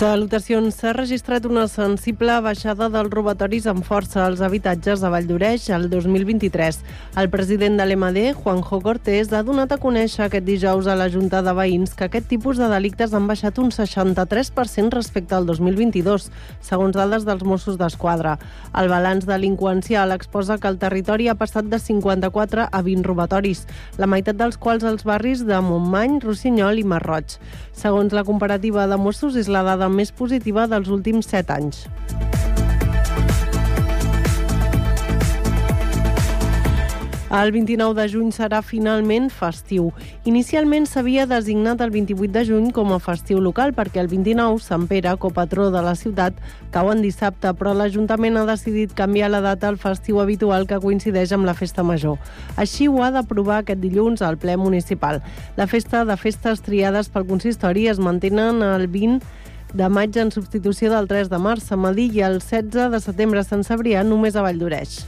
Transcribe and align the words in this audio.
Salutacions. 0.00 0.78
S'ha 0.80 0.94
registrat 0.96 1.44
una 1.44 1.66
sensible 1.68 2.32
baixada 2.40 2.86
dels 2.88 3.10
robatoris 3.12 3.66
amb 3.68 3.84
força 3.84 4.22
als 4.24 4.40
habitatges 4.40 5.02
a 5.04 5.10
Valldoreix 5.12 5.66
el 5.76 5.90
2023. 5.92 6.78
El 7.20 7.28
president 7.28 7.76
de 7.76 7.84
l'EMAD, 7.84 8.16
Juanjo 8.38 8.78
Cortés, 8.80 9.28
ha 9.36 9.42
donat 9.44 9.74
a 9.74 9.78
conèixer 9.82 10.22
aquest 10.24 10.46
dijous 10.46 10.88
a 10.88 10.94
la 10.96 11.10
Junta 11.12 11.42
de 11.44 11.52
Veïns 11.52 11.92
que 11.92 12.06
aquest 12.08 12.30
tipus 12.32 12.56
de 12.56 12.70
delictes 12.72 13.12
han 13.12 13.26
baixat 13.28 13.60
un 13.60 13.68
63% 13.76 14.96
respecte 14.96 15.36
al 15.36 15.44
2022, 15.44 16.30
segons 16.64 16.96
dades 16.96 17.28
dels 17.28 17.44
Mossos 17.44 17.76
d'Esquadra. 17.76 18.38
El 18.72 18.88
balanç 18.88 19.28
delinqüencial 19.28 20.16
exposa 20.16 20.56
que 20.56 20.72
el 20.72 20.80
territori 20.80 21.28
ha 21.28 21.36
passat 21.36 21.68
de 21.68 21.76
54 21.76 22.70
a 22.72 22.82
20 22.88 23.04
robatoris, 23.04 23.66
la 24.00 24.08
meitat 24.08 24.40
dels 24.40 24.56
quals 24.56 24.88
als 24.88 25.04
barris 25.04 25.44
de 25.44 25.60
Montmany, 25.60 26.22
Rossinyol 26.24 26.80
i 26.80 26.88
Marroig. 26.88 27.36
Segons 27.80 28.12
la 28.12 28.26
comparativa 28.28 28.84
de 28.90 28.98
Mossos, 29.00 29.38
és 29.40 29.48
la 29.48 29.62
dada 29.64 29.88
més 29.88 30.12
positiva 30.12 30.66
dels 30.68 30.92
últims 30.92 31.30
7 31.32 31.56
anys. 31.56 31.86
El 37.30 37.52
29 37.54 37.94
de 37.94 38.08
juny 38.10 38.32
serà 38.34 38.58
finalment 38.58 39.28
festiu. 39.30 39.92
Inicialment 40.26 40.88
s'havia 40.90 41.28
designat 41.30 41.78
el 41.84 41.92
28 41.94 42.32
de 42.34 42.42
juny 42.48 42.72
com 42.74 42.90
a 42.90 42.98
festiu 42.98 43.38
local 43.38 43.70
perquè 43.76 44.00
el 44.02 44.08
29, 44.10 44.58
Sant 44.64 44.88
Pere, 44.90 45.12
copatró 45.22 45.68
de 45.70 45.78
la 45.86 45.92
ciutat, 45.94 46.34
cau 46.74 46.90
en 46.90 47.04
dissabte, 47.04 47.52
però 47.54 47.70
l'Ajuntament 47.78 48.40
ha 48.40 48.42
decidit 48.48 48.96
canviar 48.98 49.28
la 49.30 49.44
data 49.44 49.70
al 49.70 49.78
festiu 49.78 50.18
habitual 50.18 50.66
que 50.66 50.80
coincideix 50.82 51.30
amb 51.36 51.46
la 51.46 51.54
festa 51.54 51.84
major. 51.86 52.18
Així 52.58 52.88
ho 52.90 52.98
ha 52.98 53.12
d'aprovar 53.14 53.60
aquest 53.62 53.78
dilluns 53.78 54.26
al 54.26 54.34
ple 54.34 54.58
municipal. 54.58 55.22
La 55.54 55.68
festa 55.70 56.02
de 56.04 56.18
festes 56.18 56.66
triades 56.66 57.12
pel 57.14 57.28
consistori 57.30 57.86
es 57.86 58.02
mantenen 58.02 58.58
el 58.66 58.88
20 58.90 59.22
de 59.78 59.86
maig 59.86 60.18
en 60.18 60.34
substitució 60.34 60.90
del 60.90 61.06
3 61.06 61.30
de 61.30 61.38
març 61.38 61.70
a 61.70 61.78
Madí 61.78 62.10
i 62.10 62.26
el 62.26 62.40
16 62.42 62.90
de 62.90 63.04
setembre 63.06 63.46
a 63.46 63.46
Sant 63.46 63.62
Cebrià 63.62 64.02
només 64.02 64.34
a 64.34 64.42
Valldoreix. 64.42 65.04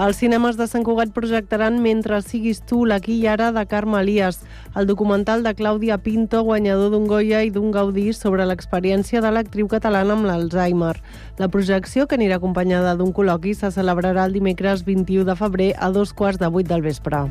Els 0.00 0.16
cinemes 0.16 0.56
de 0.56 0.64
Sant 0.64 0.80
Cugat 0.80 1.10
projectaran 1.12 1.74
Mentre 1.84 2.22
siguis 2.24 2.62
tu, 2.64 2.86
l'aquí 2.88 3.18
i 3.20 3.26
ara 3.28 3.50
de 3.52 3.66
Carme 3.68 3.98
Elias, 4.00 4.38
el 4.72 4.86
documental 4.88 5.44
de 5.44 5.52
Clàudia 5.58 5.98
Pinto, 6.00 6.40
guanyador 6.46 6.94
d'un 6.94 7.04
Goya 7.10 7.42
i 7.44 7.52
d'un 7.52 7.68
Gaudí 7.74 8.06
sobre 8.16 8.46
l'experiència 8.48 9.20
de 9.20 9.34
l'actriu 9.34 9.68
catalana 9.68 10.16
amb 10.16 10.24
l'Alzheimer. 10.24 10.94
La 11.36 11.50
projecció, 11.52 12.08
que 12.08 12.16
anirà 12.16 12.40
acompanyada 12.40 12.96
d'un 12.96 13.12
col·loqui, 13.12 13.52
se 13.52 13.68
celebrarà 13.76 14.24
el 14.24 14.40
dimecres 14.40 14.86
21 14.88 15.28
de 15.28 15.36
febrer 15.36 15.70
a 15.76 15.92
dos 15.92 16.16
quarts 16.16 16.40
de 16.40 16.48
vuit 16.48 16.72
del 16.72 16.80
vespre. 16.80 17.26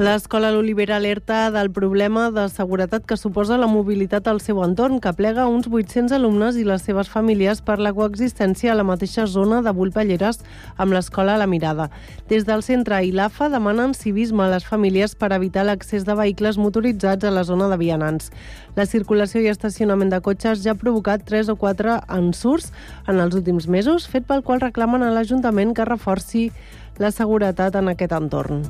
L'Escola 0.00 0.48
L'Olivera 0.50 0.96
alerta 0.96 1.50
del 1.52 1.68
problema 1.76 2.30
de 2.32 2.46
seguretat 2.48 3.04
que 3.04 3.18
suposa 3.20 3.58
la 3.60 3.66
mobilitat 3.68 4.30
al 4.30 4.38
seu 4.40 4.62
entorn, 4.64 4.96
que 4.96 5.10
plega 5.12 5.44
uns 5.44 5.66
800 5.68 6.14
alumnes 6.16 6.56
i 6.56 6.62
les 6.64 6.86
seves 6.88 7.10
famílies 7.12 7.58
per 7.60 7.76
la 7.84 7.92
coexistència 7.92 8.72
a 8.72 8.76
la 8.78 8.86
mateixa 8.88 9.26
zona 9.28 9.58
de 9.60 9.74
Bullpalleres 9.76 10.38
amb 10.80 10.96
l'Escola 10.96 11.34
La 11.36 11.44
Mirada. 11.44 11.90
Des 12.30 12.46
del 12.48 12.64
centre 12.64 13.02
i 13.04 13.12
l'AFA 13.12 13.50
demanen 13.52 13.92
civisme 13.92 14.46
a 14.46 14.48
les 14.54 14.64
famílies 14.64 15.12
per 15.20 15.34
evitar 15.36 15.66
l'accés 15.68 16.08
de 16.08 16.16
vehicles 16.16 16.56
motoritzats 16.56 17.28
a 17.28 17.34
la 17.36 17.44
zona 17.44 17.68
de 17.68 17.76
vianants. 17.76 18.32
La 18.80 18.88
circulació 18.88 19.44
i 19.44 19.50
estacionament 19.52 20.14
de 20.14 20.22
cotxes 20.24 20.64
ja 20.64 20.72
ha 20.72 20.80
provocat 20.80 21.28
3 21.28 21.52
o 21.52 21.58
4 21.60 21.98
ensurts 22.16 22.72
en 23.04 23.20
els 23.20 23.36
últims 23.36 23.68
mesos, 23.68 24.08
fet 24.08 24.24
pel 24.24 24.40
qual 24.48 24.64
reclamen 24.64 25.04
a 25.04 25.12
l'Ajuntament 25.12 25.76
que 25.76 25.84
reforci 25.84 26.48
la 26.96 27.12
seguretat 27.12 27.76
en 27.76 27.92
aquest 27.92 28.16
entorn. 28.16 28.64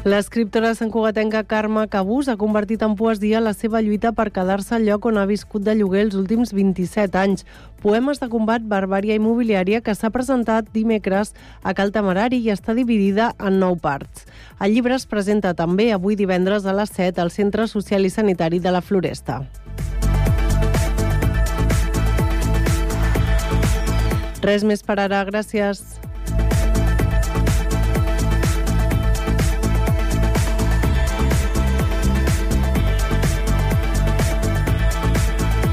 L'escriptora 0.00 0.70
santcugatenca 0.72 1.42
Carme 1.44 1.82
Cabús 1.92 2.30
ha 2.32 2.38
convertit 2.40 2.80
en 2.80 2.94
poesia 2.96 3.42
la 3.44 3.50
seva 3.52 3.82
lluita 3.84 4.14
per 4.16 4.30
quedar-se 4.32 4.72
al 4.78 4.86
lloc 4.88 5.04
on 5.10 5.18
ha 5.20 5.26
viscut 5.28 5.60
de 5.60 5.74
lloguer 5.76 6.06
els 6.06 6.16
últims 6.16 6.54
27 6.56 7.20
anys. 7.20 7.44
Poemes 7.84 8.16
de 8.22 8.30
combat 8.32 8.64
Barbària 8.64 9.18
Immobiliària 9.20 9.82
que 9.84 9.92
s'ha 9.92 10.08
presentat 10.08 10.72
dimecres 10.72 11.34
a 11.60 11.76
Cal 11.76 11.92
Temerari 11.92 12.40
i 12.40 12.48
està 12.48 12.72
dividida 12.72 13.34
en 13.36 13.60
nou 13.60 13.76
parts. 13.76 14.24
El 14.56 14.72
llibre 14.72 14.96
es 14.96 15.04
presenta 15.04 15.52
també 15.52 15.90
avui 15.92 16.16
divendres 16.16 16.64
a 16.64 16.72
les 16.72 16.96
7 16.96 17.20
al 17.20 17.28
Centre 17.28 17.68
Social 17.68 18.08
i 18.08 18.16
Sanitari 18.16 18.58
de 18.58 18.72
la 18.72 18.80
Floresta. 18.80 19.42
Res 24.40 24.64
més 24.64 24.80
per 24.80 24.96
ara, 24.96 25.26
gràcies. 25.28 26.00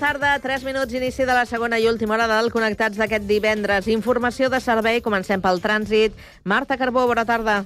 Tarda, 0.00 0.38
3 0.40 0.64
minuts, 0.64 0.94
inici 0.96 1.26
de 1.28 1.34
la 1.36 1.44
segona 1.44 1.76
i 1.78 1.84
última 1.86 2.14
hora 2.14 2.26
del 2.26 2.48
Connectats 2.48 2.96
d'aquest 2.96 3.26
divendres. 3.28 3.84
Informació 3.92 4.48
de 4.48 4.56
servei, 4.64 5.02
comencem 5.04 5.42
pel 5.44 5.60
trànsit. 5.60 6.16
Marta 6.48 6.78
Carbó, 6.80 7.04
bona 7.06 7.26
tarda. 7.28 7.58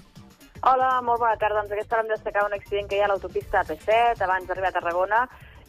Hola, 0.66 0.88
molt 1.06 1.22
bona 1.22 1.38
tarda. 1.38 1.62
Doncs 1.62 1.76
aquesta 1.76 1.94
hora 1.94 2.02
hem 2.02 2.10
destacar 2.10 2.42
un 2.48 2.56
accident 2.58 2.90
que 2.90 2.98
hi 2.98 3.04
ha 3.04 3.06
a 3.06 3.12
l'autopista 3.12 3.62
AP7, 3.62 4.26
abans 4.26 4.50
d'arribar 4.50 4.72
a 4.72 4.76
Tarragona. 4.80 5.22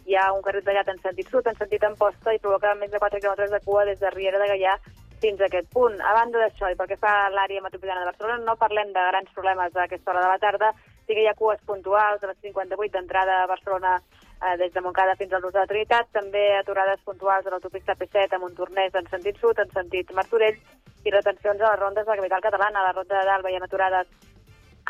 Hi 0.10 0.18
ha 0.18 0.32
un 0.34 0.42
carrer 0.42 0.64
tallat 0.66 0.90
en 0.90 0.98
sentit 1.06 1.30
sud, 1.30 1.46
en 1.46 1.62
sentit 1.62 1.86
amposta, 1.86 2.34
i 2.34 2.42
provoca 2.42 2.74
més 2.82 2.90
de 2.90 3.04
4 3.04 3.22
quilòmetres 3.22 3.54
de 3.54 3.62
cua 3.62 3.86
des 3.86 4.02
de 4.02 4.10
Riera 4.18 4.42
de 4.42 4.50
Gaià 4.56 4.76
fins 5.22 5.40
a 5.42 5.46
aquest 5.46 5.70
punt. 5.70 6.02
A 6.02 6.18
banda 6.18 6.42
d'això, 6.42 6.74
i 6.74 6.80
pel 6.80 6.90
que 6.90 6.98
fa 6.98 7.14
a 7.28 7.32
l'àrea 7.34 7.62
metropolitana 7.62 8.02
de 8.02 8.10
Barcelona, 8.10 8.42
no 8.42 8.58
parlem 8.58 8.90
de 8.90 9.10
grans 9.14 9.30
problemes 9.38 9.76
a 9.76 9.86
aquesta 9.86 10.12
hora 10.12 10.26
de 10.26 10.34
la 10.34 10.42
tarda, 10.42 10.74
sí 11.06 11.14
que 11.14 11.22
hi 11.22 11.30
ha 11.30 11.38
cues 11.38 11.62
puntuals 11.70 12.24
a 12.24 12.34
les 12.34 12.42
58 12.42 12.98
d'entrada 12.98 13.44
a 13.44 13.50
Barcelona 13.54 14.00
eh, 14.42 14.58
des 14.58 14.74
de 14.74 14.82
Montcada 14.82 15.16
fins 15.16 15.34
al 15.34 15.42
Nus 15.42 15.54
de 15.54 15.62
la 15.62 15.70
Trinitat, 15.70 16.10
també 16.12 16.46
aturades 16.58 17.02
puntuals 17.06 17.46
a 17.46 17.54
l'autopista 17.54 17.96
P7 17.96 18.36
a 18.36 18.42
Montornès 18.42 18.96
en 18.96 19.08
sentit 19.12 19.40
sud, 19.40 19.60
en 19.60 19.72
sentit 19.72 20.12
Martorell, 20.14 20.58
i 21.06 21.14
retencions 21.14 21.62
a 21.62 21.72
les 21.72 21.80
rondes 21.80 22.06
de 22.06 22.12
la 22.12 22.18
capital 22.18 22.42
catalana. 22.42 22.82
A 22.82 22.88
la 22.90 22.94
ronda 22.98 23.20
de 23.20 23.26
Dalt 23.30 23.46
veiem 23.46 23.64
aturades 23.64 24.08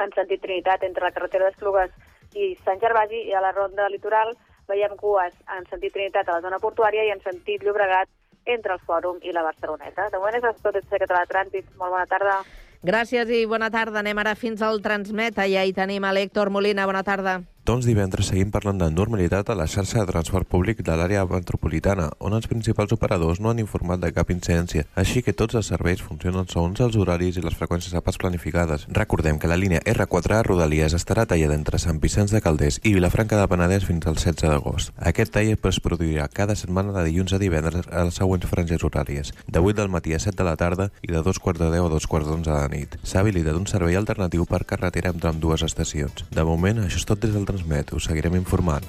en 0.01 0.11
sentit 0.15 0.41
Trinitat 0.41 0.83
entre 0.83 1.03
la 1.03 1.13
carretera 1.15 1.49
d'Esplugues 1.49 1.91
i 2.35 2.55
Sant 2.65 2.81
Gervasi, 2.81 3.21
i 3.29 3.33
a 3.33 3.43
la 3.43 3.53
ronda 3.55 3.87
litoral 3.89 4.35
veiem 4.67 4.95
cues 4.97 5.33
en 5.57 5.65
sentit 5.69 5.93
Trinitat 5.93 6.29
a 6.29 6.37
la 6.39 6.45
zona 6.45 6.59
portuària 6.59 7.05
i 7.05 7.13
en 7.13 7.21
sentit 7.23 7.63
Llobregat 7.63 8.09
entre 8.45 8.75
el 8.75 8.83
Fòrum 8.85 9.19
i 9.23 9.33
la 9.33 9.43
Barceloneta. 9.45 10.09
De 10.13 10.21
moment 10.21 10.37
és 10.37 10.61
tot 10.61 10.75
de 10.75 11.01
Català 11.01 11.25
de 11.25 11.31
Trànsit. 11.33 11.73
Molt 11.79 11.91
bona 11.91 12.05
tarda. 12.09 12.37
Gràcies 12.85 13.31
i 13.33 13.45
bona 13.49 13.71
tarda. 13.73 13.99
Anem 14.03 14.21
ara 14.21 14.35
fins 14.37 14.61
al 14.61 14.81
Transmeta. 14.85 15.47
Ja 15.49 15.65
hi 15.65 15.73
tenim 15.73 16.05
a 16.05 16.13
l'Héctor 16.13 16.53
Molina. 16.53 16.85
Bona 16.85 17.03
tarda. 17.03 17.39
Doncs 17.65 17.87
divendres 17.89 18.27
seguim 18.29 18.51
parlant 18.53 18.77
de 18.77 18.85
normalitat 18.93 19.47
a 19.49 19.55
la 19.57 19.65
xarxa 19.65 20.03
de 20.03 20.11
transport 20.11 20.45
públic 20.45 20.83
de 20.85 20.93
l'àrea 20.93 21.23
metropolitana, 21.25 22.11
on 22.21 22.35
els 22.37 22.45
principals 22.45 22.91
operadors 22.93 23.39
no 23.41 23.49
han 23.49 23.61
informat 23.63 24.03
de 24.03 24.11
cap 24.13 24.29
incidència, 24.29 24.83
així 24.93 25.23
que 25.25 25.33
tots 25.33 25.57
els 25.57 25.71
serveis 25.73 26.03
funcionen 26.05 26.45
segons 26.45 26.83
els 26.85 26.93
horaris 27.01 27.39
i 27.39 27.41
les 27.41 27.57
freqüències 27.57 27.95
APAS 27.97 28.19
planificades. 28.21 28.85
Recordem 28.93 29.39
que 29.41 29.49
la 29.49 29.57
línia 29.57 29.79
R4 29.81 30.35
a 30.37 30.43
Rodalies 30.45 30.93
estarà 30.93 31.23
tallada 31.25 31.57
entre 31.57 31.79
Sant 31.81 31.97
Vicenç 32.03 32.35
de 32.35 32.43
Calders 32.45 32.77
i 32.83 32.93
Vilafranca 32.93 33.41
de 33.41 33.49
Penedès 33.49 33.89
fins 33.89 34.05
al 34.05 34.21
16 34.21 34.45
d'agost. 34.45 34.93
Aquest 35.01 35.33
tall 35.33 35.49
es 35.57 35.81
produirà 35.81 36.29
cada 36.29 36.53
setmana 36.53 36.93
de 36.93 37.07
dilluns 37.09 37.33
a 37.33 37.41
divendres 37.41 37.89
a 37.89 38.05
les 38.05 38.21
següents 38.21 38.45
franges 38.45 38.85
horàries, 38.85 39.33
de 39.49 39.65
8 39.65 39.79
del 39.81 39.89
matí 39.89 40.13
a 40.13 40.21
7 40.21 40.37
de 40.37 40.47
la 40.51 40.53
tarda 40.53 40.91
i 41.01 41.09
de 41.09 41.25
2 41.25 41.41
quarts 41.41 41.65
de 41.65 41.73
10 41.73 41.89
a 41.89 41.93
2 41.97 42.09
quarts 42.13 42.29
d'11 42.29 42.45
de 42.45 42.53
la 42.59 42.69
nit. 42.69 42.99
S'ha 43.01 43.25
habilitat 43.25 43.57
un 43.57 43.65
servei 43.65 43.97
alternatiu 43.97 44.45
per 44.45 44.67
carretera 44.69 45.09
entre 45.09 45.33
amb 45.33 45.41
dues 45.41 45.65
estacions. 45.65 46.29
De 46.29 46.45
moment, 46.45 46.85
això 46.85 47.01
és 47.01 47.09
tot 47.09 47.25
des 47.25 47.33
del 47.33 47.54
Transmet. 47.55 47.93
Us 47.93 48.03
seguirem 48.03 48.35
informant. 48.35 48.83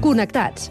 Connectats 0.00 0.70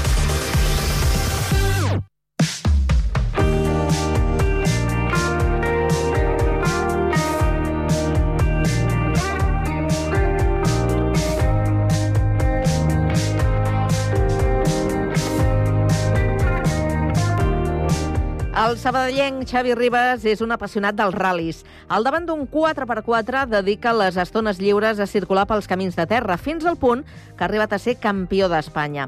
El 18.61 18.75
sabadellenc 18.77 19.47
Xavi 19.49 19.71
Ribas 19.73 20.25
és 20.29 20.41
un 20.45 20.51
apassionat 20.53 20.93
dels 20.93 21.15
ral·lis. 21.17 21.63
Al 21.89 22.03
davant 22.05 22.27
d'un 22.27 22.43
4x4 22.51 23.47
dedica 23.49 23.93
les 23.95 24.19
estones 24.21 24.59
lliures 24.61 24.99
a 25.01 25.07
circular 25.09 25.47
pels 25.49 25.65
camins 25.71 25.97
de 25.97 26.05
terra, 26.05 26.37
fins 26.37 26.67
al 26.69 26.77
punt 26.77 27.01
que 27.07 27.41
ha 27.41 27.47
arribat 27.47 27.73
a 27.73 27.79
ser 27.81 27.95
campió 28.03 28.51
d'Espanya. 28.51 29.07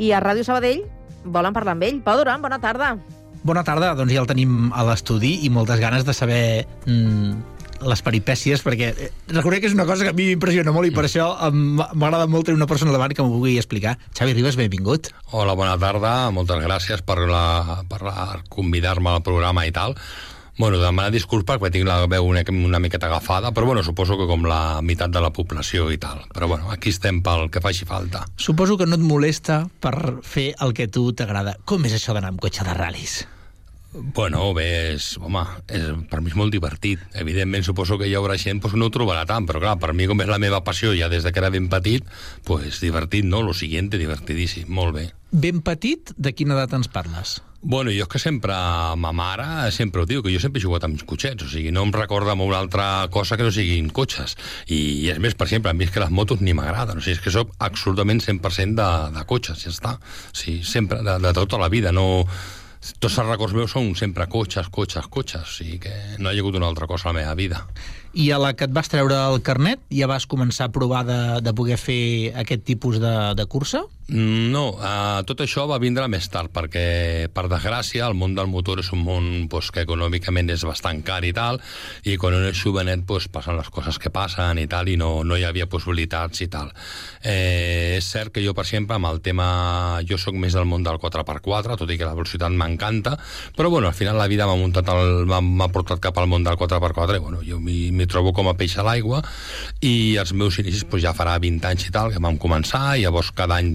I 0.00 0.14
a 0.14 0.22
Ràdio 0.24 0.46
Sabadell 0.46 0.86
volen 1.24 1.52
parlar 1.52 1.74
amb 1.76 1.84
ell. 1.84 2.00
Pau 2.06 2.16
Duran, 2.22 2.40
bona 2.40 2.62
tarda. 2.62 2.94
Bona 3.44 3.66
tarda, 3.66 3.92
doncs 3.98 4.14
ja 4.14 4.22
el 4.24 4.30
tenim 4.30 4.70
a 4.72 4.86
l'estudi 4.88 5.34
i 5.44 5.52
moltes 5.52 5.84
ganes 5.84 6.08
de 6.08 6.16
saber 6.16 6.44
mm, 6.86 7.53
les 7.82 8.02
peripècies, 8.04 8.62
perquè 8.64 8.90
eh, 8.94 9.08
reconec 9.32 9.60
que 9.64 9.70
és 9.70 9.74
una 9.76 9.86
cosa 9.88 10.04
que 10.06 10.12
a 10.14 10.16
mi 10.16 10.28
m'impressiona 10.30 10.72
molt 10.74 10.88
i 10.88 10.92
per 10.94 11.06
això 11.08 11.26
em- 11.48 11.80
m'agrada 11.80 12.26
molt 12.30 12.46
tenir 12.46 12.56
una 12.60 12.68
persona 12.70 12.92
davant 12.94 13.12
que 13.14 13.22
m'ho 13.22 13.34
pugui 13.38 13.56
explicar. 13.58 13.96
Xavi 14.16 14.34
Ribas, 14.36 14.56
benvingut. 14.60 15.10
Hola, 15.32 15.54
bona 15.58 15.74
tarda. 15.78 16.30
Moltes 16.30 16.62
gràcies 16.64 17.02
per, 17.02 17.18
la, 17.28 17.82
per 17.88 18.02
la, 18.06 18.40
convidar-me 18.48 19.10
al 19.16 19.22
programa 19.26 19.66
i 19.66 19.72
tal. 19.74 19.96
Bueno, 20.56 20.78
demanar 20.78 21.10
disculpa 21.10 21.56
perquè 21.58 21.72
tinc 21.74 21.88
la 21.88 22.04
veu 22.06 22.28
una, 22.30 22.44
una 22.46 22.78
miqueta 22.78 23.08
agafada, 23.08 23.50
però 23.50 23.66
bueno, 23.66 23.82
suposo 23.82 24.14
que 24.16 24.28
com 24.30 24.44
la 24.46 24.78
meitat 24.86 25.10
de 25.10 25.18
la 25.20 25.32
població 25.34 25.88
i 25.90 25.98
tal. 25.98 26.20
Però 26.30 26.46
bueno, 26.46 26.70
aquí 26.70 26.92
estem 26.94 27.18
pel 27.26 27.48
que 27.50 27.58
faci 27.60 27.84
falta. 27.84 28.22
Suposo 28.38 28.76
que 28.78 28.86
no 28.86 28.94
et 28.94 29.02
molesta 29.02 29.64
per 29.82 30.20
fer 30.22 30.52
el 30.62 30.72
que 30.72 30.86
tu 30.86 31.08
t'agrada. 31.12 31.56
Com 31.66 31.82
és 31.90 31.96
això 31.98 32.14
d'anar 32.14 32.30
amb 32.30 32.38
cotxe 32.40 32.62
de 32.62 32.70
ral·lis? 32.78 33.24
Bueno, 33.94 34.48
bé, 34.54 34.94
és, 34.96 35.12
home, 35.22 35.44
és, 35.70 35.86
per 36.10 36.18
mi 36.20 36.32
és 36.32 36.36
molt 36.38 36.50
divertit. 36.54 37.02
Evidentment, 37.20 37.62
suposo 37.62 37.98
que 38.00 38.08
hi 38.10 38.16
haurà 38.18 38.34
gent 38.40 38.58
doncs, 38.58 38.74
que 38.74 38.80
no 38.80 38.90
ho 38.90 38.94
trobarà 38.94 39.22
tant, 39.28 39.46
però 39.46 39.62
clar, 39.62 39.76
per 39.78 39.92
mi, 39.94 40.08
com 40.10 40.20
és 40.24 40.30
la 40.30 40.40
meva 40.42 40.64
passió 40.66 40.90
ja 40.98 41.08
des 41.12 41.22
de 41.22 41.30
que 41.30 41.42
era 41.42 41.52
ben 41.54 41.70
petit, 41.70 42.06
pues 42.44 42.80
divertit, 42.82 43.24
no? 43.24 43.42
Lo 43.46 43.54
siguiente, 43.54 44.00
divertidíssim, 44.00 44.66
molt 44.66 44.98
bé. 44.98 45.08
Ben 45.30 45.62
petit, 45.62 46.10
de 46.18 46.34
quina 46.34 46.58
edat 46.58 46.74
ens 46.74 46.90
parles? 46.90 47.38
Bueno, 47.64 47.88
jo 47.94 48.04
és 48.04 48.10
que 48.12 48.18
sempre, 48.20 48.52
ma 49.00 49.12
mare 49.16 49.70
sempre 49.72 50.02
ho 50.02 50.08
diu, 50.10 50.20
que 50.22 50.32
jo 50.34 50.40
sempre 50.42 50.60
he 50.60 50.64
jugat 50.66 50.84
amb 50.84 51.00
cotxets, 51.00 51.46
o 51.46 51.48
sigui, 51.48 51.70
no 51.72 51.86
em 51.86 51.94
recorda 51.94 52.34
amb 52.34 52.44
una 52.44 52.58
altra 52.60 53.06
cosa 53.14 53.38
que 53.38 53.46
no 53.46 53.54
siguin 53.54 53.88
cotxes. 53.94 54.34
I, 54.66 55.08
és 55.14 55.22
més, 55.22 55.38
per 55.38 55.46
exemple, 55.46 55.72
a 55.72 55.78
mi 55.78 55.86
és 55.86 55.94
que 55.94 56.02
les 56.02 56.12
motos 56.12 56.42
ni 56.44 56.52
m'agraden, 56.52 56.98
o 56.98 57.04
sigui, 57.06 57.16
és 57.16 57.22
que 57.24 57.32
sóc 57.32 57.54
absolutament 57.64 58.20
100% 58.20 58.76
de, 58.82 58.90
de 59.16 59.24
cotxes, 59.30 59.64
ja 59.64 59.72
està. 59.72 59.94
Sí, 60.34 60.58
sempre, 60.66 61.00
de, 61.06 61.16
de 61.24 61.34
tota 61.40 61.62
la 61.62 61.70
vida, 61.72 61.94
no... 61.94 62.26
Tots 62.84 63.18
els 63.22 63.28
records 63.30 63.54
meus 63.56 63.72
són 63.72 63.94
sempre 63.96 64.26
cotxes, 64.28 64.68
cotxes, 64.72 65.06
cotxes, 65.12 65.44
o 65.48 65.56
sigui 65.56 65.78
que 65.86 65.94
no 66.18 66.32
hi 66.32 66.40
ha 66.40 66.44
hagut 66.44 66.58
una 66.60 66.68
altra 66.68 66.88
cosa 66.90 67.08
a 67.08 67.12
la 67.12 67.20
meva 67.22 67.36
vida. 67.38 67.62
I 68.14 68.30
a 68.30 68.38
la 68.38 68.52
que 68.54 68.68
et 68.68 68.74
vas 68.74 68.90
treure 68.90 69.16
el 69.32 69.40
carnet 69.42 69.82
ja 69.90 70.06
vas 70.10 70.28
començar 70.30 70.68
a 70.68 70.74
provar 70.74 71.02
de, 71.08 71.20
de 71.42 71.54
poder 71.56 71.78
fer 71.80 72.30
aquest 72.44 72.62
tipus 72.66 73.00
de, 73.02 73.14
de 73.34 73.46
cursa? 73.50 73.82
No, 74.06 74.64
uh, 74.76 75.22
tot 75.24 75.40
això 75.40 75.62
va 75.64 75.78
vindre 75.80 76.04
més 76.12 76.26
tard, 76.28 76.50
perquè, 76.52 77.24
per 77.32 77.46
desgràcia, 77.48 78.04
el 78.04 78.12
món 78.12 78.34
del 78.36 78.50
motor 78.52 78.82
és 78.82 78.90
un 78.92 79.00
món 79.00 79.28
pues, 79.48 79.70
que 79.72 79.86
econòmicament 79.86 80.52
és 80.52 80.64
bastant 80.68 81.00
car 81.06 81.22
i 81.24 81.32
tal, 81.32 81.56
i 82.04 82.18
quan 82.20 82.36
un 82.36 82.44
és 82.44 82.60
jovenet 82.60 83.06
pues, 83.08 83.30
passen 83.32 83.56
les 83.56 83.70
coses 83.72 83.96
que 83.98 84.12
passen 84.12 84.60
i 84.60 84.66
tal, 84.68 84.90
i 84.92 84.98
no, 85.00 85.22
no 85.24 85.38
hi 85.40 85.46
havia 85.48 85.70
possibilitats 85.72 86.44
i 86.44 86.50
tal. 86.52 86.68
Eh, 87.24 87.96
és 87.96 88.04
cert 88.04 88.34
que 88.34 88.44
jo, 88.44 88.52
per 88.52 88.66
exemple, 88.66 88.98
amb 88.98 89.08
el 89.08 89.22
tema... 89.24 89.48
Jo 90.04 90.18
sóc 90.20 90.36
més 90.36 90.52
del 90.52 90.68
món 90.68 90.84
del 90.84 91.00
4x4, 91.00 91.78
tot 91.80 91.88
i 91.88 91.96
que 91.96 92.04
la 92.04 92.12
velocitat 92.12 92.52
m'encanta, 92.52 93.16
però 93.56 93.72
bueno, 93.72 93.88
al 93.88 93.96
final 93.96 94.20
la 94.20 94.28
vida 94.28 94.44
m'ha 94.44 94.58
muntat 94.60 94.92
m'ha 95.24 95.70
portat 95.72 96.02
cap 96.04 96.20
al 96.20 96.28
món 96.28 96.44
del 96.44 96.60
4x4 96.60 97.16
i 97.16 97.24
bueno, 97.24 97.40
jo 97.46 97.56
m'hi 97.56 98.03
m'hi 98.04 98.12
trobo 98.12 98.34
com 98.36 98.52
a 98.52 98.56
peix 98.58 98.76
a 98.76 98.84
l'aigua 98.86 99.22
i 99.80 100.20
els 100.20 100.34
meus 100.36 100.60
inicis 100.60 100.84
pues, 100.84 101.02
ja 101.02 101.16
farà 101.16 101.38
20 101.40 101.72
anys 101.72 101.88
i 101.88 101.94
tal 101.94 102.12
que 102.12 102.22
vam 102.22 102.38
començar 102.38 102.98
i 102.98 103.08
llavors 103.08 103.32
cada 103.34 103.58
any 103.62 103.74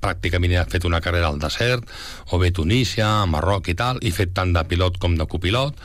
pràcticament 0.00 0.54
he 0.56 0.64
fet 0.70 0.86
una 0.88 1.00
carrera 1.04 1.32
al 1.32 1.40
desert 1.40 1.88
o 2.30 2.40
bé 2.40 2.52
Tunísia, 2.56 3.26
Marroc 3.26 3.72
i 3.72 3.76
tal 3.76 4.00
i 4.04 4.12
he 4.12 4.16
fet 4.16 4.36
tant 4.36 4.52
de 4.56 4.64
pilot 4.68 5.00
com 5.00 5.16
de 5.16 5.28
copilot 5.28 5.76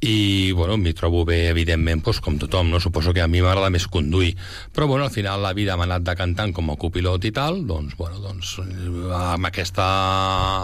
i 0.00 0.52
bueno, 0.56 0.78
m'hi 0.80 0.94
trobo 0.96 1.26
bé 1.28 1.50
evidentment 1.50 2.00
doncs, 2.00 2.22
com 2.24 2.38
tothom, 2.40 2.70
no? 2.72 2.80
suposo 2.80 3.12
que 3.12 3.20
a 3.20 3.28
mi 3.28 3.42
m'agrada 3.44 3.68
més 3.68 3.84
conduir, 3.84 4.32
però 4.72 4.88
bueno, 4.88 5.04
al 5.04 5.12
final 5.12 5.42
la 5.44 5.52
vida 5.52 5.76
m'ha 5.76 5.84
anat 5.84 6.06
decantant 6.06 6.54
com 6.56 6.72
a 6.72 6.78
copilot 6.80 7.28
i 7.28 7.34
tal 7.36 7.66
doncs, 7.68 7.96
bueno, 8.00 8.20
doncs 8.24 8.56
amb, 8.64 9.50
aquesta, 9.50 9.88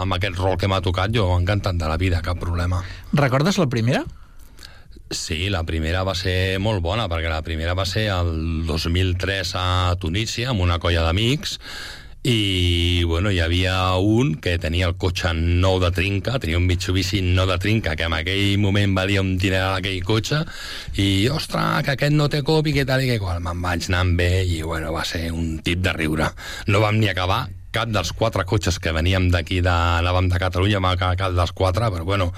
amb 0.01 0.17
aquest 0.17 0.41
rol 0.41 0.57
que 0.57 0.69
m'ha 0.69 0.81
tocat 0.81 1.13
jo 1.13 1.29
encantat 1.37 1.77
de 1.77 1.89
la 1.89 2.01
vida, 2.01 2.23
cap 2.25 2.41
problema 2.41 2.81
Recordes 3.13 3.61
la 3.61 3.69
primera? 3.69 4.05
Sí, 5.09 5.47
la 5.49 5.63
primera 5.63 6.01
va 6.03 6.13
ser 6.19 6.57
molt 6.59 6.81
bona, 6.83 7.05
perquè 7.07 7.29
la 7.31 7.43
primera 7.43 7.75
va 7.79 7.85
ser 7.87 8.09
el 8.11 8.65
2003 8.67 9.53
a 9.55 9.67
Tunísia, 10.01 10.49
amb 10.51 10.65
una 10.65 10.79
colla 10.83 11.05
d'amics, 11.05 11.55
i 12.27 13.03
bueno, 13.07 13.31
hi 13.31 13.39
havia 13.39 13.95
un 14.03 14.33
que 14.43 14.57
tenia 14.59 14.89
el 14.89 14.97
cotxe 14.99 15.31
nou 15.37 15.77
de 15.79 15.93
trinca, 15.95 16.35
tenia 16.43 16.59
un 16.59 16.65
Mitsubishi 16.67 17.21
nou 17.23 17.47
de 17.47 17.55
trinca, 17.63 17.95
que 17.95 18.09
en 18.09 18.17
aquell 18.17 18.57
moment 18.59 18.97
valia 18.97 19.23
un 19.23 19.37
dineral 19.39 19.77
aquell 19.77 20.03
cotxe, 20.03 20.41
i 20.99 21.29
ostres, 21.31 21.85
que 21.87 21.95
aquest 21.95 22.17
no 22.17 22.27
té 22.27 22.43
cop 22.43 22.67
i 22.67 22.75
que 22.75 22.83
tal 22.89 23.05
i 23.05 23.07
que 23.13 23.21
qual. 23.23 23.39
Me'n 23.39 23.63
vaig 23.63 23.87
anar 23.87 24.03
amb 24.03 24.25
ell 24.27 24.51
i 24.57 24.59
bueno, 24.65 24.91
va 24.91 25.05
ser 25.07 25.29
un 25.31 25.61
tip 25.63 25.79
de 25.85 25.95
riure. 25.95 26.33
No 26.67 26.83
vam 26.83 26.99
ni 26.99 27.07
acabar 27.07 27.45
cap 27.77 27.91
dels 27.93 28.11
quatre 28.17 28.45
cotxes 28.49 28.79
que 28.81 28.93
veníem 28.95 29.29
d'aquí, 29.33 29.59
de, 29.65 29.73
anàvem 30.01 30.31
de 30.31 30.41
Catalunya, 30.41 30.81
acabar 30.81 31.19
cap 31.19 31.35
dels 31.37 31.53
quatre, 31.53 31.91
però 31.93 32.05
bueno, 32.07 32.31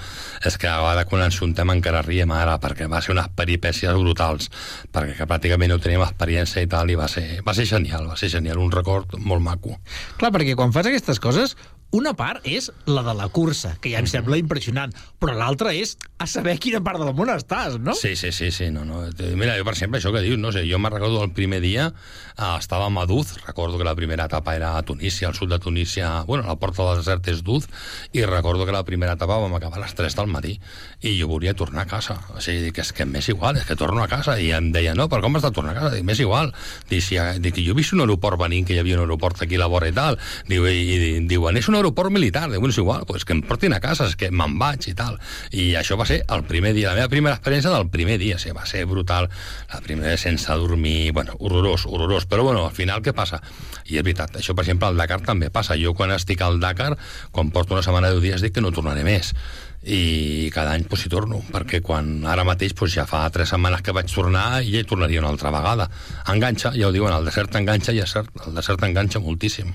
és 0.44 0.58
que 0.60 0.68
a 0.68 0.78
vegades 0.82 1.08
quan 1.08 1.24
ens 1.24 1.40
juntem 1.40 1.72
encara 1.72 2.04
riem 2.04 2.32
ara, 2.36 2.58
perquè 2.60 2.88
va 2.90 3.00
ser 3.00 3.14
unes 3.16 3.30
peripècies 3.36 3.96
brutals, 3.96 4.50
perquè 4.92 5.16
que 5.16 5.28
pràcticament 5.30 5.72
no 5.72 5.80
teníem 5.80 6.04
experiència 6.04 6.64
i 6.64 6.70
tal, 6.70 6.92
i 6.92 6.98
va 6.98 7.08
ser, 7.08 7.26
va 7.46 7.56
ser 7.56 7.68
genial, 7.70 8.08
va 8.10 8.18
ser 8.20 8.30
genial, 8.32 8.60
un 8.60 8.72
record 8.74 9.16
molt 9.18 9.44
maco. 9.44 9.78
Clar, 10.20 10.32
perquè 10.34 10.56
quan 10.58 10.74
fas 10.76 10.90
aquestes 10.90 11.22
coses, 11.22 11.56
una 11.90 12.12
part 12.14 12.44
és 12.46 12.70
la 12.86 13.02
de 13.02 13.14
la 13.18 13.28
cursa, 13.34 13.74
que 13.82 13.90
ja 13.90 13.98
em 13.98 14.06
sembla 14.10 14.38
impressionant, 14.38 14.92
però 15.18 15.34
l'altra 15.34 15.72
és 15.74 15.96
a 16.20 16.26
saber 16.30 16.54
a 16.54 16.60
quina 16.60 16.82
part 16.84 17.00
del 17.02 17.12
món 17.16 17.32
estàs, 17.32 17.78
no? 17.82 17.94
Sí, 17.98 18.14
sí, 18.16 18.30
sí, 18.32 18.50
sí, 18.54 18.68
no, 18.70 18.84
no. 18.86 19.02
Mira, 19.34 19.56
jo, 19.58 19.64
per 19.66 19.74
exemple, 19.74 19.98
això 19.98 20.12
que 20.14 20.22
dius, 20.22 20.38
no 20.38 20.52
sé, 20.54 20.62
jo 20.70 20.78
me'n 20.78 20.92
recordo 20.92 21.22
el 21.24 21.32
primer 21.34 21.60
dia, 21.64 21.88
eh, 22.36 22.52
estava 22.58 22.86
a 22.86 22.94
Maduz, 22.94 23.34
recordo 23.46 23.78
que 23.78 23.88
la 23.88 23.96
primera 23.98 24.28
etapa 24.30 24.54
era 24.54 24.76
a 24.78 24.82
Tunísia, 24.82 25.28
al 25.28 25.34
sud 25.34 25.50
de 25.50 25.58
Tunísia, 25.58 26.22
bueno, 26.28 26.46
la 26.46 26.56
porta 26.56 26.86
del 26.88 27.00
desert 27.02 27.26
és 27.32 27.42
Duz, 27.42 27.66
i 28.12 28.22
recordo 28.24 28.66
que 28.66 28.76
la 28.76 28.84
primera 28.84 29.16
etapa 29.18 29.40
vam 29.42 29.54
acabar 29.58 29.80
a 29.80 29.84
les 29.86 29.94
3 29.98 30.14
del 30.20 30.30
matí, 30.30 30.58
i 31.00 31.16
jo 31.18 31.26
volia 31.28 31.54
tornar 31.58 31.88
a 31.88 31.90
casa. 31.90 32.20
O 32.36 32.40
sigui, 32.44 32.68
dic, 32.68 32.78
és 32.84 32.92
que 32.94 33.08
m'és 33.08 33.30
igual, 33.32 33.58
és 33.58 33.66
que 33.66 33.76
torno 33.80 34.04
a 34.04 34.08
casa, 34.08 34.38
i 34.38 34.52
em 34.54 34.70
deia, 34.70 34.94
no, 34.94 35.08
però 35.10 35.24
com 35.26 35.40
has 35.40 35.46
de 35.48 35.52
tornar 35.56 35.74
a 35.74 35.80
casa? 35.80 35.94
Dic, 35.96 36.06
m'és 36.06 36.22
igual. 36.22 36.54
Dic, 36.90 37.02
si, 37.02 37.18
dic, 37.42 37.58
jo 37.64 37.74
he 37.74 37.80
vist 37.80 37.96
un 37.96 38.04
aeroport 38.04 38.38
venint, 38.40 38.68
que 38.68 38.76
hi 38.76 38.82
havia 38.84 39.00
un 39.00 39.06
aeroport 39.08 39.42
aquí 39.42 39.58
a 39.58 39.64
la 39.64 39.70
vora 39.72 39.90
i 39.90 39.96
tal, 39.96 40.20
diu, 40.48 40.68
i, 40.68 40.78
i 40.94 41.12
diuen, 41.26 41.58
és 41.58 41.68
un 41.72 41.79
aeroport 41.80 42.12
militar, 42.12 42.46
diu, 42.50 42.60
bueno, 42.60 42.74
és 42.74 42.80
igual, 42.80 43.04
pues 43.08 43.24
que 43.24 43.34
em 43.36 43.42
portin 43.46 43.74
a 43.74 43.80
casa, 43.82 44.06
és 44.10 44.16
que 44.20 44.30
me'n 44.30 44.58
vaig 44.60 44.90
i 44.90 44.94
tal. 44.96 45.18
I 45.50 45.70
això 45.80 45.98
va 46.00 46.06
ser 46.08 46.20
el 46.28 46.44
primer 46.48 46.74
dia, 46.76 46.90
la 46.92 47.00
meva 47.00 47.12
primera 47.12 47.36
experiència 47.38 47.72
del 47.74 47.88
primer 47.92 48.18
dia, 48.20 48.38
sí, 48.38 48.52
va 48.56 48.66
ser 48.68 48.84
brutal, 48.90 49.30
la 49.72 49.80
primera 49.84 50.16
sense 50.20 50.52
dormir, 50.60 51.12
bueno, 51.16 51.36
horrorós, 51.38 51.86
horrorós, 51.86 52.28
però 52.30 52.44
bueno, 52.46 52.66
al 52.66 52.76
final 52.76 53.02
què 53.02 53.14
passa? 53.16 53.40
I 53.90 53.98
és 53.98 54.04
veritat, 54.06 54.36
això 54.38 54.54
per 54.54 54.64
exemple 54.66 54.88
al 54.88 55.00
Dakar 55.00 55.20
també 55.26 55.50
passa, 55.50 55.78
jo 55.80 55.94
quan 55.98 56.14
estic 56.14 56.42
al 56.46 56.60
Dakar, 56.60 56.94
quan 57.32 57.50
porto 57.50 57.74
una 57.74 57.82
setmana 57.82 58.10
de 58.10 58.20
10 58.20 58.28
dies 58.28 58.44
dic 58.46 58.54
que 58.54 58.64
no 58.64 58.72
tornaré 58.74 59.02
més, 59.06 59.34
i 59.82 60.50
cada 60.52 60.74
any 60.76 60.84
pues, 60.84 61.06
hi 61.06 61.12
torno, 61.12 61.40
perquè 61.52 61.80
quan 61.80 62.26
ara 62.28 62.44
mateix 62.44 62.74
pues, 62.76 62.92
ja 62.92 63.06
fa 63.08 63.22
tres 63.32 63.52
setmanes 63.54 63.80
que 63.82 63.94
vaig 63.96 64.12
tornar 64.12 64.60
i 64.60 64.74
ja 64.74 64.82
hi 64.82 64.88
tornaria 64.88 65.22
una 65.22 65.30
altra 65.32 65.52
vegada. 65.54 65.88
Enganxa, 66.28 66.74
ja 66.76 66.88
ho 66.88 66.92
diuen, 66.92 67.14
el 67.16 67.24
desert 67.24 67.56
enganxa 67.56 67.94
i 67.96 68.02
cert, 68.04 68.30
el 68.46 68.54
desert 68.58 68.84
enganxa 68.84 69.22
moltíssim. 69.24 69.72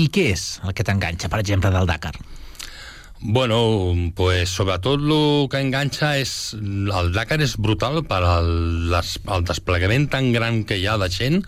I 0.00 0.08
què 0.10 0.30
és 0.32 0.44
el 0.64 0.74
que 0.74 0.86
t'enganxa, 0.86 1.30
per 1.30 1.38
exemple, 1.42 1.70
del 1.70 1.86
Dakar? 1.86 2.14
Bueno, 3.24 3.94
pues 4.16 4.50
sobretot 4.50 5.00
el 5.00 5.46
que 5.48 5.60
enganxa 5.62 6.16
és... 6.20 6.32
El 6.58 7.12
Dakar 7.14 7.38
és 7.40 7.54
brutal 7.56 8.02
per 8.04 8.20
al, 8.26 8.50
el 8.98 9.46
desplegament 9.48 10.10
tan 10.12 10.32
gran 10.34 10.64
que 10.68 10.76
hi 10.76 10.84
ha 10.90 10.98
de 11.00 11.08
gent 11.08 11.40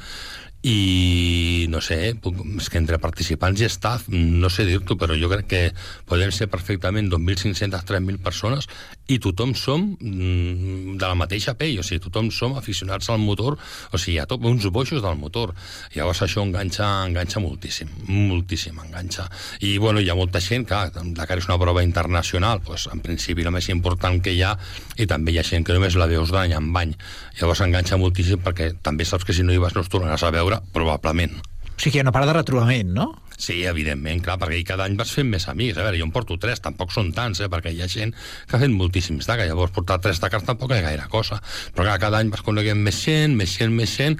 i 0.67 1.67
no 1.71 1.79
sé, 1.85 2.15
puc- 2.19 2.41
és 2.59 2.67
que 2.73 2.81
entre 2.81 2.99
participants 2.99 3.61
i 3.63 3.69
staff, 3.71 4.09
no 4.11 4.49
sé 4.51 4.65
dir-t'ho, 4.67 4.97
però 4.99 5.15
jo 5.19 5.29
crec 5.31 5.47
que 5.47 5.61
podem 6.09 6.33
ser 6.35 6.49
perfectament 6.51 7.07
2.500, 7.13 7.85
3.000 7.87 8.19
persones 8.25 8.67
i 9.07 9.21
tothom 9.23 9.53
som 9.55 9.85
mm, 9.95 10.97
de 10.99 11.07
la 11.07 11.15
mateixa 11.15 11.55
pell, 11.55 11.79
o 11.79 11.85
sigui, 11.87 12.01
tothom 12.09 12.33
som 12.35 12.57
aficionats 12.59 13.07
al 13.15 13.21
motor, 13.23 13.55
o 13.95 14.01
sigui, 14.01 14.19
ha 14.19 14.27
tot, 14.27 14.43
uns 14.43 14.67
boixos 14.75 15.05
del 15.05 15.15
motor. 15.21 15.53
Llavors 15.95 16.25
això 16.27 16.43
enganxa, 16.43 16.89
enganxa 17.07 17.39
moltíssim, 17.45 17.93
moltíssim 18.11 18.81
enganxa. 18.83 19.29
I 19.63 19.77
bueno, 19.79 20.03
hi 20.03 20.11
ha 20.11 20.19
molta 20.19 20.43
gent, 20.43 20.67
clar, 20.67 20.91
Dakar 21.15 21.39
és 21.39 21.47
una 21.47 21.61
prova 21.63 21.85
internacional, 21.87 22.65
doncs, 22.67 22.89
en 22.91 23.05
principi 23.05 23.47
la 23.47 23.55
més 23.55 23.71
important 23.71 24.19
que 24.19 24.35
hi 24.35 24.43
ha, 24.43 24.57
i 24.99 25.07
també 25.07 25.31
hi 25.37 25.39
ha 25.39 25.47
gent 25.47 25.63
que 25.63 25.77
només 25.77 25.95
la 25.95 26.11
veus 26.11 26.35
d'any 26.35 26.57
en 26.59 26.73
any. 26.77 26.97
Llavors 27.39 27.63
enganxa 27.63 27.97
moltíssim 28.01 28.43
perquè 28.43 28.73
també 28.83 29.07
saps 29.07 29.25
que 29.25 29.33
si 29.37 29.47
no 29.47 29.55
hi 29.55 29.63
vas 29.63 29.75
no 29.77 29.87
es 29.87 29.93
tornaràs 29.93 30.27
a 30.27 30.35
veure, 30.35 30.56
probablement. 30.73 31.37
O 31.77 31.79
sigui 31.79 31.93
que 31.93 31.99
hi 31.99 32.01
ha 32.01 32.07
una 32.07 32.13
part 32.15 32.25
de 32.25 32.33
retrobament, 32.33 32.93
no? 32.97 33.11
Sí, 33.37 33.59
evidentment, 33.69 34.23
clar, 34.25 34.39
perquè 34.41 34.63
cada 34.65 34.87
any 34.89 34.95
vas 34.97 35.11
fent 35.13 35.29
més 35.29 35.45
amics. 35.51 35.77
A 35.77 35.85
veure, 35.85 35.99
jo 36.01 36.07
en 36.07 36.13
porto 36.15 36.39
tres, 36.41 36.63
tampoc 36.65 36.95
són 36.95 37.11
tants, 37.13 37.43
eh, 37.45 37.51
perquè 37.53 37.69
hi 37.75 37.83
ha 37.85 37.89
gent 37.93 38.15
que 38.17 38.57
ha 38.57 38.61
fet 38.63 38.73
moltíssims 38.73 39.29
Dakar, 39.29 39.45
llavors 39.51 39.75
portar 39.77 39.99
tres 40.01 40.23
Dakars 40.23 40.47
tampoc 40.49 40.73
és 40.73 40.81
gaire 40.87 41.05
cosa. 41.13 41.37
Però 41.77 41.85
clar, 41.85 41.99
cada 42.01 42.23
any 42.25 42.33
vas 42.33 42.45
coneguent 42.47 42.81
més 42.81 43.03
gent, 43.05 43.37
més 43.37 43.53
gent, 43.59 43.77
més 43.77 43.93
gent, 43.93 44.17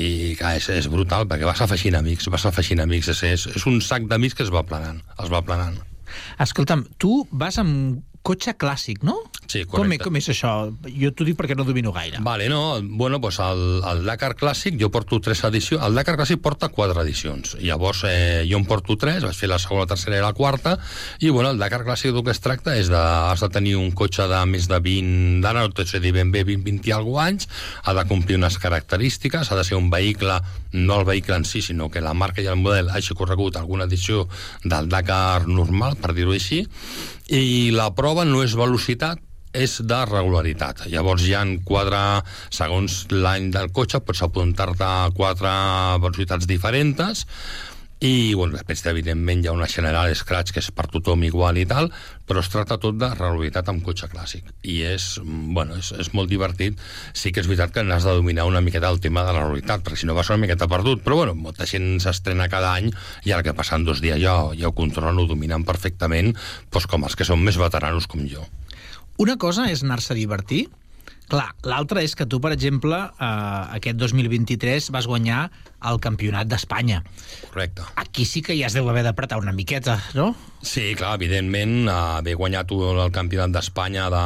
i 0.00 0.32
clar, 0.40 0.54
és, 0.62 0.70
és 0.72 0.88
brutal, 0.88 1.28
perquè 1.28 1.44
vas 1.44 1.60
afegint 1.60 2.00
amics, 2.00 2.30
vas 2.32 2.48
afegint 2.48 2.80
amics, 2.86 3.12
és, 3.12 3.22
és, 3.34 3.46
és 3.60 3.68
un 3.68 3.82
sac 3.84 4.08
d'amics 4.08 4.40
que 4.40 4.48
es 4.48 4.54
va 4.54 4.64
planant, 4.64 5.04
es 5.20 5.32
va 5.32 5.44
planant. 5.44 5.76
Escolta'm, 6.40 6.88
tu 6.96 7.20
vas 7.36 7.60
amb 7.60 8.00
cotxe 8.24 8.54
clàssic, 8.56 9.02
no? 9.04 9.18
Sí, 9.44 9.66
Com, 9.68 9.82
correcte. 9.84 10.06
com 10.06 10.16
és 10.16 10.28
això? 10.32 10.50
Jo 10.88 11.10
t'ho 11.12 11.26
dic 11.28 11.36
perquè 11.36 11.52
no 11.54 11.66
domino 11.68 11.92
gaire. 11.92 12.16
Vale, 12.24 12.46
no, 12.48 12.80
bueno, 12.82 13.20
pues 13.20 13.36
el, 13.44 13.82
el 13.84 14.00
Dakar 14.08 14.32
Clàssic 14.40 14.78
jo 14.80 14.88
porto 14.90 15.18
tres 15.20 15.42
edicions, 15.44 15.82
el 15.84 15.94
Dakar 15.98 16.16
Clàssic 16.16 16.40
porta 16.40 16.70
quatre 16.72 17.04
edicions, 17.04 17.52
llavors 17.60 18.00
eh, 18.08 18.46
jo 18.48 18.56
en 18.56 18.64
porto 18.64 18.96
tres, 18.96 19.22
vaig 19.28 19.36
fer 19.36 19.50
la 19.52 19.58
segona, 19.60 19.84
la 19.84 19.90
tercera 19.92 20.16
i 20.16 20.24
la 20.24 20.32
quarta, 20.32 20.78
i 21.20 21.28
bueno, 21.28 21.50
el 21.52 21.60
Dakar 21.60 21.82
Clàssic 21.84 22.16
del 22.16 22.24
que 22.24 22.32
es 22.32 22.40
tracta 22.40 22.78
és 22.80 22.88
de, 22.88 22.96
has 22.96 23.44
de 23.44 23.50
tenir 23.52 23.76
un 23.76 23.92
cotxe 23.92 24.24
de 24.32 24.40
més 24.48 24.70
de 24.72 24.80
20, 24.80 25.42
d'ara 25.44 25.66
no 25.68 25.74
t'ho 25.76 25.84
sé 25.84 26.00
dir 26.00 26.14
ben 26.16 26.32
bé, 26.32 26.46
20, 26.48 26.64
20 26.64 26.88
i 26.88 26.96
alguna 26.96 27.28
anys, 27.28 27.50
ha 27.84 27.92
de 28.00 28.06
complir 28.08 28.40
unes 28.40 28.56
característiques, 28.58 29.52
ha 29.52 29.60
de 29.60 29.64
ser 29.68 29.76
un 29.76 29.90
vehicle, 29.92 30.40
no 30.74 30.98
el 31.00 31.06
vehicle 31.06 31.38
en 31.38 31.44
si, 31.46 31.62
sinó 31.62 31.88
que 31.90 32.02
la 32.02 32.14
marca 32.14 32.42
i 32.42 32.50
el 32.50 32.58
model 32.60 32.90
hagi 32.90 33.14
corregut 33.14 33.56
alguna 33.56 33.86
edició 33.86 34.26
del 34.64 34.90
Dakar 34.90 35.46
normal, 35.46 35.96
per 35.96 36.12
dir-ho 36.16 36.34
així, 36.34 36.64
i 37.30 37.70
la 37.72 37.92
prova 37.94 38.26
no 38.26 38.42
és 38.42 38.58
velocitat, 38.58 39.22
és 39.54 39.78
de 39.86 40.00
regularitat. 40.10 40.88
Llavors 40.90 41.22
hi 41.24 41.36
han 41.38 41.60
quatre, 41.62 42.02
segons 42.50 43.04
l'any 43.14 43.52
del 43.54 43.70
cotxe, 43.72 44.02
pots 44.02 44.24
apuntar-te 44.26 44.84
a 44.84 45.12
quatre 45.14 45.52
velocitats 46.02 46.50
diferents, 46.50 47.14
i 48.04 48.34
bueno, 48.36 48.52
després 48.52 48.82
evidentment 48.90 49.40
hi 49.40 49.48
ha 49.48 49.54
una 49.56 49.68
general 49.70 50.12
scratch 50.12 50.52
que 50.52 50.60
és 50.60 50.66
per 50.76 50.84
tothom 50.92 51.22
igual 51.24 51.56
i 51.56 51.62
tal, 51.64 51.86
però 52.28 52.42
es 52.44 52.50
tracta 52.52 52.76
tot 52.82 52.98
de 53.00 53.08
regularitat 53.14 53.70
amb 53.72 53.80
cotxe 53.86 54.10
clàssic. 54.12 54.50
I 54.60 54.74
és, 54.90 55.06
bueno, 55.24 55.78
és, 55.80 55.88
és 56.04 56.10
molt 56.12 56.28
divertit. 56.28 56.76
Sí 57.16 57.32
que 57.32 57.40
és 57.40 57.48
veritat 57.48 57.72
que 57.72 57.86
n'has 57.86 58.04
de 58.04 58.12
dominar 58.18 58.44
una 58.50 58.60
miqueta 58.60 58.92
el 58.92 59.00
tema 59.00 59.24
de 59.24 59.32
la 59.32 59.46
regularitat, 59.46 59.86
perquè 59.86 60.02
si 60.02 60.10
no 60.10 60.18
vas 60.18 60.28
una 60.28 60.42
miqueta 60.44 60.68
perdut. 60.68 61.00
Però 61.06 61.22
bueno, 61.22 61.32
molta 61.46 61.64
gent 61.70 61.96
s'estrena 62.04 62.50
cada 62.52 62.74
any 62.76 62.92
i 63.24 63.32
ara 63.32 63.46
que 63.46 63.56
passen 63.56 63.88
dos 63.88 64.04
dies 64.04 64.20
ja, 64.20 64.36
ja 64.52 64.68
ho 64.68 64.76
controlen, 64.76 65.24
ho 65.24 65.28
dominen 65.30 65.64
perfectament 65.64 66.34
doncs 66.68 66.90
com 66.90 67.08
els 67.08 67.16
que 67.16 67.24
són 67.24 67.40
més 67.40 67.56
veteranos 67.56 68.04
com 68.10 68.28
jo. 68.28 68.44
Una 69.16 69.38
cosa 69.40 69.70
és 69.72 69.80
anar-se 69.80 70.12
a 70.12 70.20
divertir, 70.20 70.66
Clar, 71.24 71.54
l'altra 71.64 72.02
és 72.04 72.12
que 72.12 72.26
tu, 72.28 72.36
per 72.36 72.50
exemple, 72.52 72.98
eh, 73.00 73.76
aquest 73.78 73.96
2023 73.96 74.90
vas 74.92 75.06
guanyar 75.08 75.46
el 75.90 76.00
Campionat 76.00 76.48
d'Espanya. 76.50 77.02
Correcte. 77.50 77.86
Aquí 78.00 78.24
sí 78.24 78.42
que 78.42 78.56
ja 78.58 78.68
es 78.70 78.76
deu 78.76 78.88
haver 78.90 79.04
d'apretar 79.06 79.38
una 79.40 79.52
miqueta, 79.52 79.98
no? 80.14 80.32
Sí, 80.64 80.94
clar, 80.96 81.14
evidentment, 81.18 81.88
haver 81.92 82.36
guanyat 82.40 82.72
el 82.72 83.10
Campionat 83.12 83.52
d'Espanya 83.52 84.08
de, 84.12 84.24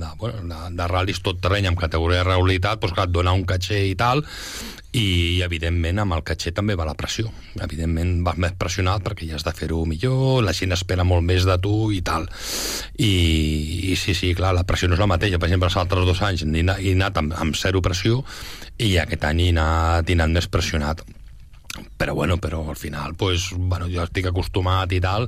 de, 0.00 0.12
bueno, 0.20 0.46
de, 0.48 0.76
de 0.78 0.88
ral·lis 0.88 1.20
tot 1.24 1.42
terreny 1.44 1.68
amb 1.68 1.80
categoria 1.80 2.22
de 2.22 2.30
realitat, 2.30 2.80
doncs 2.80 2.96
clar, 2.96 3.08
et 3.10 3.14
dona 3.14 3.36
un 3.36 3.44
caché 3.48 3.84
i 3.90 3.94
tal, 3.98 4.24
i 4.94 5.42
evidentment 5.42 5.98
amb 6.04 6.14
el 6.14 6.22
caché 6.26 6.52
també 6.54 6.76
va 6.78 6.86
la 6.86 6.94
pressió 6.94 7.30
evidentment 7.64 8.20
vas 8.26 8.38
més 8.38 8.54
pressionat 8.58 9.02
perquè 9.02 9.26
ja 9.26 9.38
has 9.38 9.46
de 9.46 9.52
fer-ho 9.56 9.82
millor, 9.90 10.44
la 10.46 10.54
gent 10.54 10.74
espera 10.76 11.06
molt 11.06 11.26
més 11.26 11.46
de 11.48 11.56
tu 11.62 11.90
i 11.90 12.00
tal 12.06 12.28
i, 12.94 13.10
i 13.90 13.96
sí, 13.98 14.14
sí, 14.14 14.30
clar, 14.38 14.54
la 14.54 14.62
pressió 14.68 14.88
no 14.88 14.94
és 14.94 15.02
la 15.02 15.10
mateixa 15.10 15.40
per 15.40 15.50
exemple, 15.50 15.70
els 15.72 15.80
altres 15.82 16.06
dos 16.06 16.22
anys 16.22 16.46
he 16.46 16.94
anat 16.94 17.18
amb, 17.18 17.34
amb 17.42 17.58
zero 17.58 17.82
pressió 17.82 18.22
i 18.78 18.96
aquest 18.98 19.24
any 19.28 19.46
he 19.46 19.50
anat 19.54 20.34
més 20.34 20.48
pressionat. 20.48 21.04
Però 21.98 22.14
bueno, 22.14 22.36
però 22.38 22.60
al 22.70 22.78
final 22.78 23.16
pues, 23.18 23.48
bueno, 23.56 23.88
jo 23.90 24.04
estic 24.04 24.28
acostumat 24.30 24.92
i 24.94 25.00
tal 25.02 25.26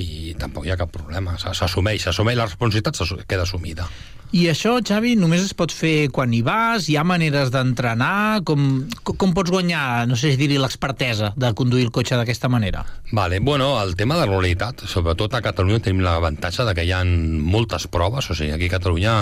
i 0.00 0.32
tampoc 0.40 0.66
hi 0.66 0.72
ha 0.72 0.80
cap 0.80 0.92
problema. 0.92 1.36
S'assumeix, 1.38 2.06
s'assumeix 2.06 2.38
la 2.38 2.48
responsabilitat 2.48 3.26
queda 3.28 3.44
assumida 3.44 3.88
I 4.32 4.46
això, 4.48 4.78
Xavi, 4.80 5.10
només 5.20 5.42
es 5.44 5.50
pot 5.52 5.68
fer 5.76 6.06
quan 6.08 6.30
hi 6.32 6.38
vas? 6.40 6.86
Hi 6.88 6.94
ha 6.96 7.02
maneres 7.04 7.50
d'entrenar? 7.52 8.40
Com, 8.48 8.62
com, 9.04 9.34
pots 9.36 9.52
guanyar, 9.52 10.06
no 10.08 10.16
sé 10.16 10.30
si 10.32 10.38
dir-hi, 10.40 10.56
l'expertesa 10.56 11.34
de 11.36 11.50
conduir 11.52 11.84
el 11.84 11.90
cotxe 11.92 12.16
d'aquesta 12.16 12.48
manera? 12.48 12.80
Vale, 13.12 13.42
bueno, 13.44 13.74
el 13.82 13.92
tema 13.94 14.16
de 14.16 14.24
la 14.24 14.30
realitat, 14.30 14.86
sobretot 14.88 15.36
a 15.36 15.42
Catalunya 15.44 15.82
tenim 15.84 16.00
l'avantatge 16.00 16.64
de 16.64 16.72
que 16.78 16.86
hi 16.88 16.94
ha 16.96 17.02
moltes 17.04 17.84
proves, 17.92 18.30
o 18.32 18.36
sigui, 18.38 18.54
aquí 18.56 18.70
a 18.70 18.78
Catalunya, 18.78 19.18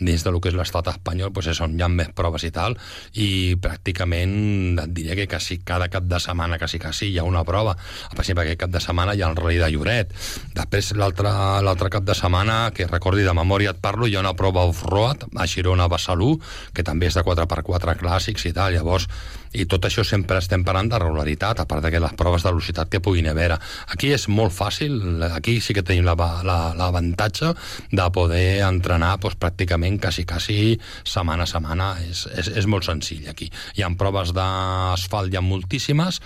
dins 0.00 0.24
de 0.24 0.32
lo 0.32 0.40
que 0.40 0.48
és 0.48 0.56
l'estat 0.56 0.88
espanyol, 0.94 1.34
pues 1.36 1.52
és 1.52 1.60
on 1.60 1.76
hi 1.76 1.84
ha 1.84 1.90
més 1.92 2.14
proves 2.16 2.48
i 2.48 2.52
tal, 2.56 2.78
i 3.20 3.28
pràcticament 3.60 4.80
et 4.80 4.96
diré 4.96 5.18
que 5.20 5.28
quasi 5.28 5.58
cada 5.60 5.90
cap 5.92 6.08
de 6.08 6.22
setmana, 6.24 6.56
quasi 6.56 6.80
quasi, 6.80 7.10
hi 7.12 7.20
ha 7.20 7.28
una 7.28 7.44
prova. 7.44 7.76
Per 8.16 8.24
exemple, 8.24 8.48
aquest 8.48 8.64
cap 8.64 8.72
de 8.72 8.80
setmana 8.80 9.12
hi 9.12 9.20
ha 9.20 9.28
el 9.28 9.36
Rally 9.36 9.60
de 9.60 9.70
Lloret. 9.76 10.16
Després, 10.56 10.94
l'altre 10.96 11.92
cap 11.92 12.08
de 12.08 12.16
setmana, 12.16 12.70
que 12.72 12.88
recordi 12.88 13.28
de 13.28 13.36
memòria 13.36 13.76
et 13.76 13.84
parlo, 13.84 14.08
hi 14.08 14.16
ha 14.16 14.24
una 14.24 14.32
prova 14.32 14.53
off-road 14.56 15.28
a 15.36 15.46
Girona, 15.50 15.88
Besalú, 15.88 16.34
que 16.74 16.84
també 16.86 17.08
és 17.10 17.16
de 17.16 17.24
4x4 17.26 17.96
clàssics 18.00 18.46
i 18.48 18.52
tal. 18.56 18.74
Llavors, 18.74 19.08
i 19.54 19.68
tot 19.70 19.86
això 19.86 20.02
sempre 20.06 20.40
estem 20.42 20.64
parlant 20.66 20.88
de 20.90 20.98
regularitat, 20.98 21.60
a 21.62 21.66
part 21.70 21.84
de 21.84 21.92
que 21.94 22.02
les 22.02 22.16
proves 22.18 22.42
de 22.42 22.50
velocitat 22.50 22.90
que 22.90 23.00
puguin 23.04 23.28
haver. 23.30 23.52
Aquí 23.94 24.10
és 24.14 24.26
molt 24.28 24.54
fàcil, 24.54 25.22
aquí 25.30 25.60
sí 25.62 25.76
que 25.76 25.84
tenim 25.86 26.08
l'avantatge 26.08 27.52
la, 27.52 27.54
la, 27.54 28.00
de 28.02 28.08
poder 28.16 28.48
entrenar 28.66 29.14
doncs, 29.22 29.38
pràcticament 29.38 30.00
quasi, 30.02 30.26
quasi 30.26 30.58
setmana 31.06 31.46
a 31.46 31.50
setmana. 31.50 31.92
És, 32.08 32.26
és, 32.34 32.50
és 32.62 32.66
molt 32.66 32.86
senzill 32.88 33.30
aquí. 33.30 33.50
Hi 33.78 33.86
ha 33.86 33.94
proves 33.98 34.34
d'asfalt, 34.34 35.30
hi 35.30 35.38
ha 35.38 35.44
moltíssimes, 35.44 36.20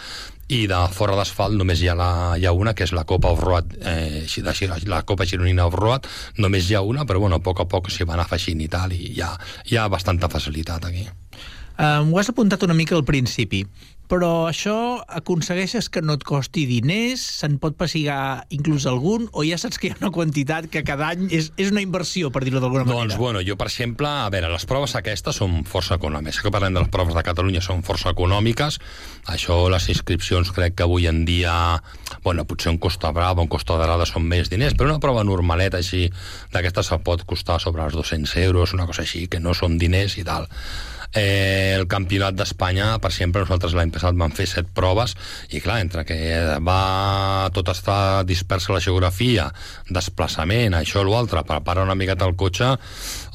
i 0.48 0.62
de 0.68 0.78
fora 0.96 1.16
d'asfalt 1.18 1.56
només 1.58 1.82
hi 1.82 1.90
ha, 1.92 1.94
la, 1.98 2.10
hi 2.40 2.46
ha 2.48 2.54
una, 2.56 2.72
que 2.74 2.86
és 2.88 2.94
la 2.96 3.04
Copa 3.08 3.32
Off-Road, 3.34 3.76
eh, 3.82 4.24
així 4.24 4.42
de, 4.44 4.88
la 4.88 5.02
Copa 5.08 5.26
Gironina 5.28 5.66
Off-Road, 5.68 6.08
només 6.40 6.70
hi 6.70 6.78
ha 6.78 6.82
una, 6.84 7.04
però 7.04 7.20
bueno, 7.20 7.36
a 7.36 7.44
poc 7.44 7.60
a 7.60 7.68
poc 7.68 7.90
s'hi 7.92 8.08
van 8.08 8.22
afegint 8.24 8.64
i 8.64 8.68
tal, 8.72 8.94
i 8.96 9.12
hi 9.12 9.22
ha, 9.24 9.34
hi 9.68 9.76
ha 9.76 9.88
bastanta 9.92 10.30
facilitat 10.32 10.88
aquí. 10.88 11.04
Um, 11.78 12.14
ho 12.14 12.18
has 12.18 12.32
apuntat 12.32 12.64
una 12.66 12.74
mica 12.74 12.96
al 12.96 13.04
principi, 13.06 13.62
però 14.08 14.48
això 14.48 15.04
aconsegueixes 15.20 15.90
que 15.92 16.00
no 16.02 16.16
et 16.16 16.24
costi 16.26 16.64
diners, 16.68 17.20
se'n 17.42 17.58
pot 17.60 17.76
passigar 17.78 18.46
inclús 18.54 18.86
algun, 18.88 19.28
o 19.36 19.44
ja 19.44 19.58
saps 19.60 19.78
que 19.78 19.90
hi 19.90 19.92
ha 19.92 19.98
una 20.00 20.10
quantitat 20.14 20.70
que 20.72 20.82
cada 20.86 21.10
any 21.12 21.28
és, 21.28 21.50
és 21.60 21.72
una 21.74 21.84
inversió, 21.84 22.32
per 22.32 22.42
dir-ho 22.46 22.62
d'alguna 22.62 22.86
manera? 22.86 23.04
Doncs, 23.04 23.18
bueno, 23.20 23.42
jo, 23.44 23.58
per 23.60 23.68
exemple, 23.68 24.08
a 24.08 24.30
veure, 24.32 24.50
les 24.52 24.66
proves 24.68 24.96
aquestes 24.98 25.40
són 25.42 25.60
força 25.68 25.98
econòmiques. 26.00 26.40
Que 26.42 26.52
parlem 26.54 26.74
de 26.76 26.82
les 26.82 26.92
proves 26.92 27.16
de 27.16 27.24
Catalunya 27.26 27.62
són 27.64 27.84
força 27.84 28.14
econòmiques. 28.16 28.80
Això, 29.28 29.60
les 29.68 29.90
inscripcions, 29.92 30.52
crec 30.56 30.78
que 30.78 30.88
avui 30.88 31.08
en 31.10 31.24
dia, 31.28 31.54
bueno, 32.24 32.48
potser 32.48 32.72
un 32.72 32.80
Costa 32.80 33.12
Brava, 33.12 33.44
un 33.44 33.52
Costa 33.52 33.76
Dorada 33.76 34.08
són 34.08 34.24
més 34.28 34.48
diners, 34.48 34.76
però 34.78 34.88
una 34.88 35.04
prova 35.04 35.24
normaleta 35.26 35.82
així, 35.82 36.06
d'aquestes 36.54 36.94
se 36.94 37.02
pot 37.04 37.28
costar 37.28 37.60
sobre 37.60 37.84
els 37.84 37.96
200 37.98 38.38
euros, 38.46 38.72
una 38.72 38.88
cosa 38.88 39.04
així, 39.04 39.26
que 39.28 39.40
no 39.40 39.52
són 39.52 39.76
diners 39.76 40.16
i 40.16 40.24
tal. 40.24 40.48
Eh, 41.16 41.74
el 41.78 41.86
campionat 41.88 42.36
d'Espanya, 42.36 42.98
per 43.00 43.08
exemple, 43.08 43.40
nosaltres 43.44 43.74
l'any 43.76 43.92
passat 43.94 44.16
vam 44.20 44.34
fer 44.36 44.44
set 44.50 44.68
proves 44.76 45.14
i 45.56 45.62
clar, 45.64 45.78
entre 45.80 46.04
que 46.04 46.18
va 46.64 47.48
tot 47.56 47.72
està 47.72 47.98
dispersa 48.28 48.74
la 48.76 48.82
geografia, 48.84 49.48
desplaçament, 49.88 50.76
això 50.76 51.00
o 51.00 51.08
l'altre, 51.08 51.46
preparar 51.48 51.88
una 51.88 51.96
miqueta 51.96 52.28
el 52.28 52.36
cotxe, 52.36 52.74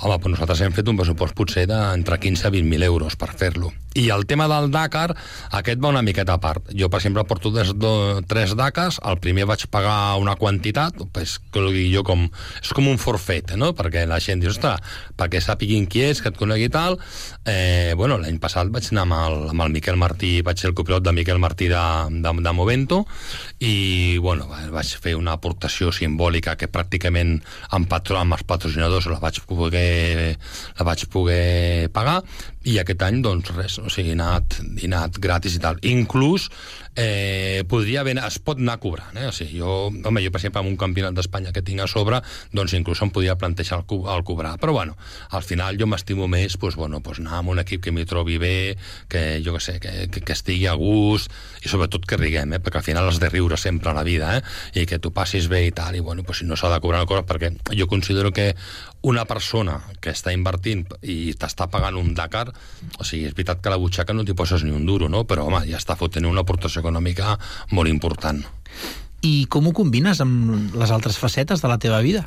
home, 0.01 0.20
doncs 0.20 0.36
nosaltres 0.36 0.62
hem 0.62 0.77
fet 0.77 0.92
un 0.92 1.01
pressupost 1.01 1.34
potser 1.38 1.65
d'entre 1.70 2.22
15 2.22 2.48
a 2.48 2.53
20.000 2.53 2.92
euros 2.92 3.18
per 3.18 3.34
fer-lo. 3.34 3.74
I 3.93 4.09
el 4.09 4.25
tema 4.25 4.47
del 4.50 4.71
Dakar, 4.73 5.13
aquest 5.53 5.81
va 5.81 5.91
una 5.93 6.01
miqueta 6.01 6.33
a 6.33 6.41
part. 6.41 6.71
Jo, 6.73 6.89
per 6.89 6.97
exemple, 6.97 7.23
porto 7.29 7.51
des, 7.53 7.73
do, 7.77 8.21
tres 8.25 8.55
Dakars, 8.57 8.97
el 9.05 9.19
primer 9.21 9.45
vaig 9.45 9.67
pagar 9.69 10.17
una 10.21 10.33
quantitat, 10.39 10.97
pues, 11.13 11.38
jo 11.53 12.03
com... 12.07 12.25
És 12.63 12.73
com 12.73 12.88
un 12.89 12.97
forfet, 12.97 13.53
no?, 13.59 13.73
perquè 13.77 14.07
la 14.09 14.17
gent 14.23 14.41
diu, 14.41 14.50
ostres, 14.50 14.81
perquè 15.19 15.41
sàpiguin 15.43 15.85
qui 15.85 16.01
és, 16.07 16.23
que 16.23 16.31
et 16.33 16.39
conegui 16.39 16.69
i 16.69 16.73
tal, 16.73 16.97
eh, 17.45 17.93
bueno, 18.00 18.17
l'any 18.17 18.39
passat 18.41 18.71
vaig 18.73 18.88
anar 18.91 19.05
amb 19.05 19.17
el, 19.19 19.38
amb 19.53 19.65
el 19.67 19.73
Miquel 19.75 20.00
Martí, 20.00 20.39
vaig 20.41 20.57
ser 20.57 20.71
el 20.71 20.77
copilot 20.77 21.03
de 21.05 21.13
Miquel 21.13 21.41
Martí 21.43 21.69
de, 21.69 21.83
de, 22.23 22.33
de 22.41 22.53
Movento, 22.55 23.03
i, 23.60 24.17
bueno, 24.19 24.48
vaig 24.74 24.93
fer 25.00 25.13
una 25.15 25.36
aportació 25.38 25.91
simbòlica 25.95 26.55
que 26.60 26.69
pràcticament 26.72 27.38
amb, 27.75 27.88
patro, 27.89 28.17
amb 28.19 28.36
els 28.36 28.43
patrocinadors 28.48 29.07
la 29.12 29.19
vaig 29.22 29.39
poder, 29.48 30.36
la 30.79 30.88
vaig 30.88 31.05
poder 31.13 31.89
pagar, 31.93 32.19
i 32.67 32.77
aquest 32.81 33.05
any, 33.05 33.22
doncs 33.24 33.53
res, 33.55 33.77
o 33.79 33.91
sigui, 33.91 34.13
he 34.13 34.17
anat, 34.17 34.60
he 34.79 34.89
anat 34.89 35.19
gratis 35.24 35.57
i 35.57 35.63
tal. 35.63 35.79
Inclús 35.88 36.50
eh, 36.95 37.63
podria 37.67 38.01
haver, 38.01 38.17
es 38.21 38.39
pot 38.39 38.59
anar 38.62 38.77
cobrant, 38.83 39.17
eh? 39.17 39.27
O 39.29 39.33
sigui, 39.35 39.59
jo, 39.59 39.89
home, 39.89 40.23
jo, 40.23 40.31
per 40.33 40.39
exemple, 40.41 40.62
amb 40.62 40.71
un 40.71 40.77
campionat 40.79 41.15
d'Espanya 41.17 41.53
que 41.55 41.63
tinc 41.65 41.83
a 41.83 41.88
sobre, 41.89 42.21
doncs 42.53 42.75
inclús 42.77 43.01
em 43.05 43.12
podia 43.13 43.35
plantejar 43.39 43.81
el, 43.81 44.05
el 44.15 44.23
cobrar. 44.27 44.55
Però, 44.62 44.75
bueno, 44.75 44.97
al 45.31 45.43
final 45.43 45.79
jo 45.79 45.88
m'estimo 45.89 46.27
més, 46.31 46.57
doncs, 46.59 46.77
bueno, 46.79 47.01
doncs 47.03 47.21
anar 47.23 47.39
amb 47.41 47.53
un 47.55 47.63
equip 47.63 47.83
que 47.83 47.93
m'hi 47.95 48.05
trobi 48.09 48.38
bé, 48.41 48.77
que, 49.09 49.41
jo 49.45 49.57
que 49.57 49.63
sé, 49.63 49.79
que, 49.83 50.07
que, 50.13 50.21
que 50.21 50.38
estigui 50.38 50.67
a 50.69 50.77
gust, 50.79 51.33
i 51.63 51.71
sobretot 51.71 52.05
que 52.09 52.19
riguem, 52.19 52.57
eh? 52.57 52.62
Perquè 52.63 52.81
al 52.81 52.88
final 52.88 53.09
has 53.09 53.21
de 53.23 53.31
riure 53.31 53.57
sempre 53.57 53.91
a 53.91 53.97
la 53.97 54.05
vida, 54.07 54.38
eh? 54.38 54.43
I 54.83 54.88
que 54.89 55.01
tu 55.01 55.13
passis 55.15 55.50
bé 55.50 55.65
i 55.67 55.73
tal, 55.75 55.97
i, 55.97 56.03
bueno, 56.03 56.23
doncs 56.23 56.43
si 56.43 56.50
no 56.50 56.59
s'ha 56.59 56.71
de 56.73 56.81
cobrar 56.83 57.03
el 57.03 57.09
cobra, 57.09 57.25
perquè 57.25 57.53
jo 57.73 57.89
considero 57.89 58.31
que 58.33 58.53
una 59.03 59.25
persona 59.27 59.81
que 60.00 60.13
està 60.15 60.31
invertint 60.31 60.85
i 61.01 61.33
t'està 61.35 61.67
pagant 61.71 61.97
un 62.00 62.13
Dakar, 62.15 62.45
o 62.95 63.03
sigui, 63.03 63.25
és 63.27 63.35
veritat 63.35 63.59
que 63.59 63.71
la 63.73 63.79
butxaca 63.81 64.15
no 64.15 64.23
t'hi 64.23 64.35
poses 64.38 64.63
ni 64.63 64.71
un 64.71 64.85
duro, 64.88 65.09
no? 65.12 65.25
Però, 65.27 65.50
home, 65.50 65.65
ja 65.67 65.79
està 65.81 65.97
fotent 66.00 66.29
una 66.29 66.45
aportació 66.45 66.82
econòmica 66.83 67.37
molt 67.71 67.89
important. 67.89 68.43
I 69.24 69.46
com 69.48 69.70
ho 69.70 69.72
combines 69.72 70.20
amb 70.20 70.74
les 70.75 70.92
altres 70.92 71.15
facetes 71.15 71.62
de 71.63 71.70
la 71.72 71.77
teva 71.80 72.01
vida? 72.03 72.25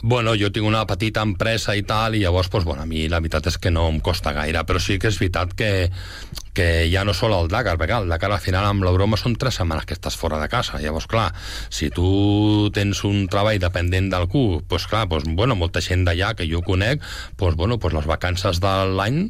Bueno, 0.00 0.32
jo 0.40 0.48
tinc 0.48 0.64
una 0.64 0.86
petita 0.88 1.20
empresa 1.20 1.74
i 1.76 1.82
tal, 1.84 2.16
i 2.16 2.22
llavors, 2.22 2.48
doncs, 2.48 2.64
bueno, 2.64 2.86
a 2.86 2.88
mi 2.88 3.02
la 3.12 3.20
veritat 3.20 3.50
és 3.50 3.58
que 3.60 3.72
no 3.74 3.90
em 3.92 4.00
costa 4.00 4.32
gaire, 4.32 4.62
però 4.64 4.80
sí 4.80 4.96
que 4.96 5.10
és 5.12 5.18
veritat 5.20 5.52
que, 5.52 5.68
que 6.56 6.68
ja 6.88 7.02
no 7.04 7.12
sol 7.12 7.34
el 7.36 7.50
Dakar, 7.52 7.76
perquè 7.76 7.98
el 8.00 8.08
Dakar 8.08 8.30
al 8.32 8.40
final 8.40 8.64
amb 8.64 8.86
la 8.86 8.94
broma 8.96 9.18
són 9.20 9.36
tres 9.36 9.58
setmanes 9.60 9.84
que 9.84 9.98
estàs 9.98 10.16
fora 10.16 10.40
de 10.40 10.48
casa. 10.48 10.80
Llavors, 10.80 11.10
clar, 11.12 11.26
si 11.68 11.90
tu 11.92 12.70
tens 12.72 13.04
un 13.04 13.26
treball 13.28 13.60
dependent 13.60 14.08
d'algú, 14.08 14.62
doncs 14.64 14.88
clar, 14.88 15.04
doncs, 15.12 15.28
bueno, 15.36 15.60
molta 15.60 15.84
gent 15.84 16.08
d'allà 16.08 16.32
que 16.38 16.48
jo 16.48 16.64
conec, 16.64 17.04
doncs, 17.36 17.60
bueno, 17.60 17.76
doncs 17.76 18.00
les 18.00 18.08
vacances 18.08 18.64
de 18.64 18.74
l'any 18.96 19.26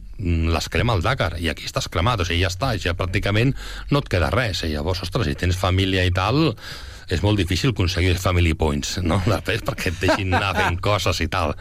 les 0.55 0.71
crema 0.71 0.95
el 0.95 1.03
Dakar, 1.03 1.35
i 1.43 1.51
aquí 1.51 1.67
estàs 1.67 1.91
cremat, 1.91 2.23
o 2.23 2.29
sigui, 2.29 2.45
ja 2.47 2.55
està, 2.55 2.71
ja 2.79 2.95
pràcticament 2.95 3.57
no 3.91 4.05
et 4.05 4.11
queda 4.15 4.31
res, 4.31 4.63
i 4.63 4.75
llavors, 4.77 5.03
ostres, 5.03 5.27
si 5.27 5.35
tens 5.35 5.59
família 5.59 6.07
i 6.07 6.15
tal, 6.15 6.53
és 7.13 7.23
molt 7.25 7.41
difícil 7.41 7.75
aconseguir 7.75 8.17
family 8.23 8.55
points, 8.59 8.99
no? 9.05 9.21
Després 9.27 9.65
perquè 9.67 9.93
et 9.93 10.01
deixin 10.01 10.35
anar 10.35 10.55
fent 10.57 10.81
coses 10.85 11.21
i 11.25 11.29
tal. 11.33 11.55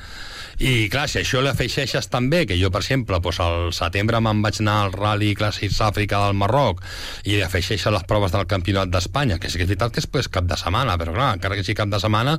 I 0.62 0.88
clar, 0.94 1.08
si 1.10 1.18
això 1.22 1.42
l'afegeixes 1.42 2.10
també, 2.14 2.44
que 2.46 2.58
jo, 2.60 2.70
per 2.74 2.84
exemple, 2.84 3.18
doncs 3.24 3.40
al 3.42 3.72
setembre 3.74 4.20
me'n 4.22 4.44
vaig 4.44 4.60
anar 4.62 4.76
al 4.84 4.94
Rally 4.94 5.34
Clàssics 5.38 5.80
Àfrica 5.82 6.20
del 6.26 6.38
Marroc 6.38 6.84
i 7.26 7.40
afegeixes 7.42 7.90
les 7.94 8.06
proves 8.10 8.34
del 8.36 8.46
Campionat 8.50 8.92
d'Espanya, 8.94 9.40
que 9.42 9.50
sí 9.50 9.58
que 9.58 9.66
és 9.66 9.72
veritat 9.72 9.94
que 9.96 10.04
és 10.04 10.10
pues, 10.10 10.30
cap 10.30 10.46
de 10.50 10.58
setmana, 10.60 10.98
però 11.02 11.16
clar, 11.16 11.32
encara 11.40 11.58
que 11.58 11.66
sigui 11.66 11.80
cap 11.82 11.90
de 11.90 12.00
setmana, 12.02 12.38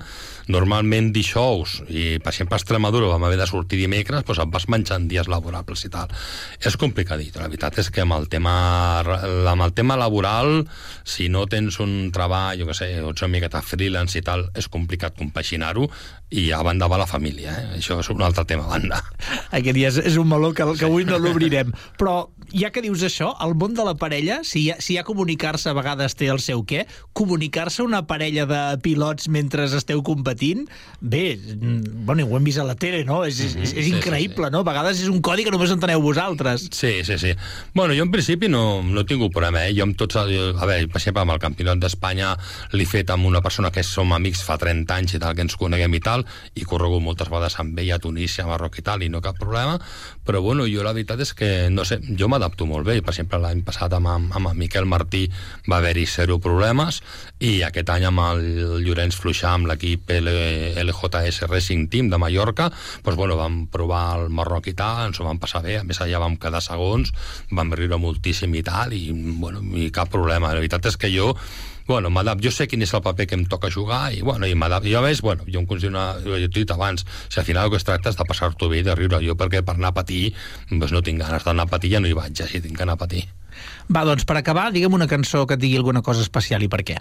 normalment 0.52 1.10
dijous, 1.14 1.80
i 1.88 2.20
per 2.22 2.30
exemple 2.34 2.58
a 2.58 2.62
Extremadura 2.62 3.10
vam 3.10 3.26
haver 3.26 3.40
de 3.40 3.48
sortir 3.50 3.80
dimecres, 3.82 4.22
doncs 4.28 4.42
et 4.44 4.54
vas 4.54 4.68
menjant 4.70 5.08
dies 5.10 5.30
laborables 5.30 5.84
i 5.88 5.90
tal. 5.92 6.12
És 6.62 6.78
complicadit, 6.80 7.34
la 7.40 7.48
veritat 7.48 7.80
és 7.82 7.90
que 7.90 8.04
amb 8.04 8.14
el 8.18 8.28
tema, 8.30 8.54
amb 9.02 9.66
el 9.66 9.74
tema 9.74 9.98
laboral, 9.98 10.62
si 11.02 11.28
no 11.28 11.46
tens 11.50 11.80
un 11.82 12.12
treball, 12.14 12.60
jo 12.60 12.68
què 12.70 12.78
sé, 12.78 12.90
o 13.02 13.10
ets 13.10 13.26
una 13.26 13.34
miqueta 13.34 13.62
freelance 13.64 14.18
i 14.20 14.24
tal, 14.24 14.46
és 14.54 14.70
complicat 14.70 15.18
compaginar-ho, 15.18 15.88
i 16.34 16.48
a 16.52 16.62
banda 16.66 16.88
va 16.90 16.98
la 16.98 17.06
família, 17.06 17.52
eh? 17.60 17.66
això 17.78 17.98
és 18.04 18.12
un 18.12 18.22
altre 18.24 18.44
tema 18.48 18.66
a 18.66 18.74
banda. 18.74 19.00
Aquest 19.56 19.76
dia 19.76 19.88
és, 19.88 19.98
és 20.12 20.18
un 20.20 20.28
meló 20.28 20.52
que, 20.56 20.66
que 20.76 20.88
avui 20.88 21.06
no 21.08 21.18
l'obrirem. 21.20 21.72
Però, 22.00 22.18
ja 22.52 22.70
que 22.74 22.82
dius 22.84 23.02
això, 23.06 23.32
el 23.44 23.54
món 23.54 23.74
de 23.74 23.84
la 23.86 23.94
parella, 23.94 24.40
si 24.44 24.64
hi 24.66 24.70
ha, 24.72 24.76
si 24.82 24.94
hi 24.94 24.98
ha 24.98 25.04
comunicar-se 25.06 25.70
a 25.70 25.74
vegades 25.76 26.14
té 26.18 26.28
el 26.32 26.40
seu 26.42 26.64
què, 26.66 26.84
comunicar-se 27.12 27.82
una 27.82 28.02
parella 28.06 28.44
de 28.46 28.60
pilots 28.82 29.28
mentre 29.32 29.64
esteu 29.64 30.02
competint, 30.06 30.66
bé, 31.00 31.36
mm, 31.38 32.04
bueno, 32.06 32.26
ho 32.26 32.36
hem 32.36 32.44
vist 32.44 32.58
a 32.58 32.64
la 32.64 32.74
tele, 32.74 33.04
no? 33.04 33.22
És, 33.24 33.40
és, 33.40 33.54
és 33.56 33.70
sí, 33.72 33.82
sí, 33.88 33.92
increïble, 33.96 34.50
no? 34.50 34.60
A 34.60 34.68
vegades 34.68 35.00
és 35.00 35.08
un 35.08 35.20
codi 35.22 35.44
que 35.46 35.50
només 35.54 35.70
enteneu 35.72 36.02
vosaltres. 36.02 36.68
Sí, 36.72 37.00
sí, 37.04 37.18
sí. 37.18 37.32
Bueno, 37.74 37.94
jo 37.94 38.02
en 38.02 38.10
principi 38.12 38.48
no, 38.48 38.82
no 38.82 39.00
he 39.00 39.08
tingut 39.08 39.32
problema, 39.32 39.64
eh? 39.66 39.74
Jo 39.76 39.86
amb 39.88 39.96
tots... 39.96 40.16
el- 40.16 40.32
A 40.54 40.66
veure, 40.66 40.86
per 40.88 41.00
exemple, 41.00 41.22
amb 41.22 41.32
el 41.34 41.38
Campionat 41.42 41.78
d'Espanya 41.82 42.34
l'he 42.72 42.86
fet 42.86 43.10
amb 43.10 43.26
una 43.26 43.40
persona 43.42 43.70
que 43.70 43.82
som 43.82 44.12
amics 44.12 44.42
fa 44.46 44.56
30 44.58 44.94
anys 44.94 45.14
i 45.14 45.18
tal, 45.22 45.34
que 45.34 45.42
ens 45.44 45.56
coneguem 45.60 45.94
i 45.94 46.00
tal, 46.00 46.24
i 46.54 46.64
corregut 46.64 47.02
moltes 47.02 47.28
vegades 47.30 47.58
amb 47.60 47.78
ell 47.78 47.90
a 47.94 47.98
Tunísia, 48.02 48.44
a 48.44 48.48
Marroc 48.48 48.78
i 48.78 48.82
tal, 48.86 49.02
i 49.02 49.08
no 49.12 49.20
cap 49.24 49.38
problema, 49.38 49.78
però 50.24 50.40
bueno, 50.42 50.66
jo 50.70 50.82
la 50.86 50.92
veritat 50.94 51.20
és 51.20 51.34
que, 51.34 51.50
no 51.70 51.84
sé, 51.84 51.98
jo 52.18 52.28
m'adapto 52.34 52.66
molt 52.68 52.86
bé. 52.88 52.98
Per 53.00 53.14
exemple, 53.14 53.40
l'any 53.42 53.62
passat 53.66 53.94
amb, 53.96 54.10
amb, 54.10 54.50
el 54.50 54.58
Miquel 54.58 54.88
Martí 54.90 55.24
va 55.70 55.78
haver-hi 55.78 56.06
zero 56.10 56.40
problemes, 56.42 57.00
i 57.44 57.56
aquest 57.66 57.90
any 57.94 58.06
amb 58.08 58.22
el 58.24 58.44
Llorenç 58.84 59.18
Fluixà, 59.20 59.54
amb 59.54 59.70
l'equip 59.70 60.10
LJS 60.14 61.48
Racing 61.48 61.88
Team 61.92 62.10
de 62.12 62.20
Mallorca, 62.20 62.70
doncs, 63.04 63.18
bueno, 63.18 63.38
vam 63.40 63.64
provar 63.72 64.04
el 64.18 64.32
Marroc 64.34 64.68
i 64.70 64.76
tal, 64.78 65.06
ens 65.08 65.20
ho 65.20 65.28
vam 65.28 65.40
passar 65.42 65.62
bé, 65.64 65.78
a 65.80 65.84
més 65.86 66.00
allà 66.02 66.22
vam 66.22 66.38
quedar 66.40 66.62
segons, 66.64 67.14
vam 67.54 67.72
riure 67.74 68.00
moltíssim 68.00 68.54
i 68.54 68.64
tal, 68.66 68.96
i, 68.96 69.06
bueno, 69.40 69.62
i 69.78 69.90
cap 69.94 70.10
problema. 70.12 70.52
La 70.52 70.62
veritat 70.62 70.90
és 70.90 70.98
que 71.00 71.12
jo 71.14 71.32
bueno, 71.86 72.10
m'adap, 72.10 72.40
jo 72.44 72.52
sé 72.54 72.66
quin 72.70 72.82
és 72.84 72.94
el 72.96 73.02
paper 73.04 73.26
que 73.28 73.38
em 73.38 73.44
toca 73.50 73.70
jugar 73.72 74.08
i, 74.14 74.22
bueno, 74.24 74.48
i 74.48 74.56
m'adap, 74.58 74.86
jo 74.88 74.98
a 75.00 75.04
més, 75.04 75.22
bueno, 75.24 75.46
jo 75.48 75.60
em 75.60 75.68
considero 75.70 75.94
una, 75.94 76.06
jo 76.24 76.38
t'he 76.48 76.64
dit 76.64 76.74
abans, 76.74 77.04
si 77.28 77.40
al 77.40 77.48
final 77.48 77.68
el 77.68 77.74
que 77.74 77.80
es 77.82 77.86
tracta 77.86 78.12
és 78.12 78.20
de 78.20 78.28
passar-t'ho 78.28 78.70
bé 78.72 78.80
i 78.82 78.86
de 78.86 78.96
riure, 78.96 79.20
jo 79.24 79.36
perquè 79.38 79.64
per 79.64 79.76
anar 79.78 79.92
a 79.92 79.98
patir 80.00 80.26
doncs 80.70 80.94
no 80.94 81.02
tinc 81.04 81.20
ganes 81.22 81.44
d'anar 81.44 81.68
a 81.68 81.72
patir, 81.74 81.92
ja 81.96 82.00
no 82.00 82.08
hi 82.08 82.16
vaig, 82.16 82.32
ja 82.36 82.48
si 82.48 82.62
tinc 82.64 82.78
que 82.78 82.86
anar 82.86 82.96
a 82.98 83.04
patir. 83.04 83.26
Va, 83.88 84.04
doncs, 84.04 84.24
per 84.26 84.38
acabar, 84.40 84.70
digue'm 84.74 84.96
una 84.96 85.10
cançó 85.10 85.44
que 85.46 85.58
et 85.58 85.62
digui 85.62 85.76
alguna 85.78 86.02
cosa 86.02 86.24
especial 86.24 86.64
i 86.64 86.70
per 86.72 86.82
què. 86.86 86.98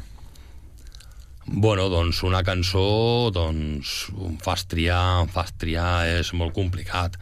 Bueno, 1.45 1.89
doncs 1.91 2.21
una 2.23 2.39
cançó, 2.43 3.29
doncs 3.35 4.07
em 4.13 4.37
fas 4.43 4.63
triar, 4.71 5.23
em 5.25 5.31
fas 5.31 5.51
triar, 5.59 6.05
és 6.21 6.31
molt 6.39 6.55
complicat. 6.55 7.17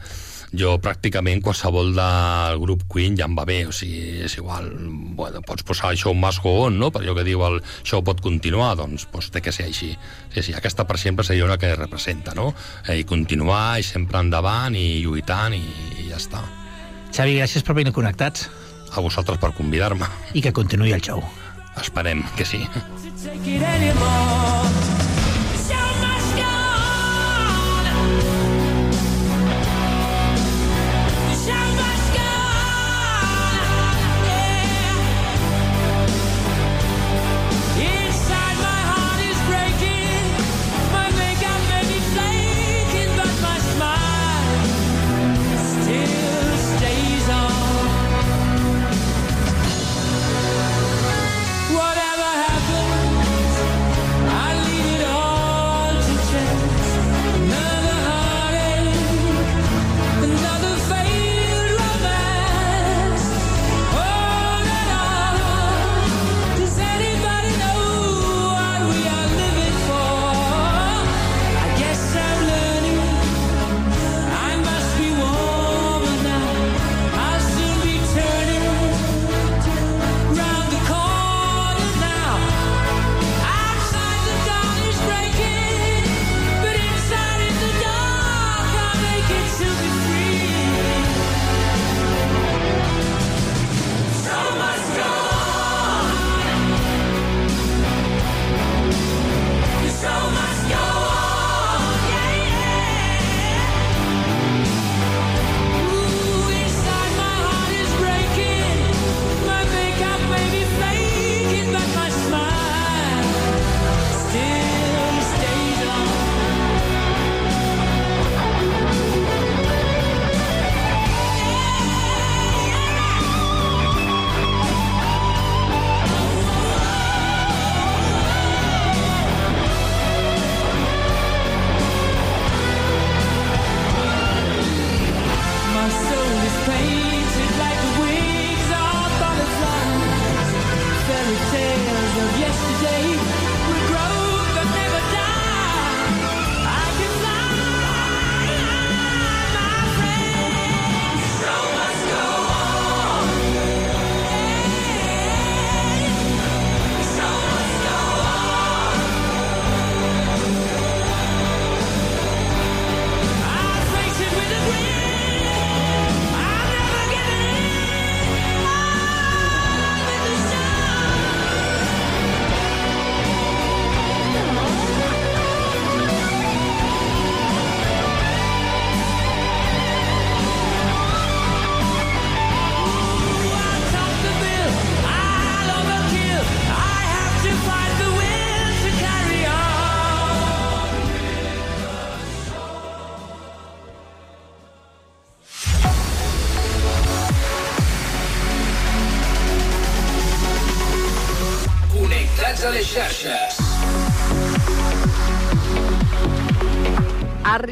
Jo 0.52 0.74
pràcticament 0.84 1.40
qualsevol 1.44 1.94
del 1.96 2.58
grup 2.60 2.84
Queen 2.92 3.16
ja 3.16 3.24
em 3.24 3.36
va 3.38 3.46
bé, 3.48 3.62
o 3.64 3.72
sigui, 3.72 4.20
és 4.26 4.34
igual, 4.36 4.68
bueno, 5.16 5.40
pots 5.48 5.64
posar 5.64 5.92
el 5.94 6.00
show 6.00 6.12
must 6.12 6.42
go 6.44 6.52
on, 6.66 6.76
no? 6.80 6.90
Per 6.92 7.00
allò 7.00 7.14
que 7.16 7.24
diu 7.24 7.44
el 7.46 7.60
show 7.82 8.04
pot 8.04 8.20
continuar, 8.20 8.74
doncs, 8.76 9.06
doncs 9.12 9.30
té 9.32 9.40
que 9.40 9.54
ser 9.54 9.70
així. 9.70 9.92
Sí, 10.34 10.44
sí, 10.44 10.56
aquesta 10.56 10.84
per 10.88 10.98
sempre 11.00 11.24
seria 11.24 11.48
una 11.48 11.56
que 11.56 11.72
representa, 11.76 12.36
no? 12.36 12.50
Eh, 12.86 13.00
I 13.00 13.08
continuar, 13.08 13.80
i 13.80 13.86
sempre 13.86 14.20
endavant, 14.20 14.76
i 14.76 15.00
lluitant, 15.00 15.56
i, 15.56 15.64
i 16.04 16.10
ja 16.10 16.20
està. 16.20 16.44
Xavi, 17.12 17.38
gràcies 17.40 17.64
per 17.64 17.76
venir 17.76 17.96
connectats. 17.96 18.50
A 18.92 19.00
vosaltres 19.00 19.40
per 19.40 19.54
convidar-me. 19.56 20.04
I 20.36 20.44
que 20.44 20.52
continuï 20.52 20.92
el 20.92 21.00
show. 21.00 21.24
Esperem 21.80 22.20
que 22.36 22.44
sí. 22.44 22.60
take 23.22 23.56
it 23.56 23.62
anymore. 23.62 24.91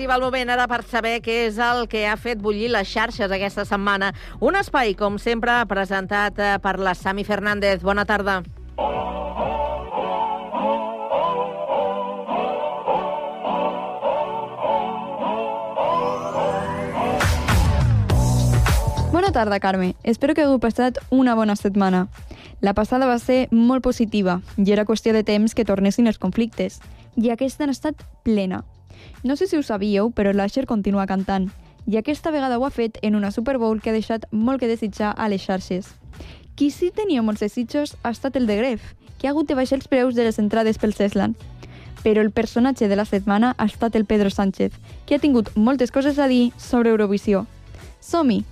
Arriba 0.00 0.14
el 0.14 0.22
moment 0.22 0.48
ara 0.48 0.64
per 0.64 0.78
saber 0.88 1.18
què 1.20 1.34
és 1.44 1.58
el 1.60 1.82
que 1.92 2.06
ha 2.08 2.14
fet 2.16 2.38
bullir 2.40 2.70
les 2.72 2.88
xarxes 2.88 3.28
aquesta 3.36 3.66
setmana. 3.68 4.14
Un 4.40 4.56
espai, 4.56 4.94
com 4.96 5.18
sempre, 5.20 5.52
presentat 5.68 6.40
eh, 6.40 6.54
per 6.64 6.78
la 6.80 6.94
Sami 6.96 7.20
Fernández. 7.20 7.82
Bona 7.84 8.06
tarda. 8.08 8.38
Bona 19.12 19.34
tarda, 19.36 19.60
Carme. 19.60 19.92
Espero 20.02 20.32
que 20.32 20.48
hagueu 20.48 20.64
passat 20.64 20.96
una 21.10 21.36
bona 21.36 21.60
setmana. 21.60 22.06
La 22.64 22.72
passada 22.72 23.04
va 23.04 23.20
ser 23.20 23.50
molt 23.52 23.84
positiva 23.84 24.40
i 24.56 24.72
era 24.72 24.88
qüestió 24.88 25.12
de 25.12 25.26
temps 25.28 25.52
que 25.52 25.68
tornessin 25.68 26.08
els 26.08 26.16
conflictes. 26.16 26.80
I 27.20 27.36
aquesta 27.36 27.68
han 27.68 27.76
estat 27.76 28.00
plena. 28.24 28.64
No 29.22 29.36
sé 29.36 29.46
si 29.46 29.56
ho 29.56 29.62
sabíeu, 29.62 30.10
però 30.10 30.32
l'Asher 30.32 30.66
continua 30.66 31.06
cantant. 31.06 31.50
I 31.86 31.96
aquesta 31.96 32.30
vegada 32.30 32.58
ho 32.58 32.64
ha 32.64 32.70
fet 32.70 32.98
en 33.02 33.16
una 33.16 33.30
Super 33.30 33.58
Bowl 33.58 33.80
que 33.80 33.90
ha 33.90 33.96
deixat 33.96 34.26
molt 34.30 34.60
que 34.60 34.68
desitjar 34.68 35.14
a 35.16 35.28
les 35.28 35.42
xarxes. 35.42 35.94
Qui 36.56 36.70
sí 36.70 36.90
tenia 36.94 37.22
molts 37.22 37.40
desitjos 37.40 37.96
ha 38.02 38.12
estat 38.12 38.36
el 38.36 38.46
de 38.46 38.56
Gref, 38.56 38.82
que 39.18 39.28
ha 39.28 39.30
hagut 39.30 39.48
de 39.48 39.56
baixar 39.56 39.78
els 39.78 39.88
preus 39.88 40.14
de 40.14 40.24
les 40.24 40.38
entrades 40.38 40.78
pel 40.78 40.94
Ceslan. 40.94 41.36
Però 42.04 42.20
el 42.20 42.30
personatge 42.30 42.88
de 42.88 42.96
la 42.96 43.04
setmana 43.04 43.54
ha 43.58 43.66
estat 43.66 43.96
el 43.96 44.04
Pedro 44.04 44.30
Sánchez, 44.30 44.72
que 45.06 45.16
ha 45.16 45.22
tingut 45.24 45.50
moltes 45.56 45.90
coses 45.92 46.18
a 46.18 46.28
dir 46.28 46.52
sobre 46.56 46.90
Eurovisió. 46.90 47.46
Som-hi! 48.00 48.44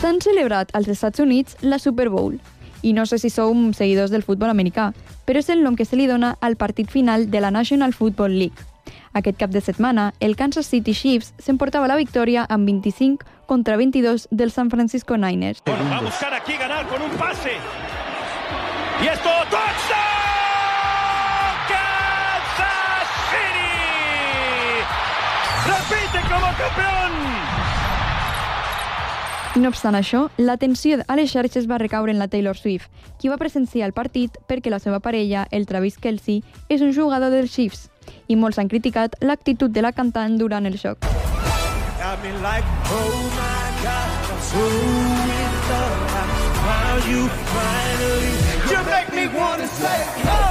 S'han 0.00 0.20
celebrat 0.20 0.70
als 0.76 0.88
Estats 0.92 1.20
Units 1.20 1.56
la 1.62 1.78
Super 1.78 2.10
Bowl. 2.10 2.36
I 2.86 2.92
no 2.92 3.02
sé 3.04 3.18
si 3.18 3.30
som 3.34 3.72
seguidors 3.74 4.12
del 4.14 4.22
futbol 4.22 4.52
americà, 4.52 4.92
però 5.26 5.40
és 5.42 5.48
el 5.50 5.64
nom 5.64 5.74
que 5.74 5.84
se 5.84 5.98
li 5.98 6.06
dona 6.06 6.36
al 6.38 6.54
partit 6.54 6.86
final 6.86 7.26
de 7.32 7.40
la 7.42 7.50
National 7.50 7.92
Football 7.92 8.38
League. 8.38 8.62
Aquest 9.12 9.40
cap 9.40 9.50
de 9.50 9.60
setmana, 9.60 10.12
el 10.20 10.36
Kansas 10.36 10.70
City 10.70 10.94
Chiefs 10.94 11.32
s'emportava 11.42 11.90
la 11.90 11.96
victòria 11.98 12.46
amb 12.46 12.68
25 12.70 13.26
contra 13.50 13.76
22 13.76 14.28
del 14.30 14.52
San 14.52 14.70
Francisco 14.70 15.16
Niners. 15.16 15.64
Va 15.66 15.98
a 15.98 16.02
buscar 16.02 16.32
aquí 16.34 16.54
ganar 16.54 16.86
con 16.86 17.02
un 17.02 17.10
pase. 17.18 17.58
Y 19.02 19.08
esto, 19.08 19.30
touchdown! 19.50 20.15
No 29.56 29.70
obstant 29.72 29.96
això, 29.96 30.26
l'atenció 30.36 30.98
a 31.08 31.14
les 31.16 31.30
xarxes 31.32 31.64
va 31.64 31.78
recaure 31.80 32.12
en 32.12 32.18
la 32.20 32.28
Taylor 32.28 32.58
Swift, 32.58 32.90
qui 33.16 33.30
va 33.32 33.38
presenciar 33.40 33.86
el 33.88 33.94
partit 33.96 34.36
perquè 34.46 34.68
la 34.68 34.78
seva 34.78 35.00
parella, 35.00 35.46
el 35.50 35.64
Travis 35.64 35.96
Kelce, 35.96 36.42
és 36.68 36.84
un 36.84 36.92
jugador 36.92 37.32
dels 37.32 37.54
Chiefs, 37.54 37.86
i 38.28 38.36
molts 38.36 38.60
han 38.60 38.68
criticat 38.68 39.16
l'actitud 39.24 39.72
de 39.72 39.80
la 39.80 39.94
cantant 39.96 40.36
durant 40.36 40.68
el 40.68 40.76
xoc. 40.76 41.08
Like, 42.42 42.64
oh 42.92 43.32
God, 43.82 44.26
so 44.44 44.60
you 47.08 47.22
you 48.70 48.80
make 48.84 49.10
me 49.14 49.26
wanna 49.38 49.66
say, 49.66 50.04
oh, 50.24 50.45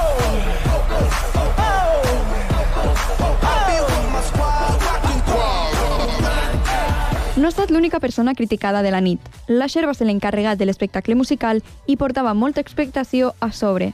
No 7.35 7.47
ha 7.47 7.49
estat 7.49 7.69
l'única 7.69 7.99
persona 7.99 8.33
criticada 8.33 8.81
de 8.81 8.91
la 8.91 9.01
nit. 9.01 9.19
L'Asher 9.47 9.83
va 9.85 9.93
ser 9.93 10.05
l'encarregat 10.07 10.57
de 10.57 10.65
l'espectacle 10.65 11.17
musical 11.19 11.59
i 11.85 11.97
portava 11.99 12.33
molta 12.33 12.63
expectació 12.63 13.33
a 13.43 13.51
sobre. 13.51 13.91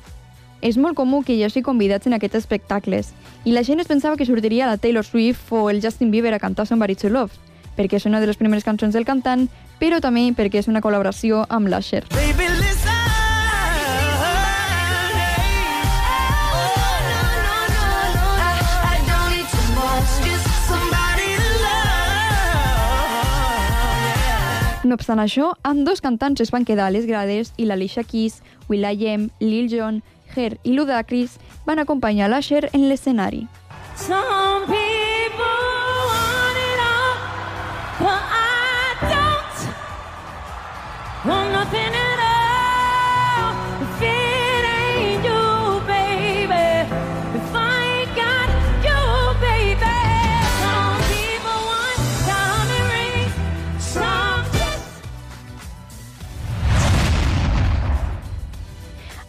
És 0.62 0.78
molt 0.78 0.94
comú 0.96 1.24
que 1.26 1.34
hi 1.34 1.42
hagi 1.44 1.64
convidats 1.66 2.06
en 2.06 2.14
aquests 2.14 2.38
espectacles, 2.44 3.10
i 3.44 3.56
la 3.56 3.64
gent 3.66 3.82
es 3.82 3.90
pensava 3.90 4.16
que 4.16 4.30
sortiria 4.30 4.70
la 4.70 4.78
Taylor 4.78 5.06
Swift 5.06 5.50
o 5.50 5.72
el 5.72 5.82
Justin 5.82 6.12
Bieber 6.12 6.36
a 6.36 6.40
cantar 6.40 6.68
Somebody 6.70 6.96
to 6.96 7.10
Love, 7.10 7.34
perquè 7.78 7.98
és 7.98 8.06
una 8.06 8.22
de 8.22 8.30
les 8.30 8.38
primeres 8.38 8.64
cançons 8.64 8.94
del 8.94 9.10
cantant, 9.10 9.50
però 9.82 9.98
també 10.06 10.30
perquè 10.38 10.62
és 10.62 10.70
una 10.70 10.86
col·laboració 10.86 11.48
amb 11.50 11.74
l'Asher. 11.74 12.06
Baby, 12.14 12.46
listen. 12.62 12.91
No 24.84 24.96
obstant 24.98 25.20
això, 25.22 25.52
amb 25.62 25.86
dos 25.86 26.02
cantants 26.02 26.42
es 26.42 26.50
van 26.54 26.66
quedar 26.66 26.88
a 26.90 26.94
les 26.94 27.06
grades 27.06 27.54
i 27.62 27.68
l'Alicia 27.70 28.02
Keys, 28.04 28.40
will.i.am, 28.70 29.30
Lil 29.40 29.70
Jon, 29.70 30.02
Her 30.34 30.56
i 30.64 30.74
Ludacris 30.74 31.38
van 31.68 31.84
acompanyar 31.84 32.32
l'Asher 32.32 32.66
en 32.74 32.90
l'escenari. 32.90 33.46
Some 33.96 34.42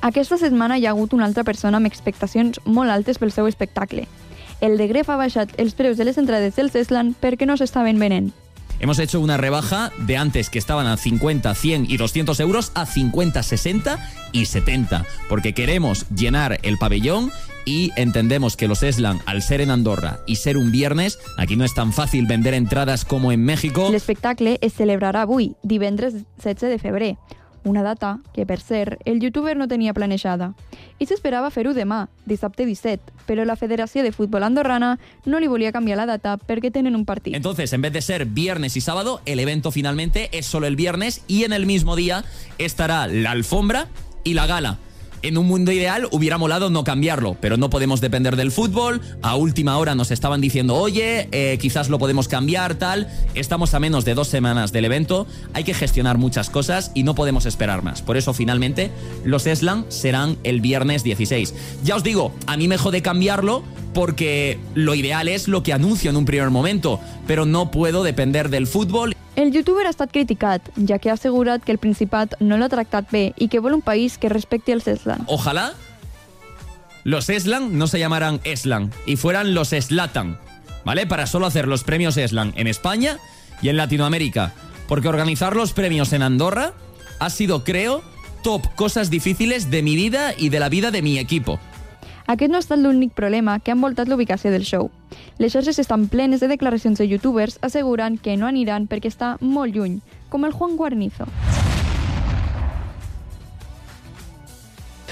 Aquesta 0.02 0.34
setmana 0.34 0.80
hi 0.80 0.86
ha 0.86 0.90
hagut 0.90 1.12
una 1.14 1.28
altra 1.28 1.44
persona 1.46 1.78
amb 1.78 1.86
expectacions 1.86 2.58
molt 2.66 2.90
altes 2.90 3.20
pel 3.22 3.30
seu 3.30 3.46
espectacle. 3.46 4.08
El 4.60 4.74
de 4.78 4.88
Gref 4.90 5.10
ha 5.10 5.18
baixat 5.18 5.52
els 5.62 5.76
preus 5.78 5.96
de 5.96 6.06
les 6.08 6.18
entrades 6.18 6.56
del 6.58 6.72
Ceslan 6.74 7.12
perquè 7.20 7.46
no 7.46 7.54
s'estaven 7.56 8.02
venent. 8.02 8.32
Hemos 8.80 8.98
hecho 8.98 9.20
una 9.20 9.36
rebaja 9.36 9.92
de 9.98 10.16
antes 10.16 10.50
que 10.50 10.58
estaban 10.58 10.88
a 10.88 10.96
50, 10.96 11.54
100 11.54 11.86
y 11.88 11.98
200 11.98 12.40
euros 12.40 12.72
a 12.74 12.84
50, 12.84 13.44
60 13.44 13.98
y 14.32 14.46
70, 14.46 15.06
porque 15.28 15.52
queremos 15.52 16.10
llenar 16.10 16.58
el 16.64 16.78
pabellón 16.78 17.30
y 17.64 17.92
entendemos 17.94 18.56
que 18.56 18.66
los 18.66 18.82
Eslan, 18.82 19.20
al 19.24 19.40
ser 19.40 19.60
en 19.60 19.70
Andorra 19.70 20.18
y 20.26 20.34
ser 20.34 20.56
un 20.56 20.72
viernes, 20.72 21.20
aquí 21.38 21.54
no 21.54 21.64
es 21.64 21.74
tan 21.74 21.92
fácil 21.92 22.26
vender 22.26 22.54
entradas 22.54 23.04
como 23.04 23.30
en 23.30 23.44
México. 23.44 23.88
L'espectacle 23.92 24.58
es 24.60 24.74
celebrarà 24.74 25.22
avui, 25.22 25.54
divendres 25.62 26.14
16 26.42 26.72
de 26.72 26.78
febrer, 26.82 27.16
una 27.64 27.82
data 27.82 28.18
que, 28.34 28.46
per 28.46 28.60
cert, 28.60 29.00
el 29.04 29.20
youtuber 29.20 29.56
no 29.56 29.68
tenia 29.68 29.94
planejada. 29.94 30.52
I 30.98 31.06
s'esperava 31.06 31.50
fer-ho 31.50 31.74
demà, 31.74 32.06
dissabte 32.26 32.66
17, 32.66 33.12
però 33.26 33.44
la 33.44 33.56
Federació 33.56 34.02
de 34.02 34.12
Futbol 34.12 34.42
Andorrana 34.42 34.98
no 35.26 35.40
li 35.40 35.50
volia 35.50 35.72
canviar 35.72 35.98
la 35.98 36.06
data 36.06 36.36
perquè 36.38 36.72
tenen 36.72 36.96
un 36.96 37.04
partit. 37.04 37.34
Entonces, 37.34 37.72
en 37.72 37.82
vez 37.82 37.92
de 37.92 38.02
ser 38.02 38.26
viernes 38.26 38.76
y 38.76 38.80
sábado, 38.80 39.20
el 39.26 39.40
evento 39.40 39.70
finalmente 39.70 40.28
es 40.36 40.46
solo 40.46 40.66
el 40.66 40.76
viernes 40.76 41.22
y 41.26 41.44
en 41.44 41.52
el 41.52 41.66
mismo 41.66 41.96
día 41.96 42.24
estará 42.58 43.06
la 43.06 43.30
alfombra 43.30 43.88
y 44.24 44.34
la 44.34 44.46
gala. 44.46 44.78
En 45.22 45.38
un 45.38 45.46
mundo 45.46 45.70
ideal 45.70 46.08
hubiera 46.10 46.36
molado 46.36 46.68
no 46.68 46.82
cambiarlo, 46.82 47.36
pero 47.40 47.56
no 47.56 47.70
podemos 47.70 48.00
depender 48.00 48.34
del 48.34 48.50
fútbol. 48.50 49.00
A 49.22 49.36
última 49.36 49.78
hora 49.78 49.94
nos 49.94 50.10
estaban 50.10 50.40
diciendo, 50.40 50.74
oye, 50.74 51.28
eh, 51.30 51.58
quizás 51.60 51.88
lo 51.88 52.00
podemos 52.00 52.26
cambiar, 52.26 52.74
tal. 52.74 53.06
Estamos 53.36 53.72
a 53.74 53.78
menos 53.78 54.04
de 54.04 54.14
dos 54.14 54.26
semanas 54.26 54.72
del 54.72 54.84
evento, 54.84 55.28
hay 55.54 55.62
que 55.62 55.74
gestionar 55.74 56.18
muchas 56.18 56.50
cosas 56.50 56.90
y 56.94 57.04
no 57.04 57.14
podemos 57.14 57.46
esperar 57.46 57.84
más. 57.84 58.02
Por 58.02 58.16
eso, 58.16 58.34
finalmente, 58.34 58.90
los 59.24 59.46
Eslan 59.46 59.86
serán 59.90 60.38
el 60.42 60.60
viernes 60.60 61.04
16. 61.04 61.54
Ya 61.84 61.94
os 61.94 62.02
digo, 62.02 62.32
a 62.46 62.56
mí 62.56 62.66
me 62.66 62.76
jode 62.76 63.00
cambiarlo 63.00 63.62
porque 63.94 64.58
lo 64.74 64.96
ideal 64.96 65.28
es 65.28 65.46
lo 65.46 65.62
que 65.62 65.72
anuncio 65.72 66.10
en 66.10 66.16
un 66.16 66.24
primer 66.24 66.50
momento, 66.50 66.98
pero 67.28 67.46
no 67.46 67.70
puedo 67.70 68.02
depender 68.02 68.48
del 68.48 68.66
fútbol. 68.66 69.14
El 69.34 69.50
youtuber 69.50 69.86
ha 69.86 69.90
estat 69.90 70.12
criticat, 70.12 70.66
ja 70.76 70.98
que 70.98 71.08
ha 71.08 71.14
assegurat 71.14 71.62
que 71.64 71.72
el 71.72 71.78
Principat 71.80 72.34
no 72.40 72.58
l'ha 72.60 72.68
tractat 72.68 73.08
bé 73.10 73.32
i 73.40 73.48
que 73.48 73.62
vol 73.64 73.78
un 73.78 73.80
país 73.80 74.18
que 74.20 74.28
respecti 74.28 74.74
els 74.76 74.86
Eslan. 74.88 75.24
Ojalá 75.26 75.72
los 77.04 77.30
Eslan 77.30 77.78
no 77.78 77.86
se 77.86 77.98
llamaran 77.98 78.40
Eslan 78.44 78.92
y 79.06 79.16
fueran 79.16 79.54
los 79.54 79.72
Eslatan, 79.72 80.38
¿vale? 80.84 81.06
Para 81.06 81.26
solo 81.26 81.46
hacer 81.46 81.66
los 81.66 81.82
premios 81.82 82.18
Eslan 82.18 82.52
en 82.56 82.66
España 82.66 83.18
y 83.62 83.70
en 83.70 83.78
Latinoamérica. 83.78 84.52
Porque 84.86 85.08
organizar 85.08 85.56
los 85.56 85.72
premios 85.72 86.12
en 86.12 86.22
Andorra 86.22 86.74
ha 87.18 87.30
sido, 87.30 87.64
creo, 87.64 88.02
top 88.42 88.62
cosas 88.74 89.08
difíciles 89.08 89.70
de 89.70 89.82
mi 89.82 89.96
vida 89.96 90.34
y 90.36 90.50
de 90.50 90.60
la 90.60 90.68
vida 90.68 90.90
de 90.90 91.00
mi 91.00 91.18
equipo. 91.18 91.58
Aquest 92.26 92.50
no 92.50 92.58
ha 92.58 92.62
estat 92.62 92.78
l'únic 92.78 93.14
problema 93.16 93.58
que 93.60 93.72
ha 93.72 93.74
envoltat 93.74 94.08
l'ubicació 94.08 94.52
del 94.52 94.64
show. 94.64 94.90
Les 95.38 95.52
xarxes 95.52 95.78
estan 95.78 96.08
plenes 96.08 96.40
de 96.40 96.48
declaracions 96.48 96.98
de 96.98 97.08
youtubers 97.08 97.58
assegurant 97.62 98.18
que 98.20 98.36
no 98.36 98.46
aniran 98.46 98.88
perquè 98.88 99.08
està 99.10 99.36
molt 99.40 99.74
lluny, 99.74 100.00
com 100.28 100.44
el 100.44 100.52
Juan 100.52 100.76
Guarnizo. 100.76 101.26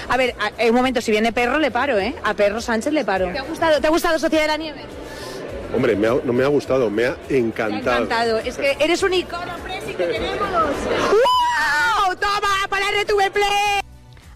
A 0.09 0.17
ver, 0.17 0.35
a- 0.39 0.51
eh, 0.61 0.69
un 0.69 0.75
momento, 0.75 0.99
si 0.99 1.11
viene 1.11 1.31
Perro 1.31 1.57
le 1.59 1.71
paro, 1.71 1.97
¿eh? 1.97 2.13
A 2.23 2.33
Perro 2.33 2.59
Sánchez 2.59 2.91
le 2.91 3.05
paro. 3.05 3.31
¿Te 3.31 3.39
ha 3.39 3.43
gustado, 3.43 3.79
¿te 3.79 3.87
ha 3.87 3.89
gustado 3.89 4.19
Sociedad 4.19 4.43
de 4.43 4.47
la 4.47 4.57
Nieve? 4.57 4.81
Hombre, 5.73 5.95
me 5.95 6.07
ha- 6.07 6.17
no 6.25 6.33
me 6.33 6.43
ha 6.43 6.47
gustado, 6.47 6.89
me 6.89 7.05
ha 7.05 7.15
Me 7.29 7.35
ha 7.35 7.39
encantado. 7.39 8.03
encantado. 8.03 8.37
Es 8.39 8.57
que 8.57 8.75
eres 8.79 9.03
un 9.03 9.13
icono, 9.13 9.53
Presi, 9.63 9.93
que 9.93 10.03
tenemos. 10.05 10.37
¡Wow! 11.11 12.15
¡Toma, 12.19 12.67
para 12.69 12.85
RTV 13.01 13.31
Play! 13.31 13.81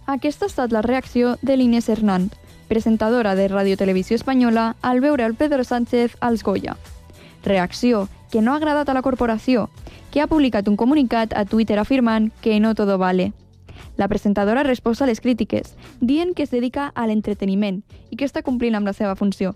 Aquesta 0.07 0.45
ha 0.45 0.47
estat 0.47 0.71
la 0.71 0.81
reacció 0.81 1.37
de 1.41 1.57
l'Inés 1.57 1.89
Hernán, 1.89 2.29
presentadora 2.67 3.35
de 3.35 3.47
Radio 3.47 3.77
Televisió 3.77 4.15
Espanyola, 4.15 4.75
al 4.81 5.01
veure 5.01 5.25
el 5.25 5.35
Pedro 5.35 5.63
Sánchez 5.63 6.17
als 6.19 6.43
Goya. 6.43 6.77
Reacció 7.43 8.09
que 8.31 8.41
no 8.41 8.53
ha 8.53 8.57
agradat 8.57 8.89
a 8.89 8.93
la 8.93 9.01
corporació, 9.01 9.69
que 10.11 10.21
ha 10.21 10.27
publicat 10.27 10.67
un 10.67 10.75
comunicat 10.75 11.33
a 11.33 11.45
Twitter 11.45 11.79
afirmant 11.79 12.31
que 12.41 12.59
no 12.59 12.75
todo 12.75 12.97
vale. 12.97 13.33
La 13.97 14.07
presentadora 14.07 14.63
resposta 14.63 15.05
a 15.05 15.07
les 15.07 15.21
crítiques, 15.21 15.75
dient 16.01 16.33
que 16.33 16.43
es 16.43 16.51
dedica 16.51 16.91
a 16.95 17.07
l'entreteniment 17.07 17.83
i 18.09 18.17
que 18.17 18.25
està 18.25 18.43
complint 18.43 18.75
amb 18.75 18.87
la 18.87 18.93
seva 18.93 19.15
funció. 19.15 19.55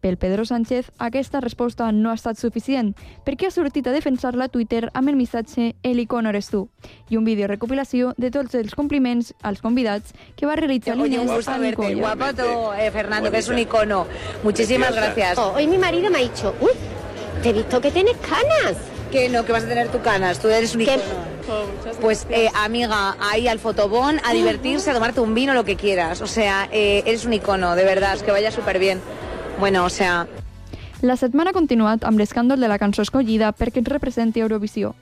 Pel 0.00 0.16
Pedro 0.16 0.44
Sánchez, 0.44 0.90
aquesta 0.98 1.40
resposta 1.40 1.90
no 1.92 2.10
ha 2.10 2.16
estat 2.16 2.38
suficient, 2.40 2.94
perquè 3.26 3.48
ha 3.48 3.54
sortit 3.54 3.86
a 3.86 3.92
defensar-la 3.92 4.48
a 4.48 4.52
Twitter 4.52 4.88
amb 4.94 5.12
el 5.12 5.16
missatge 5.16 5.74
El 5.82 6.00
icono 6.00 6.30
eres 6.32 6.48
tu 6.48 6.68
i 7.10 7.18
un 7.20 7.24
vídeo 7.24 7.46
recopilació 7.50 8.14
de 8.16 8.30
tots 8.30 8.56
els 8.56 8.74
compliments 8.74 9.34
als 9.42 9.60
convidats 9.60 10.14
que 10.36 10.48
va 10.48 10.56
realitzar 10.56 10.96
Oye, 10.96 11.18
l'Inés 11.18 11.48
a 11.48 11.58
guapo 11.58 12.32
tú, 12.34 12.72
eh, 12.78 12.90
Fernando, 12.90 13.30
que 13.30 13.38
es 13.38 13.48
un 13.48 13.58
icono. 13.58 14.06
Muchísimas 14.42 14.94
gracias. 14.94 15.38
Oh, 15.38 15.52
Hoy 15.56 15.66
mi 15.66 15.78
marido 15.78 16.10
me 16.10 16.18
ha 16.18 16.22
dicho, 16.22 16.54
uy, 16.60 16.72
te 17.42 17.50
he 17.50 17.52
visto 17.52 17.80
que 17.80 17.90
tienes 17.90 18.16
canas. 18.18 18.76
Que 19.10 19.28
no, 19.28 19.44
que 19.44 19.52
vas 19.52 19.64
a 19.64 19.68
tener 19.68 19.88
tu 19.88 20.00
canas, 20.00 20.38
tú 20.38 20.48
eres 20.48 20.74
un 20.74 20.82
icono. 20.82 21.02
Pues, 22.00 22.26
eh, 22.30 22.48
amiga, 22.54 23.16
ahí 23.18 23.48
al 23.48 23.58
fotobón, 23.58 24.20
a 24.24 24.32
divertirse, 24.32 24.90
a 24.90 24.94
tomarte 24.94 25.20
un 25.20 25.34
vino, 25.34 25.52
lo 25.52 25.64
que 25.64 25.76
quieras. 25.76 26.20
O 26.20 26.26
sea, 26.26 26.68
eh, 26.70 27.02
eres 27.06 27.24
un 27.24 27.32
icono, 27.32 27.74
de 27.74 27.84
verdad, 27.84 28.14
es 28.14 28.22
que 28.22 28.30
vaya 28.30 28.50
súper 28.50 28.78
bien. 28.78 29.00
Bueno, 29.60 29.84
o 29.84 29.90
sea, 29.90 30.26
La 31.02 31.16
setmana 31.20 31.50
ha 31.50 31.56
continuat 31.56 32.04
amb 32.08 32.16
l'escàndol 32.20 32.60
de 32.60 32.68
la 32.68 32.78
cançó 32.80 33.04
escollida 33.04 33.52
perquè 33.52 33.82
ens 33.82 33.90
representi 33.92 34.40
Eurovisió. 34.40 34.94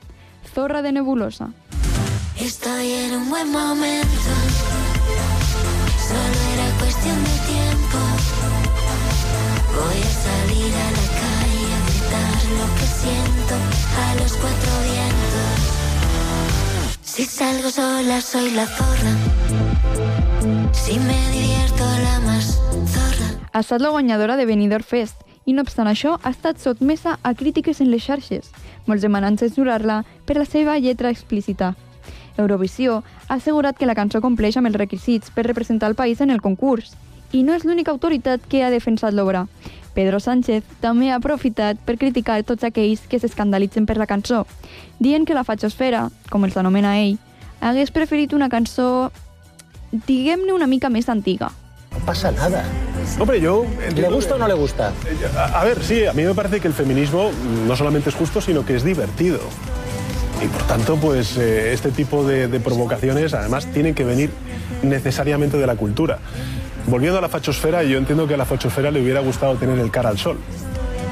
Zorra 0.53 0.83
de 0.83 0.91
Nebulosa. 0.93 1.53
Estoy 2.39 2.91
en 3.05 3.15
un 3.19 3.31
buen 3.31 3.53
momento. 3.53 4.35
Solo 6.09 6.39
era 6.55 6.67
cuestión 6.83 7.19
de 7.23 7.37
tiempo. 7.47 7.99
Voy 9.79 10.01
a 10.03 10.15
salir 10.27 10.73
a 10.75 10.89
la 10.99 11.07
calle 11.23 11.67
a 11.75 11.81
gritar 11.87 12.41
lo 12.59 12.67
que 12.79 12.87
siento 12.99 13.55
a 14.03 14.15
los 14.23 14.33
cuatro 14.43 14.73
vientos. 14.91 15.59
Si 17.03 17.25
salgo 17.25 17.71
sola 17.71 18.21
soy 18.21 18.51
la 18.51 18.67
zorra. 18.67 19.15
Si 20.73 20.99
me 20.99 21.31
divierto 21.31 21.85
la 22.03 22.21
más. 22.27 22.58
Ha 23.59 23.61
estat 23.61 23.81
la 23.83 23.91
guanyadora 23.91 24.37
de 24.37 24.47
Benidorm 24.47 24.85
Fest 24.87 25.25
i, 25.45 25.51
no 25.53 25.65
obstant 25.65 25.89
això, 25.91 26.13
ha 26.23 26.31
estat 26.31 26.61
sotmesa 26.63 27.17
a 27.27 27.33
crítiques 27.35 27.81
en 27.83 27.89
les 27.91 28.05
xarxes, 28.07 28.53
molts 28.87 29.03
demanant 29.03 29.35
censurar-la 29.41 29.97
per 30.29 30.37
la 30.39 30.45
seva 30.47 30.77
lletra 30.79 31.11
explícita. 31.11 31.73
Eurovisió 32.39 33.01
ha 33.27 33.35
assegurat 33.35 33.75
que 33.75 33.91
la 33.91 33.99
cançó 33.99 34.23
compleix 34.23 34.61
amb 34.61 34.71
els 34.71 34.79
requisits 34.79 35.35
per 35.35 35.49
representar 35.49 35.91
el 35.91 35.99
país 35.99 36.23
en 36.23 36.31
el 36.31 36.39
concurs, 36.39 36.95
i 37.35 37.43
no 37.43 37.59
és 37.59 37.67
l'única 37.67 37.91
autoritat 37.91 38.47
que 38.47 38.63
ha 38.63 38.71
defensat 38.71 39.11
l'obra. 39.11 39.49
Pedro 39.91 40.23
Sánchez 40.23 40.63
també 40.79 41.11
ha 41.11 41.19
aprofitat 41.19 41.83
per 41.83 41.99
criticar 41.99 42.45
tots 42.47 42.63
aquells 42.63 43.09
que 43.11 43.19
s'escandalitzen 43.19 43.91
per 43.91 43.99
la 43.99 44.07
cançó, 44.07 44.45
dient 45.01 45.27
que 45.27 45.35
la 45.35 45.43
fachosfera, 45.43 46.13
com 46.31 46.47
els 46.47 46.63
anomena 46.63 47.01
ell, 47.03 47.19
hagués 47.59 47.91
preferit 47.91 48.39
una 48.39 48.55
cançó, 48.55 49.11
diguem-ne 50.07 50.55
una 50.55 50.71
mica 50.71 50.95
més 50.95 51.11
antiga. 51.11 51.51
No 51.93 51.99
pasa 52.05 52.31
nada. 52.31 52.65
Hombre, 53.19 53.41
yo... 53.41 53.65
¿Le 53.95 54.09
gusta 54.09 54.35
o 54.35 54.39
no 54.39 54.47
le 54.47 54.55
gusta? 54.55 54.93
A, 55.37 55.61
a 55.61 55.65
ver, 55.65 55.83
sí, 55.83 56.07
a 56.07 56.13
mí 56.13 56.23
me 56.23 56.35
parece 56.35 56.61
que 56.61 56.69
el 56.69 56.75
feminismo 56.75 57.31
no 57.67 57.77
solamente 57.77 58.11
es 58.11 58.15
justo, 58.15 58.41
sino 58.41 58.65
que 58.65 58.77
es 58.77 58.85
divertido. 58.85 59.41
Y 60.43 60.47
por 60.47 60.63
tanto, 60.65 60.97
pues 60.97 61.37
eh, 61.37 61.73
este 61.73 61.91
tipo 61.91 62.25
de, 62.25 62.47
de 62.47 62.61
provocaciones 62.61 63.35
además 63.35 63.67
tienen 63.73 63.95
que 63.95 64.05
venir 64.05 64.31
necesariamente 64.83 65.57
de 65.57 65.67
la 65.67 65.75
cultura. 65.75 66.19
Volviendo 66.87 67.19
a 67.19 67.21
la 67.21 67.29
fachosfera, 67.29 67.83
yo 67.83 67.99
entiendo 67.99 68.27
que 68.29 68.35
a 68.35 68.37
la 68.37 68.45
fachosfera 68.45 68.91
le 68.91 69.03
hubiera 69.03 69.21
gustado 69.21 69.57
tener 69.57 69.79
el 69.79 69.91
cara 69.91 70.11
al 70.11 70.19
sol. 70.19 70.39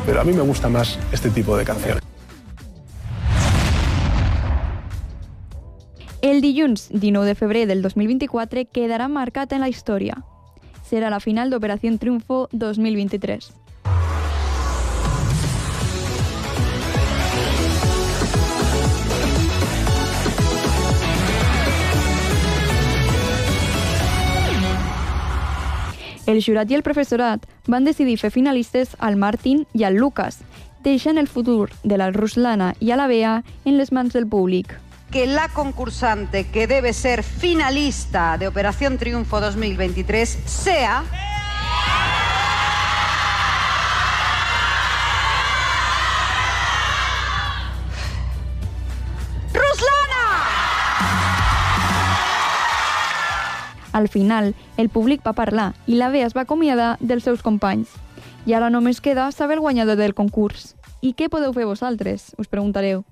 Pero 0.07 0.21
a 0.21 0.25
mí 0.25 0.33
me 0.33 0.43
gusta 0.43 0.69
más 0.69 0.99
este 1.12 1.31
tipo 1.31 1.57
de 1.57 1.65
canciones. 1.65 2.03
El 6.23 6.41
dilluns 6.41 6.89
19 6.91 7.27
de 7.27 7.35
febrer 7.35 7.67
del 7.69 7.83
2024 7.83 8.65
quedarà 8.73 9.07
marcat 9.09 9.53
en 9.53 9.61
la 9.61 9.69
història. 9.69 10.25
Serà 10.87 11.11
la 11.11 11.20
final 11.20 11.51
d'Operació 11.51 11.90
Triunfo 11.99 12.46
2023. 12.53 13.51
El 26.27 26.40
jurat 26.42 26.70
i 26.70 26.75
el 26.75 26.83
professorat 26.83 27.44
van 27.70 27.85
decidir 27.87 28.16
fer 28.18 28.33
finalistes 28.35 28.96
al 28.99 29.14
Martin 29.14 29.62
i 29.79 29.85
al 29.87 29.94
Lucas, 29.94 30.40
deixant 30.83 31.18
el 31.18 31.31
futur 31.31 31.70
de 31.85 31.99
la 31.99 32.11
Ruslana 32.11 32.75
i 32.81 32.90
a 32.90 32.99
la 32.99 33.07
Bea 33.07 33.42
en 33.64 33.79
les 33.79 33.92
mans 33.94 34.12
del 34.14 34.27
públic. 34.27 34.75
Que 35.11 35.27
la 35.27 35.49
concursante 35.49 36.49
que 36.49 36.66
debe 36.66 36.92
ser 36.92 37.23
finalista 37.23 38.38
de 38.38 38.49
Operación 38.49 38.99
Triunfo 38.99 39.40
2023 39.40 40.29
sea... 40.45 41.05
Al 53.97 54.11
final, 54.11 54.55
el 54.77 54.90
públic 54.90 55.23
va 55.27 55.33
parlar 55.33 55.71
i 55.88 55.97
la 55.97 56.11
Bea 56.12 56.27
es 56.29 56.35
va 56.37 56.42
acomiadar 56.45 56.99
dels 57.01 57.25
seus 57.25 57.40
companys. 57.40 57.95
I 58.45 58.53
ara 58.53 58.69
només 58.69 59.01
queda 59.01 59.31
saber 59.33 59.57
el 59.57 59.62
guanyador 59.64 59.97
del 59.97 60.12
concurs. 60.12 60.75
I 61.01 61.14
què 61.16 61.31
podeu 61.33 61.55
fer 61.57 61.64
vosaltres? 61.64 62.35
Us 62.37 62.53
preguntareu. 62.53 63.07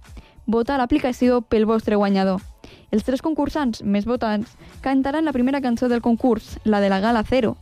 Vota 0.46 0.74
a 0.74 0.78
l'aplicació 0.78 1.40
pel 1.40 1.64
vostre 1.64 1.96
guanyador. 1.96 2.42
Els 2.92 3.04
tres 3.04 3.22
concursants 3.24 3.80
més 3.82 4.04
votants 4.04 4.50
cantaran 4.84 5.24
la 5.24 5.32
primera 5.32 5.62
cançó 5.64 5.88
del 5.88 6.02
concurs, 6.04 6.58
la 6.64 6.80
de 6.80 6.90
la 6.92 7.00
Gala 7.00 7.24
Zero. 7.24 7.56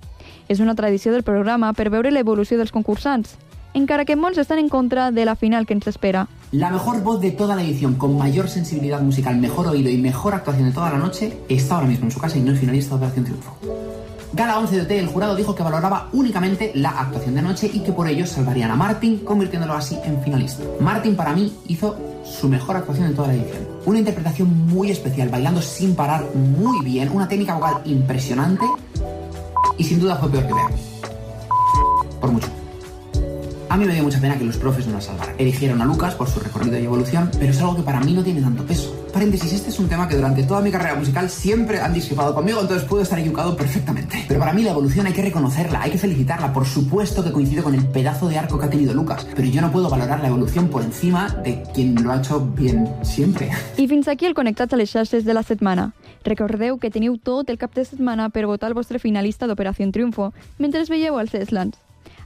És 0.48 0.60
una 0.60 0.74
tradició 0.74 1.12
del 1.12 1.22
programa 1.22 1.72
per 1.72 1.90
veure 1.90 2.10
l'evolució 2.10 2.58
dels 2.58 2.74
concursants, 2.74 3.36
encara 3.72 4.04
que 4.04 4.16
molts 4.16 4.38
estan 4.42 4.58
en 4.58 4.68
contra 4.68 5.10
de 5.10 5.24
la 5.24 5.36
final 5.36 5.64
que 5.66 5.74
ens 5.74 5.86
espera. 5.86 6.26
La 6.50 6.70
mejor 6.70 7.02
voz 7.02 7.20
de 7.20 7.30
toda 7.30 7.56
la 7.56 7.62
edición, 7.62 7.94
con 7.94 8.18
mayor 8.18 8.48
sensibilidad 8.48 9.00
musical, 9.00 9.38
mejor 9.38 9.68
oído 9.68 9.88
y 9.88 9.96
mejor 9.96 10.34
actuación 10.34 10.68
de 10.68 10.74
toda 10.74 10.90
la 10.90 10.98
noche, 10.98 11.32
está 11.48 11.76
ahora 11.76 11.86
mismo 11.86 12.06
en 12.06 12.10
su 12.10 12.20
casa 12.20 12.36
y 12.36 12.42
no 12.42 12.52
es 12.52 12.60
finalista 12.60 12.90
de 12.90 12.96
Operación 12.96 13.24
Triunfo. 13.24 13.56
Gala 14.34 14.58
11 14.60 14.76
de 14.76 14.82
OT, 14.82 14.90
el 14.92 15.08
jurado 15.08 15.36
dijo 15.36 15.54
que 15.54 15.62
valoraba 15.62 16.08
únicamente 16.12 16.72
la 16.74 16.88
actuación 16.88 17.34
de 17.34 17.42
noche 17.42 17.70
y 17.70 17.80
que 17.80 17.92
por 17.92 18.08
ello 18.08 18.26
salvarían 18.26 18.70
a 18.70 18.76
Martin, 18.76 19.18
convirtiéndolo 19.18 19.74
así 19.74 19.98
en 20.04 20.22
finalista. 20.22 20.64
Martin, 20.80 21.14
para 21.14 21.34
mí, 21.34 21.52
hizo 21.68 21.96
su 22.24 22.48
mejor 22.48 22.76
actuación 22.76 23.08
en 23.08 23.14
toda 23.14 23.28
la 23.28 23.34
edición. 23.34 23.68
Una 23.84 23.98
interpretación 23.98 24.68
muy 24.68 24.90
especial, 24.90 25.28
bailando 25.28 25.60
sin 25.60 25.94
parar 25.94 26.24
muy 26.34 26.82
bien, 26.82 27.10
una 27.12 27.28
técnica 27.28 27.54
vocal 27.54 27.82
impresionante 27.84 28.64
y 29.76 29.84
sin 29.84 30.00
duda 30.00 30.16
fue 30.16 30.30
peor 30.30 30.46
que 30.46 30.54
Bea. 30.54 30.68
Por 32.18 32.32
mucho. 32.32 32.48
A 33.68 33.76
mí 33.76 33.84
me 33.84 33.92
dio 33.92 34.02
mucha 34.02 34.20
pena 34.20 34.38
que 34.38 34.44
los 34.44 34.56
profes 34.56 34.86
no 34.86 34.94
la 34.94 35.00
salvaran. 35.02 35.34
Eligieron 35.36 35.82
a 35.82 35.84
Lucas 35.84 36.14
por 36.14 36.28
su 36.28 36.40
recorrido 36.40 36.78
y 36.78 36.84
evolución, 36.84 37.30
pero 37.38 37.52
es 37.52 37.60
algo 37.60 37.76
que 37.76 37.82
para 37.82 38.00
mí 38.00 38.14
no 38.14 38.22
tiene 38.22 38.40
tanto 38.40 38.64
peso. 38.64 39.01
Paréntesis, 39.12 39.52
este 39.52 39.68
es 39.68 39.78
un 39.78 39.88
tema 39.88 40.08
que 40.08 40.16
durante 40.16 40.42
toda 40.42 40.62
mi 40.62 40.70
carrera 40.70 40.94
musical 40.94 41.28
siempre 41.28 41.78
han 41.80 41.92
disipado 41.92 42.34
conmigo, 42.34 42.60
entonces 42.60 42.88
puedo 42.88 43.02
estar 43.02 43.18
equivocado 43.18 43.54
perfectamente. 43.54 44.24
Pero 44.26 44.40
para 44.40 44.54
mí 44.54 44.62
la 44.62 44.70
evolución 44.70 45.06
hay 45.06 45.12
que 45.12 45.20
reconocerla, 45.20 45.82
hay 45.82 45.90
que 45.90 45.98
felicitarla. 45.98 46.52
Por 46.52 46.66
supuesto 46.66 47.22
que 47.22 47.30
coincido 47.30 47.62
con 47.62 47.74
el 47.74 47.86
pedazo 47.86 48.28
de 48.28 48.38
arco 48.38 48.58
que 48.58 48.66
ha 48.66 48.70
tenido 48.70 48.94
Lucas, 48.94 49.26
pero 49.36 49.46
yo 49.46 49.60
no 49.60 49.70
puedo 49.70 49.90
valorar 49.90 50.20
la 50.20 50.28
evolución 50.28 50.68
por 50.68 50.82
encima 50.82 51.28
de 51.44 51.62
quien 51.74 52.02
lo 52.02 52.10
ha 52.10 52.16
hecho 52.16 52.40
bien 52.40 52.88
siempre. 53.02 53.50
I 53.76 53.86
fins 53.86 54.08
aquí 54.08 54.24
el 54.24 54.34
Connectats 54.34 54.72
a 54.72 54.76
les 54.76 54.90
xarxes 54.90 55.24
de 55.24 55.34
la 55.34 55.42
setmana. 55.42 55.92
Recordeu 56.24 56.78
que 56.78 56.90
teniu 56.90 57.18
tot 57.18 57.50
el 57.50 57.58
cap 57.58 57.74
de 57.74 57.84
setmana 57.84 58.30
per 58.30 58.46
votar 58.46 58.70
el 58.70 58.74
vostre 58.74 58.98
finalista 58.98 59.46
d'Operació 59.46 59.90
Triunfo 59.92 60.32
mentre 60.58 60.80
es 60.80 60.88
veieu 60.88 61.18
als 61.18 61.34
Eslands. 61.34 61.76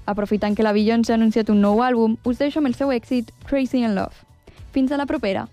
Aprofitant 0.07 0.55
que 0.55 0.63
la 0.63 0.73
Beyoncé 0.73 1.13
ha 1.13 1.19
anunciat 1.19 1.51
un 1.51 1.61
nou 1.61 1.83
àlbum, 1.83 2.15
us 2.23 2.39
deixo 2.39 2.61
amb 2.61 2.71
el 2.71 2.79
seu 2.79 2.93
èxit 2.95 3.33
Crazy 3.51 3.83
in 3.83 3.97
Love. 3.97 4.15
Fins 4.71 4.93
a 4.93 5.01
la 5.01 5.07
propera. 5.07 5.49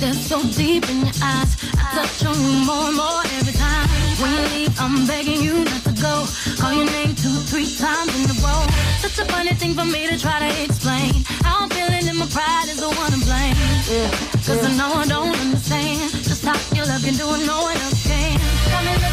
Right 0.00 0.10
now. 0.10 0.14
I 0.14 0.14
look, 0.14 0.14
I 0.14 0.14
stare 0.14 0.14
so 0.14 0.42
deep 0.56 0.88
in 0.90 1.00
your 1.00 1.14
eyes. 1.22 1.56
I 1.76 1.94
touch 1.94 2.26
on 2.26 2.34
you 2.34 2.66
more 2.66 2.88
and 2.88 2.96
more 2.96 3.22
every 3.38 3.52
time. 3.52 3.88
When 4.20 4.30
you 4.32 4.42
leave, 4.54 4.80
I'm 4.80 5.06
begging 5.06 5.42
you 5.42 5.64
not 5.64 5.82
to 5.84 5.92
go. 6.02 6.26
Call 6.58 6.72
your 6.72 6.86
name 6.86 7.14
two, 7.14 7.34
three 7.46 7.70
times 7.76 8.12
in 8.14 8.30
a 8.30 8.36
row. 8.42 8.66
Such 9.00 9.18
a 9.18 9.24
funny 9.32 9.54
thing 9.54 9.74
for 9.74 9.84
me 9.84 10.06
to 10.08 10.18
try 10.18 10.38
to 10.40 10.64
explain. 10.64 11.24
How 11.42 11.62
I'm 11.62 11.70
feeling 11.70 12.08
and 12.08 12.18
my 12.18 12.26
pride 12.26 12.68
is 12.68 12.80
the 12.80 12.90
one 12.90 13.12
to 13.12 13.20
blame. 13.24 13.56
Yeah. 13.88 14.10
Cause 14.46 14.64
I 14.64 14.76
know 14.76 14.92
I 14.94 15.06
don't 15.06 15.36
understand 15.36 16.10
just 16.24 16.44
how 16.44 16.56
your 16.74 16.86
love 16.86 17.02
can 17.02 17.14
do 17.14 17.26
it, 17.34 17.46
no 17.46 17.62
one 17.62 17.76
else 17.76 18.06
can. 18.06 18.38
Got 18.70 18.84
me 18.84 19.07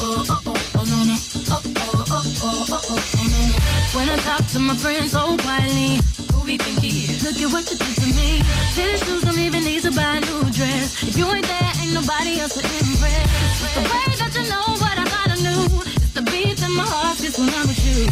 oh 0.00 0.24
oh 0.28 0.42
oh 0.46 0.52
oh 0.52 0.84
oh 0.84 0.84
oh. 0.84 1.18
Oh 1.50 1.62
oh 1.64 2.04
oh 2.08 2.24
oh 2.42 2.66
oh 2.68 2.82
oh 2.88 3.02
oh. 3.18 3.96
When 3.96 4.08
I 4.08 4.16
talk 4.18 4.46
to 4.52 4.58
my 4.58 4.76
friends 4.76 5.14
oh, 5.14 5.36
so 5.36 5.42
quietly, 5.42 5.98
who 6.32 6.44
we 6.44 6.58
think 6.58 6.80
he 6.80 7.08
is? 7.08 7.24
Look 7.24 7.40
at 7.40 7.48
what 7.52 7.64
you 7.70 7.76
did 7.78 7.96
to 7.96 8.08
me. 8.14 8.42
Tennis 8.76 9.02
shoes 9.04 9.22
don't 9.24 9.38
even 9.38 9.64
need 9.64 9.82
to 9.82 9.90
buy 9.92 10.16
a 10.16 10.20
new 10.20 10.44
dress. 10.52 11.02
If 11.02 11.16
you 11.16 11.26
ain't 11.32 11.46
there, 11.46 11.72
ain't 11.80 11.94
nobody 11.94 12.40
else 12.40 12.54
to 12.54 12.62
impress. 12.64 13.26
It's 13.64 13.74
the 13.74 13.82
way 13.88 14.06
that 14.20 14.32
you 14.36 14.44
know 14.52 14.66
what 14.76 14.96
I 14.98 15.04
gotta 15.08 15.42
know. 15.42 15.64
It's 15.84 16.12
the 16.12 16.22
beat 16.22 16.60
in 16.62 16.72
my 16.76 16.84
heart 16.84 17.16
just 17.18 17.38
when 17.38 17.48
I'm 17.48 17.66
with 17.66 17.80
you. 17.88 18.06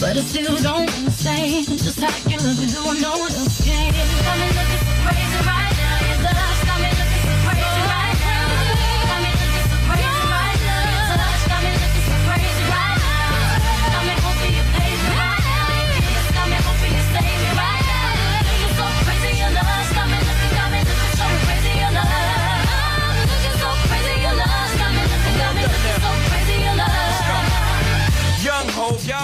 But 0.00 0.16
I 0.16 0.22
still 0.22 0.56
don't 0.62 0.90
understand 0.98 1.66
just 1.82 1.98
how 2.00 2.14
you 2.30 2.38
look 2.38 2.58
and 2.62 2.70
do 2.70 2.80
I 2.86 2.94
know 3.02 3.16
what 3.18 3.34
else 3.34 3.58
can. 3.64 3.90
Got 4.22 4.38
me 4.38 4.48
looking 4.54 4.82
so 4.86 4.92
crazy 5.02 5.40
right 5.46 5.65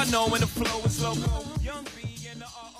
y'all 0.02 0.10
know 0.10 0.28
when 0.28 0.40
the 0.40 0.46
flow 0.46 0.80
is 0.84 1.02
loco. 1.02 1.44
Young 1.62 1.84
B 1.94 2.26
and 2.30 2.40
the 2.40 2.46
ROC. 2.46 2.72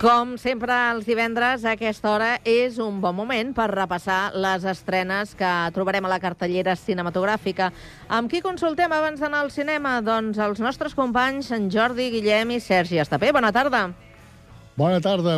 Com 0.00 0.36
sempre, 0.38 0.74
els 0.92 1.06
divendres 1.06 1.64
a 1.64 1.72
aquesta 1.72 2.10
hora 2.12 2.40
és 2.44 2.76
un 2.78 3.00
bon 3.00 3.16
moment 3.16 3.54
per 3.56 3.70
repassar 3.72 4.34
les 4.36 4.64
estrenes 4.68 5.34
que 5.34 5.52
trobarem 5.74 6.04
a 6.04 6.12
la 6.12 6.20
cartellera 6.20 6.76
cinematogràfica. 6.76 7.72
Amb 8.08 8.30
qui 8.30 8.42
consultem 8.44 8.92
abans 8.92 9.20
d'anar 9.20 9.40
al 9.44 9.50
cinema? 9.50 10.00
Doncs 10.02 10.38
els 10.38 10.60
nostres 10.60 10.94
companys, 10.94 11.50
en 11.50 11.70
Jordi, 11.72 12.10
Guillem 12.12 12.58
i 12.58 12.60
Sergi 12.60 13.00
Estapé. 13.00 13.32
Bona 13.32 13.52
tarda. 13.52 13.86
Bona 13.86 13.96
tarda, 13.96 14.05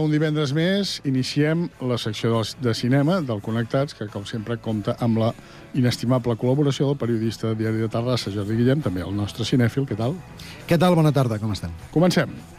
un 0.03 0.11
divendres 0.11 0.51
més. 0.53 0.97
Iniciem 1.07 1.69
la 1.87 1.95
secció 1.97 2.43
de 2.59 2.75
cinema 2.75 3.21
del 3.23 3.41
Connectats, 3.41 3.95
que 3.95 4.09
com 4.11 4.27
sempre 4.27 4.59
compta 4.59 4.97
amb 4.99 5.23
la 5.23 5.33
inestimable 5.79 6.35
col·laboració 6.35 6.89
del 6.91 6.99
periodista 6.99 7.53
de 7.53 7.63
Diari 7.63 7.79
de 7.79 7.89
Terrassa, 7.89 8.35
Jordi 8.35 8.59
Guillem, 8.59 8.83
també 8.83 9.07
el 9.07 9.15
nostre 9.15 9.47
cinèfil. 9.47 9.87
Què 9.87 9.95
tal? 9.95 10.19
Què 10.67 10.79
tal? 10.79 10.99
Bona 10.99 11.15
tarda, 11.15 11.39
com 11.39 11.55
estem? 11.55 11.71
Comencem. 11.95 12.58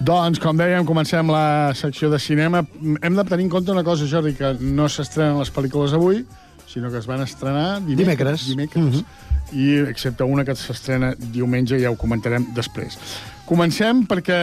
Doncs, 0.00 0.38
com 0.40 0.56
dèiem, 0.56 0.86
comencem 0.88 1.28
la 1.28 1.72
secció 1.76 2.08
de 2.08 2.18
cinema. 2.18 2.62
Hem 3.04 3.16
de 3.18 3.24
tenir 3.28 3.44
en 3.44 3.50
compte 3.52 3.72
una 3.72 3.84
cosa, 3.84 4.06
Jordi, 4.08 4.32
que 4.38 4.54
no 4.60 4.88
s'estrenen 4.88 5.36
les 5.36 5.50
pel·lícules 5.52 5.92
avui, 5.92 6.22
sinó 6.70 6.88
que 6.88 7.02
es 7.02 7.08
van 7.10 7.20
estrenar 7.20 7.82
dimecres. 7.84 8.46
Dimecres. 8.48 9.02
I 9.52 9.80
excepte 9.90 10.24
una 10.24 10.44
que 10.44 10.54
s'estrena 10.54 11.14
diumenge, 11.18 11.78
ja 11.82 11.90
ho 11.90 11.96
comentarem 11.98 12.46
després. 12.54 12.98
Comencem 13.50 14.04
perquè, 14.06 14.36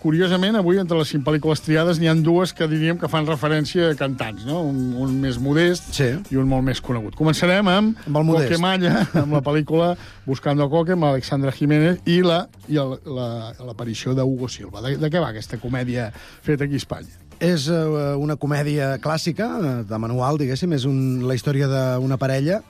curiosament, 0.00 0.56
avui 0.56 0.78
entre 0.80 0.96
les 0.96 1.10
cinc 1.12 1.20
pel·lícules 1.26 1.60
triades 1.60 1.98
n'hi 2.00 2.08
han 2.08 2.22
dues 2.24 2.54
que 2.56 2.64
diríem 2.70 2.96
que 2.96 3.10
fan 3.12 3.26
referència 3.28 3.90
a 3.90 3.96
cantants, 3.98 4.46
no? 4.48 4.62
Un, 4.70 4.94
un 5.04 5.18
més 5.20 5.36
modest 5.36 5.90
sí. 5.92 6.06
i 6.32 6.38
un 6.40 6.48
molt 6.48 6.64
més 6.64 6.80
conegut. 6.80 7.12
Començarem 7.18 7.68
amb, 7.68 7.98
Amb 8.06 8.16
el 8.22 8.24
modest. 8.24 8.48
Coquemalla, 8.54 9.02
amb 9.20 9.36
la 9.36 9.42
pel·lícula 9.44 9.90
Buscando 10.24 10.64
a 10.64 10.70
Coque, 10.72 10.96
amb 10.96 11.04
Alexandra 11.10 11.52
Jiménez 11.52 12.00
i 12.08 12.22
la 12.24 12.46
i 12.72 12.80
el- 12.80 12.96
la- 13.04 13.52
l'aparició 13.66 14.14
d'Hugo 14.16 14.48
Silva. 14.48 14.80
De, 14.80 14.96
de 14.96 15.10
què 15.12 15.20
va 15.20 15.28
aquesta 15.34 15.60
comèdia 15.60 16.08
feta 16.16 16.64
aquí 16.64 16.80
a 16.80 16.82
Espanya? 16.86 17.20
És 17.44 17.66
uh, 17.68 18.14
una 18.16 18.36
comèdia 18.40 18.94
clàssica, 19.02 19.50
eh, 19.60 19.76
de 19.90 19.98
manual, 20.00 20.38
diguéssim. 20.40 20.72
És 20.72 20.86
un, 20.88 21.26
la 21.28 21.34
història 21.36 21.68
d'una 21.68 22.16
parella 22.16 22.62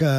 que 0.00 0.12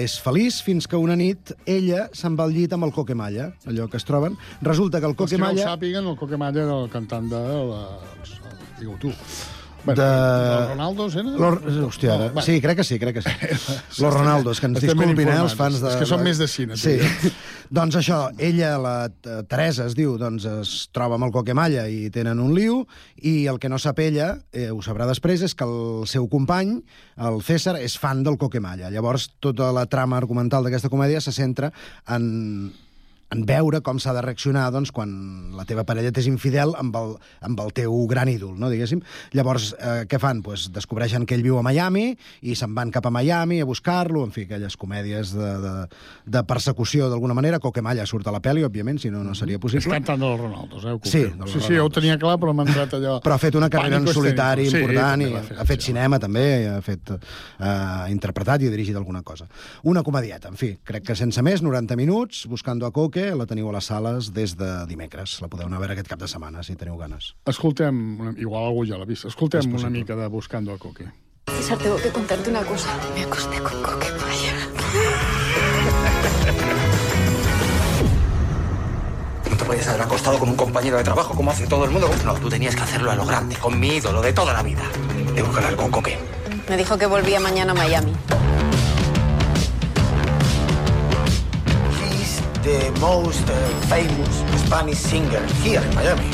és 0.00 0.16
feliç 0.24 0.62
fins 0.64 0.88
que 0.88 0.98
una 1.00 1.16
nit 1.18 1.52
ella 1.68 2.06
se'n 2.16 2.38
va 2.38 2.46
al 2.48 2.54
llit 2.56 2.72
amb 2.76 2.88
el 2.88 2.94
Coquemalla, 2.96 3.50
allò 3.68 3.88
que 3.92 4.00
es 4.00 4.08
troben. 4.08 4.38
Resulta 4.64 5.00
que 5.00 5.10
el 5.10 5.16
Els 5.16 5.30
que 5.30 5.38
no 5.38 5.50
ho 5.50 5.52
Coquemalla... 5.52 5.72
sàpiguen, 5.74 6.08
el 6.08 6.20
Coquemalla 6.20 6.64
era 6.66 6.82
el 6.84 6.92
cantant 6.92 7.28
de... 7.32 7.40
La, 7.70 7.82
els, 8.20 8.36
digue 8.80 8.94
de... 9.84 9.94
Els 9.94 10.68
Ronaldos, 10.72 11.14
eren? 11.16 11.32
Los, 11.40 11.78
hòstia, 11.86 12.12
ara... 12.14 12.28
No, 12.34 12.42
sí, 12.44 12.58
crec 12.60 12.80
que 12.80 12.84
sí, 12.84 12.98
crec 13.00 13.18
que 13.18 13.22
sí. 13.24 13.32
Los 14.02 14.14
Ronaldos, 14.14 14.60
que 14.60 14.68
ens 14.68 14.80
Estem 14.80 14.98
disculpin, 14.98 15.30
eh, 15.32 15.38
els 15.40 15.56
fans 15.58 15.80
de... 15.80 15.92
És 15.92 16.00
que 16.00 16.08
són 16.08 16.24
més 16.26 16.40
de 16.40 16.48
cine, 16.50 16.76
Sí. 16.80 16.98
doncs 17.80 17.96
això, 18.00 18.20
ella, 18.38 18.74
la 18.82 18.94
eh, 19.08 19.40
Teresa, 19.50 19.86
es 19.88 19.96
diu, 19.98 20.16
doncs 20.20 20.46
es 20.50 20.74
troba 20.94 21.16
amb 21.16 21.28
el 21.28 21.34
Coquemalla 21.34 21.86
i 21.88 22.10
tenen 22.14 22.42
un 22.42 22.52
liu, 22.56 22.82
i 23.16 23.46
el 23.50 23.60
que 23.62 23.72
no 23.72 23.80
sap 23.80 24.02
ella, 24.04 24.34
eh, 24.52 24.68
ho 24.70 24.82
sabrà 24.84 25.08
després, 25.08 25.44
és 25.46 25.56
que 25.56 25.68
el 25.68 26.06
seu 26.10 26.28
company, 26.32 26.76
el 27.30 27.40
César, 27.46 27.78
és 27.80 27.96
fan 28.00 28.24
del 28.26 28.38
Coquemalla. 28.40 28.92
Llavors, 28.92 29.30
tota 29.40 29.72
la 29.76 29.86
trama 29.90 30.20
argumental 30.20 30.66
d'aquesta 30.66 30.92
comèdia 30.92 31.24
se 31.24 31.34
centra 31.36 31.72
en 32.08 32.70
en 33.30 33.44
veure 33.46 33.80
com 33.86 33.98
s'ha 34.02 34.12
de 34.16 34.22
reaccionar 34.24 34.66
doncs, 34.74 34.90
quan 34.94 35.10
la 35.54 35.64
teva 35.68 35.84
parella 35.86 36.10
t'és 36.14 36.26
infidel 36.30 36.74
amb 36.78 36.96
el, 36.98 37.12
amb 37.46 37.60
el 37.62 37.70
teu 37.76 37.94
gran 38.10 38.28
ídol, 38.30 38.56
no, 38.58 38.70
diguéssim. 38.72 39.02
Llavors, 39.36 39.70
eh, 39.78 40.04
què 40.10 40.18
fan? 40.22 40.42
Pues 40.42 40.68
descobreixen 40.74 41.26
que 41.26 41.36
ell 41.38 41.44
viu 41.46 41.58
a 41.60 41.62
Miami 41.62 42.10
i 42.42 42.56
se'n 42.58 42.74
van 42.74 42.90
cap 42.90 43.06
a 43.06 43.12
Miami 43.14 43.60
a 43.62 43.68
buscar-lo, 43.68 44.24
en 44.26 44.34
fi, 44.34 44.46
aquelles 44.48 44.76
comèdies 44.80 45.34
de, 45.36 45.50
de, 45.62 45.74
de 46.26 46.42
persecució 46.48 47.10
d'alguna 47.12 47.36
manera. 47.38 47.60
Coquemalla 47.62 48.06
surt 48.08 48.26
a 48.26 48.34
la 48.34 48.42
pel·li, 48.42 48.64
òbviament, 48.66 48.98
si 49.02 49.12
no, 49.14 49.22
no 49.26 49.36
seria 49.38 49.60
És 49.60 49.62
possible. 49.62 49.94
cantant 49.94 50.20
dels 50.24 50.40
Ronaldos, 50.40 50.88
eh? 50.90 50.96
Sí, 51.04 51.22
dels 51.30 51.54
sí, 51.54 51.62
sí, 51.62 51.76
ja 51.78 51.86
ho 51.86 51.92
tenia 51.94 52.18
clar, 52.18 52.36
però 52.42 52.54
m'ha 52.56 52.66
entrat 52.66 52.98
allò... 52.98 53.18
Però 53.22 53.36
ha 53.36 53.42
fet 53.42 53.58
una 53.60 53.70
carrera 53.70 54.00
en 54.02 54.10
solitari 54.10 54.66
escénico. 54.66 54.90
important 54.90 55.22
sí, 55.22 55.28
i 55.28 55.34
l'ha 55.36 55.60
ha 55.60 55.68
fet 55.68 55.86
cinema 55.86 56.18
també, 56.22 56.46
ha 56.70 56.80
fet 56.82 57.14
eh, 57.14 58.10
interpretat 58.10 58.64
i 58.64 58.70
ha 58.70 58.74
dirigit 58.74 58.98
alguna 58.98 59.22
cosa. 59.22 59.46
Una 59.90 60.02
comedieta, 60.02 60.50
en 60.50 60.58
fi, 60.58 60.72
crec 60.82 61.06
que 61.10 61.18
sense 61.18 61.42
més, 61.46 61.62
90 61.62 61.98
minuts, 62.00 62.46
Buscando 62.50 62.86
a 62.86 62.90
Coque, 62.90 63.19
la 63.36 63.46
teniu 63.48 63.68
a 63.70 63.74
les 63.76 63.88
sales 63.90 64.30
des 64.34 64.56
de 64.58 64.68
dimecres. 64.90 65.38
La 65.42 65.48
podeu 65.52 65.68
anar 65.68 65.78
a 65.78 65.84
veure 65.84 65.96
aquest 65.96 66.08
cap 66.10 66.20
de 66.20 66.28
setmana, 66.30 66.62
si 66.66 66.76
teniu 66.80 66.96
ganes. 67.00 67.34
Escoltem, 67.50 67.96
una, 68.20 68.32
igual 68.40 68.68
algú 68.68 68.84
ja 68.88 68.98
l'ha 69.00 69.08
vist, 69.08 69.26
escoltem 69.30 69.74
una 69.74 69.90
mica 69.90 70.16
de 70.16 70.28
Buscando 70.28 70.74
a 70.74 70.78
Coque. 70.78 71.08
César, 71.48 71.78
tengo 71.78 71.96
que 71.96 72.10
contarte 72.10 72.50
una 72.50 72.62
cosa. 72.62 72.88
Me 73.14 73.24
acosté 73.24 73.60
con 73.60 73.82
Coquemaya. 73.82 74.54
No 79.50 79.56
te 79.56 79.64
podías 79.64 79.88
haber 79.88 80.02
acostado 80.02 80.38
con 80.38 80.48
un 80.48 80.56
compañero 80.56 80.96
de 80.96 81.04
trabajo 81.04 81.34
como 81.34 81.50
hace 81.50 81.66
todo 81.66 81.84
el 81.84 81.90
mundo. 81.90 82.08
No, 82.24 82.34
tú 82.34 82.48
tenías 82.48 82.74
que 82.74 82.82
hacerlo 82.82 83.10
a 83.10 83.16
lo 83.16 83.26
grande, 83.26 83.56
con 83.56 83.78
mi 83.78 83.96
ídolo 83.96 84.22
de 84.22 84.32
toda 84.32 84.52
la 84.52 84.62
vida. 84.62 84.82
Tengo 85.34 85.50
que 85.50 85.56
hablar 85.56 85.76
con 85.76 85.90
Coque. 85.90 86.18
Me 86.68 86.76
dijo 86.76 86.96
que 86.96 87.06
volvía 87.06 87.40
mañana 87.40 87.72
a 87.72 87.74
Miami. 87.74 88.12
The 92.62 92.92
most 93.00 93.48
uh, 93.48 93.56
famous 93.88 94.44
Spanish 94.66 94.98
singer 94.98 95.40
here 95.62 95.80
in 95.80 95.94
Miami. 95.94 96.28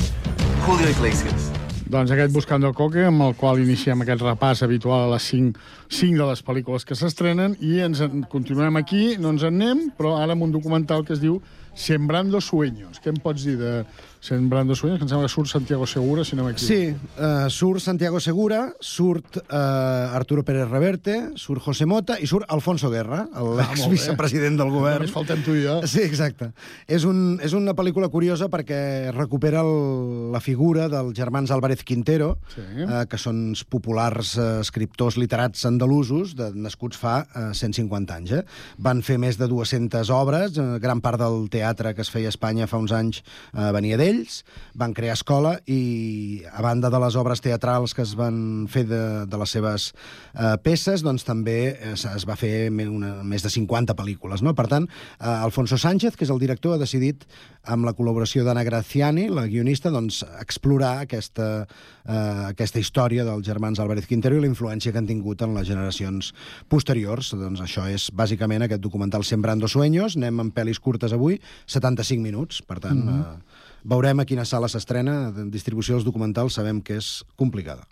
Julio 0.66 0.89
Iglesias. 0.89 1.53
Doncs 1.87 2.11
aquest 2.11 2.33
Buscando 2.35 2.66
a 2.66 2.74
Coque, 2.74 3.05
amb 3.07 3.22
el 3.22 3.37
qual 3.39 3.61
iniciem 3.62 4.03
aquest 4.03 4.24
repàs 4.24 4.64
habitual 4.66 5.05
a 5.05 5.12
les 5.12 5.29
5, 5.31 5.61
5 5.87 6.18
de 6.18 6.27
les 6.27 6.43
pel·lícules 6.43 6.83
que 6.83 6.99
s'estrenen, 6.99 7.55
i 7.62 7.79
ens 7.87 8.03
en, 8.03 8.24
continuem 8.27 8.74
aquí, 8.81 9.14
no 9.22 9.31
ens 9.31 9.45
en 9.47 9.55
anem, 9.55 9.85
però 9.95 10.16
ara 10.18 10.35
amb 10.35 10.43
un 10.49 10.57
documental 10.57 11.07
que 11.07 11.14
es 11.14 11.22
diu 11.22 11.39
Sembrando 11.77 12.41
Sueños. 12.41 12.99
Què 13.05 13.12
em 13.12 13.18
pots 13.22 13.45
dir 13.45 13.59
de 13.61 13.72
Sembrando 14.24 14.74
Sueños? 14.74 14.99
Que 14.99 15.05
em 15.05 15.11
sembla 15.12 15.29
que 15.29 15.33
surt 15.35 15.51
Santiago 15.53 15.87
Segura, 15.87 16.24
si 16.24 16.35
no 16.35 16.47
m'equivoco. 16.47 16.66
Sí, 16.66 16.89
uh, 17.20 17.51
surt 17.53 17.85
Santiago 17.85 18.18
Segura, 18.24 18.62
surt 18.81 19.37
uh, 19.45 20.16
Arturo 20.16 20.43
Pérez 20.43 20.66
Reverte, 20.70 21.16
surt 21.37 21.61
José 21.62 21.85
Mota 21.87 22.16
i 22.18 22.27
surt 22.27 22.49
Alfonso 22.49 22.89
Guerra, 22.91 23.27
Ah, 23.37 23.45
l'ex-vicepresident 23.61 24.57
del 24.59 24.72
govern. 24.72 25.05
Només 25.05 25.12
faltem 25.14 25.43
tu 25.45 25.53
i 25.55 25.66
jo. 25.66 25.77
Sí, 25.87 26.01
exacte. 26.01 26.49
És, 26.89 27.05
un, 27.05 27.37
és 27.45 27.53
una 27.55 27.74
pel·lícula 27.77 28.09
curiosa 28.09 28.49
perquè 28.51 29.12
recupera 29.14 29.61
el, 29.61 30.33
la 30.33 30.41
figura 30.41 30.89
dels 30.89 31.12
germans 31.18 31.53
Álvarez 31.53 31.85
Quintero, 31.85 32.39
Sí. 32.57 32.64
eh, 32.89 33.05
que 33.11 33.20
són 33.20 33.53
populars 33.68 34.33
eh, 34.41 34.49
escriptors 34.64 35.18
literats 35.20 35.66
andalusos, 35.68 36.33
de, 36.39 36.49
nascuts 36.57 36.97
fa 36.97 37.18
eh, 37.29 37.51
150 37.53 38.16
anys. 38.16 38.33
Eh? 38.41 38.43
Van 38.81 39.05
fer 39.05 39.20
més 39.20 39.37
de 39.37 39.47
200 39.53 40.09
obres, 40.16 40.57
eh, 40.57 40.68
gran 40.81 41.05
part 41.05 41.20
del 41.20 41.51
teatre 41.53 41.66
que 41.75 42.03
es 42.03 42.11
feia 42.12 42.29
a 42.29 42.35
Espanya 42.35 42.67
fa 42.71 42.79
uns 42.79 42.93
anys 42.95 43.23
eh, 43.23 43.71
venia 43.75 43.97
d'ells, 43.99 44.43
van 44.75 44.95
crear 44.95 45.17
escola 45.17 45.57
i, 45.67 46.45
a 46.53 46.62
banda 46.62 46.91
de 46.91 47.01
les 47.03 47.17
obres 47.17 47.41
teatrals 47.41 47.95
que 47.95 48.03
es 48.03 48.14
van 48.19 48.67
fer 48.71 48.85
de, 48.87 49.03
de 49.27 49.41
les 49.41 49.51
seves 49.51 49.93
eh, 50.35 50.55
peces, 50.62 51.03
doncs 51.03 51.27
també 51.27 51.59
eh, 51.73 51.93
es, 51.95 52.07
es 52.07 52.27
va 52.29 52.37
fer 52.39 52.69
una, 52.71 53.23
més 53.25 53.43
de 53.43 53.51
50 53.51 53.97
pel·lícules. 53.99 54.45
No? 54.47 54.55
Per 54.55 54.69
tant, 54.71 54.87
eh, 55.19 55.27
Alfonso 55.27 55.79
Sánchez, 55.79 56.17
que 56.17 56.27
és 56.27 56.33
el 56.33 56.43
director, 56.43 56.77
ha 56.77 56.83
decidit, 56.83 57.27
amb 57.67 57.87
la 57.87 57.95
col·laboració 57.99 58.45
d'Anna 58.47 58.64
Graciani, 58.67 59.27
la 59.33 59.47
guionista, 59.51 59.91
doncs, 59.91 60.23
explorar 60.41 61.07
aquesta, 61.07 61.67
eh, 62.07 62.45
aquesta 62.53 62.81
història 62.83 63.25
dels 63.27 63.45
germans 63.47 63.81
Álvarez 63.83 64.07
Quintero 64.07 64.39
i 64.39 64.45
la 64.45 64.51
influència 64.51 64.93
que 64.93 65.01
han 65.03 65.09
tingut 65.09 65.43
en 65.43 65.55
les 65.57 65.67
generacions 65.69 66.33
posteriors. 66.71 67.33
Doncs 67.35 67.62
això 67.64 67.87
és 67.91 68.09
bàsicament 68.14 68.67
aquest 68.67 68.83
documental 68.85 69.25
Sembrando 69.25 69.69
Sueños. 69.69 70.17
Anem 70.17 70.47
amb 70.47 70.55
pel·lis 70.55 70.81
curtes 70.83 71.12
avui, 71.17 71.41
75 71.67 72.23
minuts, 72.23 72.63
per 72.63 72.81
tant... 72.81 73.03
Mhm. 73.05 73.21
eh, 73.21 73.65
veurem 73.87 74.19
a 74.19 74.25
quina 74.27 74.45
sala 74.45 74.67
s'estrena. 74.67 75.31
Distribució 75.47 75.95
dels 75.95 76.07
documentals 76.07 76.57
sabem 76.59 76.81
que 76.83 76.97
és 76.99 77.23
complicada. 77.39 77.87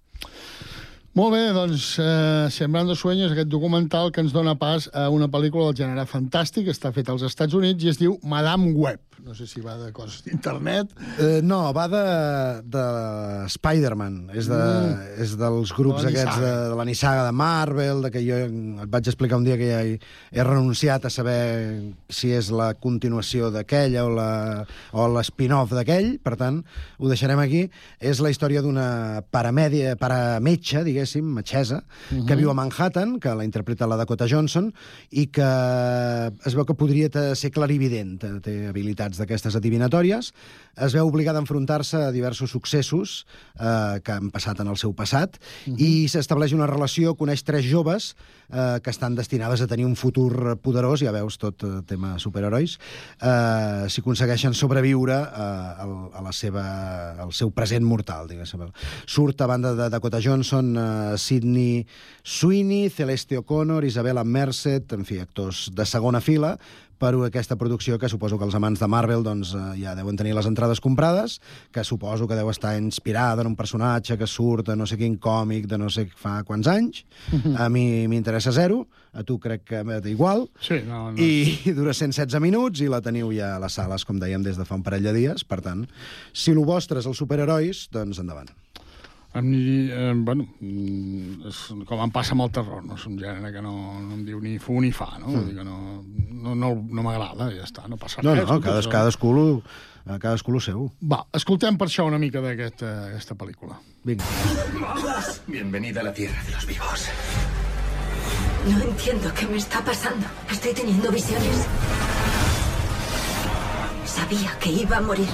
Molt 1.14 1.30
bé, 1.32 1.52
doncs, 1.54 1.96
eh, 2.02 2.48
Sembrando 2.50 2.96
Sueños, 2.96 3.30
aquest 3.30 3.46
documental 3.48 4.10
que 4.10 4.20
ens 4.20 4.32
dona 4.34 4.56
pas 4.58 4.88
a 4.92 5.08
una 5.14 5.28
pel·lícula 5.30 5.68
del 5.70 5.76
gènere 5.84 6.08
fantàstic, 6.10 6.66
està 6.72 6.90
feta 6.92 7.12
als 7.14 7.22
Estats 7.22 7.54
Units 7.54 7.84
i 7.84 7.88
es 7.92 8.00
diu 8.00 8.18
Madame 8.24 8.72
Web. 8.74 8.98
No 9.24 9.32
sé 9.32 9.46
si 9.46 9.62
va 9.64 9.78
de 9.78 9.90
coses 9.94 10.20
d'internet. 10.26 10.90
Eh, 11.22 11.40
no, 11.42 11.72
va 11.72 11.86
de, 11.88 12.00
de 12.68 12.82
Spider-Man. 13.48 14.30
És, 14.34 14.48
de, 14.50 14.58
Mm. 14.58 15.22
és 15.22 15.36
dels 15.38 15.70
grups 15.72 16.02
De 16.02 16.08
aquests 16.10 16.40
de, 16.42 16.50
de 16.68 16.74
la 16.76 16.84
nissaga 16.84 17.24
de 17.24 17.32
Marvel, 17.32 18.02
de 18.02 18.10
que 18.10 18.20
jo 18.20 18.34
et 18.36 18.90
vaig 18.90 19.06
explicar 19.08 19.38
un 19.38 19.44
dia 19.46 19.56
que 19.56 19.70
ja 19.70 19.80
he, 19.86 19.94
he 20.34 20.42
renunciat 20.44 21.06
a 21.06 21.10
saber 21.10 21.94
si 22.10 22.32
és 22.36 22.50
la 22.50 22.74
continuació 22.74 23.50
d'aquella 23.54 24.04
o 24.04 24.10
la- 24.10 24.66
o 24.92 25.06
l'spin-off 25.08 25.72
d'aquell, 25.72 26.18
per 26.20 26.34
tant, 26.36 26.60
ho 26.98 27.08
deixarem 27.08 27.38
aquí. 27.38 27.70
És 28.00 28.20
la 28.20 28.28
història 28.34 28.60
d'una 28.60 29.22
paramèdia, 29.30 29.94
parametge, 29.96 30.82
diguéssim, 30.84 31.03
metgessa, 31.22 31.84
Mhm. 32.10 32.26
que 32.26 32.36
viu 32.36 32.50
a 32.50 32.54
Manhattan, 32.54 33.18
que 33.20 33.34
la 33.34 33.44
interpreta 33.44 33.86
la 33.86 33.96
Dakota 33.96 34.26
Johnson, 34.28 34.72
i 35.10 35.26
que 35.28 35.42
es 36.44 36.54
veu 36.54 36.64
que 36.64 36.74
podria 36.74 37.08
ser 37.34 37.50
clarivident, 37.54 38.18
té- 38.42 38.66
habilitats 38.68 39.18
d'aquestes 39.18 39.54
adivinatòries. 39.56 40.32
Es 40.76 40.92
veu 40.94 41.06
obligada 41.06 41.38
a 41.38 41.42
enfrontar-se 41.44 41.96
a 41.96 42.10
diversos 42.12 42.50
successos 42.50 43.26
eh, 43.60 44.00
que 44.02 44.12
han 44.12 44.30
passat 44.30 44.60
en 44.60 44.68
el 44.68 44.76
seu 44.76 44.92
passat 44.94 45.36
Mhm. 45.66 45.76
i 45.78 46.08
s'estableix 46.08 46.52
una 46.52 46.66
relació, 46.66 47.14
coneix 47.14 47.44
tres 47.44 47.64
joves 47.70 48.14
eh, 48.52 48.78
que 48.82 48.90
estan 48.90 49.14
destinades 49.14 49.60
a 49.62 49.66
tenir 49.66 49.86
un 49.86 49.96
futur 49.96 50.58
poderós, 50.60 51.00
ja 51.00 51.10
veus, 51.12 51.38
tot 51.38 51.62
eh, 51.64 51.82
tema 51.86 52.18
superherois, 52.18 52.78
eh, 53.22 53.86
si 53.88 54.00
aconsegueixen 54.02 54.54
sobreviure 54.54 55.14
eh, 55.14 55.82
al, 55.84 55.94
a 56.14 56.20
la 56.22 56.32
seva, 56.32 57.14
al 57.22 57.32
seu 57.32 57.50
present 57.50 57.84
mortal, 57.84 58.28
diguéssim. 58.28 58.60
Surt 59.06 59.40
a 59.40 59.46
banda 59.46 59.74
de 59.74 59.88
Dakota 59.90 60.20
Johnson, 60.22 60.74
eh, 60.76 60.80
Sidney 61.18 61.86
Sweeney, 62.22 62.88
Celeste 62.90 63.38
O'Connor, 63.38 63.84
Isabella 63.84 64.24
Merced, 64.24 64.92
en 64.96 65.04
fi, 65.04 65.20
actors 65.20 65.68
de 65.74 65.86
segona 65.86 66.22
fila, 66.24 66.54
per 66.98 67.12
aquesta 67.26 67.56
producció 67.60 67.98
que 67.98 68.08
suposo 68.08 68.38
que 68.38 68.46
els 68.46 68.54
amants 68.56 68.80
de 68.80 68.88
Marvel 68.88 69.24
doncs, 69.26 69.52
eh, 69.54 69.64
ja 69.82 69.94
deuen 69.98 70.16
tenir 70.16 70.34
les 70.36 70.46
entrades 70.48 70.80
comprades, 70.80 71.40
que 71.72 71.84
suposo 71.84 72.28
que 72.28 72.38
deu 72.38 72.50
estar 72.50 72.76
inspirada 72.78 73.42
en 73.42 73.50
un 73.50 73.56
personatge 73.56 74.16
que 74.18 74.28
surt 74.30 74.70
de 74.70 74.76
no 74.76 74.86
sé 74.86 74.96
quin 74.96 75.18
còmic 75.18 75.68
de 75.68 75.78
no 75.78 75.90
sé 75.90 76.06
fa 76.16 76.42
quants 76.44 76.70
anys. 76.70 77.04
Mhm. 77.32 77.56
A 77.58 77.68
mi 77.68 78.08
m'interessa 78.08 78.52
zero, 78.52 78.86
a 79.12 79.22
tu 79.22 79.38
crec 79.38 79.64
que 79.64 79.84
igual. 80.08 80.48
Sí, 80.60 80.80
no, 80.86 81.12
no. 81.12 81.18
I 81.18 81.72
dura 81.76 81.92
116 81.92 82.40
minuts 82.40 82.80
i 82.80 82.88
la 82.88 83.00
teniu 83.00 83.32
ja 83.32 83.56
a 83.56 83.60
les 83.60 83.72
sales, 83.72 84.04
com 84.04 84.18
dèiem, 84.18 84.42
des 84.42 84.56
de 84.56 84.64
fa 84.64 84.74
un 84.74 84.82
parell 84.82 85.02
de 85.02 85.12
dies. 85.12 85.44
Per 85.44 85.60
tant, 85.60 85.86
si 86.32 86.52
el 86.52 86.64
vostre 86.64 87.00
és 87.00 87.06
els 87.06 87.18
superherois, 87.18 87.88
doncs 87.92 88.18
endavant. 88.18 88.63
A 89.34 89.40
mi, 89.42 89.88
eh, 89.90 90.12
bueno, 90.14 90.46
mm, 90.60 91.46
és, 91.50 91.56
com 91.88 91.98
em 92.04 92.10
passa 92.14 92.36
amb 92.36 92.44
el 92.44 92.52
terror, 92.54 92.84
no 92.86 92.94
és 92.94 93.04
un 93.10 93.16
gènere 93.18 93.50
que 93.52 93.62
no, 93.64 93.72
no 93.98 94.14
em 94.14 94.20
diu 94.24 94.38
ni 94.40 94.60
fu 94.62 94.76
ni 94.80 94.92
fa, 94.94 95.08
no? 95.18 95.26
Mm. 95.26 95.34
Vull 95.34 95.48
dir 95.48 95.56
que 95.58 95.64
no, 95.66 95.78
no, 96.44 96.54
no, 96.54 96.68
no 96.78 97.02
m'agrada, 97.02 97.48
ja 97.50 97.64
està, 97.66 97.88
no 97.90 97.96
passa 97.98 98.22
No, 98.22 98.30
res. 98.30 98.44
no, 98.44 98.44
escolta, 98.44 98.68
cades, 98.70 98.86
cadascú, 98.92 99.32
lo- 99.34 99.62
eh, 100.06 100.18
cadascú 100.22 100.52
lo 100.54 100.60
seu. 100.62 100.84
Va, 101.02 101.24
escoltem 101.34 101.74
per 101.76 101.88
això 101.90 102.06
una 102.06 102.20
mica 102.22 102.40
d'aquesta 102.44 102.92
aquesta 103.08 103.34
pel·lícula. 103.34 103.74
Vinga. 104.04 104.24
Bienvenida 105.48 106.00
a 106.00 106.04
la 106.04 106.14
tierra 106.14 106.38
de 106.46 106.52
los 106.52 106.66
vivos. 106.66 107.08
No 108.70 108.78
entiendo 108.82 109.32
qué 109.34 109.46
me 109.48 109.56
está 109.56 109.82
pasando. 109.84 110.26
Estoy 110.48 110.72
teniendo 110.74 111.10
visiones. 111.10 111.66
Sabía 114.06 114.56
que 114.60 114.70
iba 114.70 114.98
a 114.98 115.00
morir. 115.00 115.26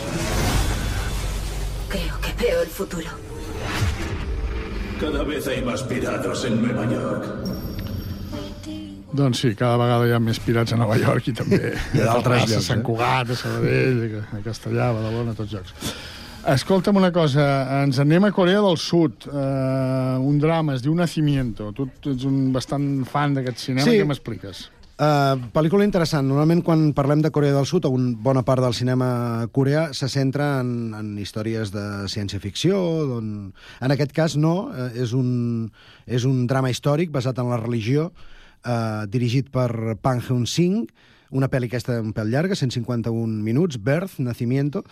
Creo 1.91 2.19
que 2.23 2.33
veo 2.43 2.63
el 2.63 2.69
futuro. 2.69 3.11
Cada 5.01 5.23
vez 5.25 5.47
hay 5.49 5.63
más 5.65 5.83
piratas 5.83 6.45
en 6.45 6.61
Nueva 6.63 6.85
York. 6.91 7.25
Doncs 9.13 9.41
sí, 9.43 9.55
cada 9.59 9.75
vegada 9.81 10.07
hi 10.07 10.13
ha 10.15 10.21
més 10.23 10.39
pirats 10.39 10.71
a 10.73 10.77
Nova 10.79 10.95
York 11.01 11.33
i 11.33 11.33
també 11.35 11.59
I 11.97 12.03
a 12.05 12.13
d'altres 12.13 12.45
llocs, 12.47 12.67
Sant 12.69 12.79
eh? 12.83 12.87
Cugat, 12.87 13.33
a 13.35 13.37
Sabadell, 13.41 14.03
a 14.23 14.43
Castellà, 14.45 14.91
a 14.91 14.95
Badalona, 14.95 15.33
a 15.35 15.39
tots 15.41 15.57
llocs. 15.57 15.73
Escolta'm 16.53 16.97
una 16.97 17.11
cosa, 17.13 17.43
ens 17.83 17.99
anem 18.01 18.29
a 18.29 18.31
Corea 18.33 18.61
del 18.65 18.79
Sud, 18.81 19.27
uh, 19.29 20.15
un 20.25 20.39
drama, 20.41 20.77
es 20.79 20.85
diu 20.85 20.95
Nacimiento. 20.97 21.73
Tu 21.77 21.89
tu 22.01 22.15
ets 22.15 22.25
un 22.29 22.53
bastant 22.55 22.87
fan 23.09 23.35
d'aquest 23.37 23.59
cinema, 23.67 23.89
Sí. 23.89 23.99
què 23.99 24.07
m'expliques? 24.09 24.63
Uh, 25.01 25.39
pel·lícula 25.55 25.87
interessant. 25.87 26.27
Normalment 26.29 26.61
quan 26.61 26.91
parlem 26.93 27.23
de 27.25 27.31
Corea 27.33 27.55
del 27.55 27.65
Sud, 27.65 27.87
una 27.89 28.11
bona 28.21 28.43
part 28.45 28.61
del 28.61 28.75
cinema 28.77 29.47
coreà 29.49 29.87
se 29.97 30.11
centra 30.13 30.59
en, 30.61 30.93
en 30.93 31.15
històries 31.17 31.73
de 31.73 31.85
ciència-ficció. 32.13 32.77
On... 33.17 33.31
En 33.81 33.95
aquest 33.95 34.13
cas 34.13 34.37
no, 34.37 34.69
uh, 34.69 34.91
és, 34.93 35.15
un, 35.17 35.71
és 36.05 36.29
un 36.29 36.43
drama 36.51 36.69
històric 36.69 37.15
basat 37.15 37.41
en 37.41 37.49
la 37.49 37.63
religió, 37.63 38.11
uh, 38.13 39.07
dirigit 39.09 39.49
per 39.49 39.97
Pang 40.05 40.21
Hyun-sing, 40.21 40.85
una 41.31 41.49
pel·li 41.49 41.71
aquesta 41.71 41.97
un 42.03 42.13
pèl 42.13 42.29
llarga, 42.35 42.59
151 42.59 43.41
minuts, 43.47 43.79
Birth, 43.81 44.19
Nacimiento. 44.21 44.83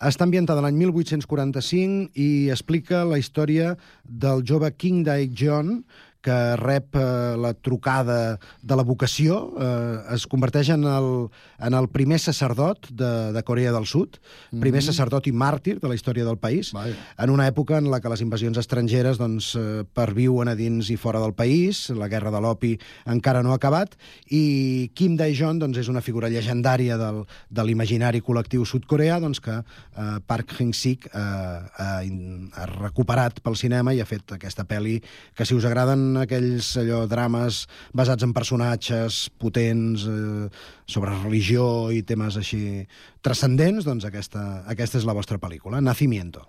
Està 0.00 0.24
ambientada 0.24 0.62
l'any 0.64 0.78
1845 0.80 2.14
i 2.16 2.48
explica 2.54 3.02
la 3.04 3.18
història 3.20 3.74
del 4.06 4.44
jove 4.46 4.70
King 4.78 5.04
Dae-jeon, 5.04 5.82
que 6.20 6.56
rep 6.56 6.96
eh, 6.98 7.36
la 7.38 7.52
trucada 7.54 8.38
de 8.62 8.76
la 8.76 8.82
vocació, 8.82 9.52
eh, 9.58 10.14
es 10.16 10.26
converteix 10.26 10.70
en 10.74 10.82
el, 10.84 11.28
en 11.62 11.74
el 11.78 11.88
primer 11.88 12.18
sacerdot 12.18 12.88
de, 12.90 13.32
de 13.32 13.42
Corea 13.46 13.72
del 13.72 13.86
Sud, 13.86 14.18
primer 14.50 14.82
Mhm. 14.82 14.86
sacerdot 14.90 15.26
i 15.26 15.32
màrtir 15.32 15.78
de 15.80 15.88
la 15.88 15.94
història 15.94 16.24
del 16.24 16.38
país, 16.38 16.72
Vaja. 16.72 16.94
en 17.18 17.30
una 17.30 17.46
època 17.48 17.78
en 17.78 17.90
la 17.90 18.00
que 18.00 18.08
les 18.08 18.20
invasions 18.20 18.58
estrangeres 18.58 19.18
doncs, 19.18 19.54
eh, 19.54 19.84
perviuen 19.94 20.48
a 20.48 20.54
dins 20.54 20.90
i 20.90 20.96
fora 20.96 21.20
del 21.20 21.34
país, 21.34 21.88
la 21.90 22.08
guerra 22.08 22.30
de 22.30 22.40
l'opi 22.40 22.78
encara 23.06 23.42
no 23.42 23.52
ha 23.52 23.56
acabat, 23.56 23.94
i 24.30 24.90
Kim 24.94 25.16
Dae-jong 25.16 25.58
doncs, 25.60 25.78
és 25.78 25.88
una 25.88 26.00
figura 26.02 26.28
llegendària 26.28 26.96
del, 26.98 27.24
de 27.50 27.64
l'imaginari 27.64 28.20
col·lectiu 28.20 28.64
sud-coreà 28.66 29.20
doncs, 29.20 29.40
que 29.40 29.58
eh, 29.60 30.18
Park 30.26 30.54
Hyung-sik 30.58 31.06
eh, 31.06 31.18
ha, 31.18 32.02
ha 32.02 32.66
recuperat 32.66 33.40
pel 33.42 33.56
cinema 33.56 33.94
i 33.94 34.00
ha 34.00 34.06
fet 34.06 34.32
aquesta 34.34 34.64
pel·li 34.68 34.98
que 35.34 35.46
si 35.46 35.54
us 35.54 35.64
agraden 35.64 36.07
aquells 36.16 36.70
allò, 36.80 37.02
drames 37.10 37.64
basats 37.96 38.24
en 38.24 38.32
personatges 38.36 39.26
potents 39.40 40.06
eh, 40.08 40.48
sobre 40.88 41.16
religió 41.22 41.90
i 41.92 42.02
temes 42.06 42.38
així 42.40 42.62
transcendents, 43.20 43.84
doncs 43.84 44.08
aquesta, 44.08 44.64
aquesta 44.70 45.00
és 45.00 45.08
la 45.08 45.16
vostra 45.16 45.40
pel·lícula, 45.42 45.82
Nacimiento. 45.84 46.46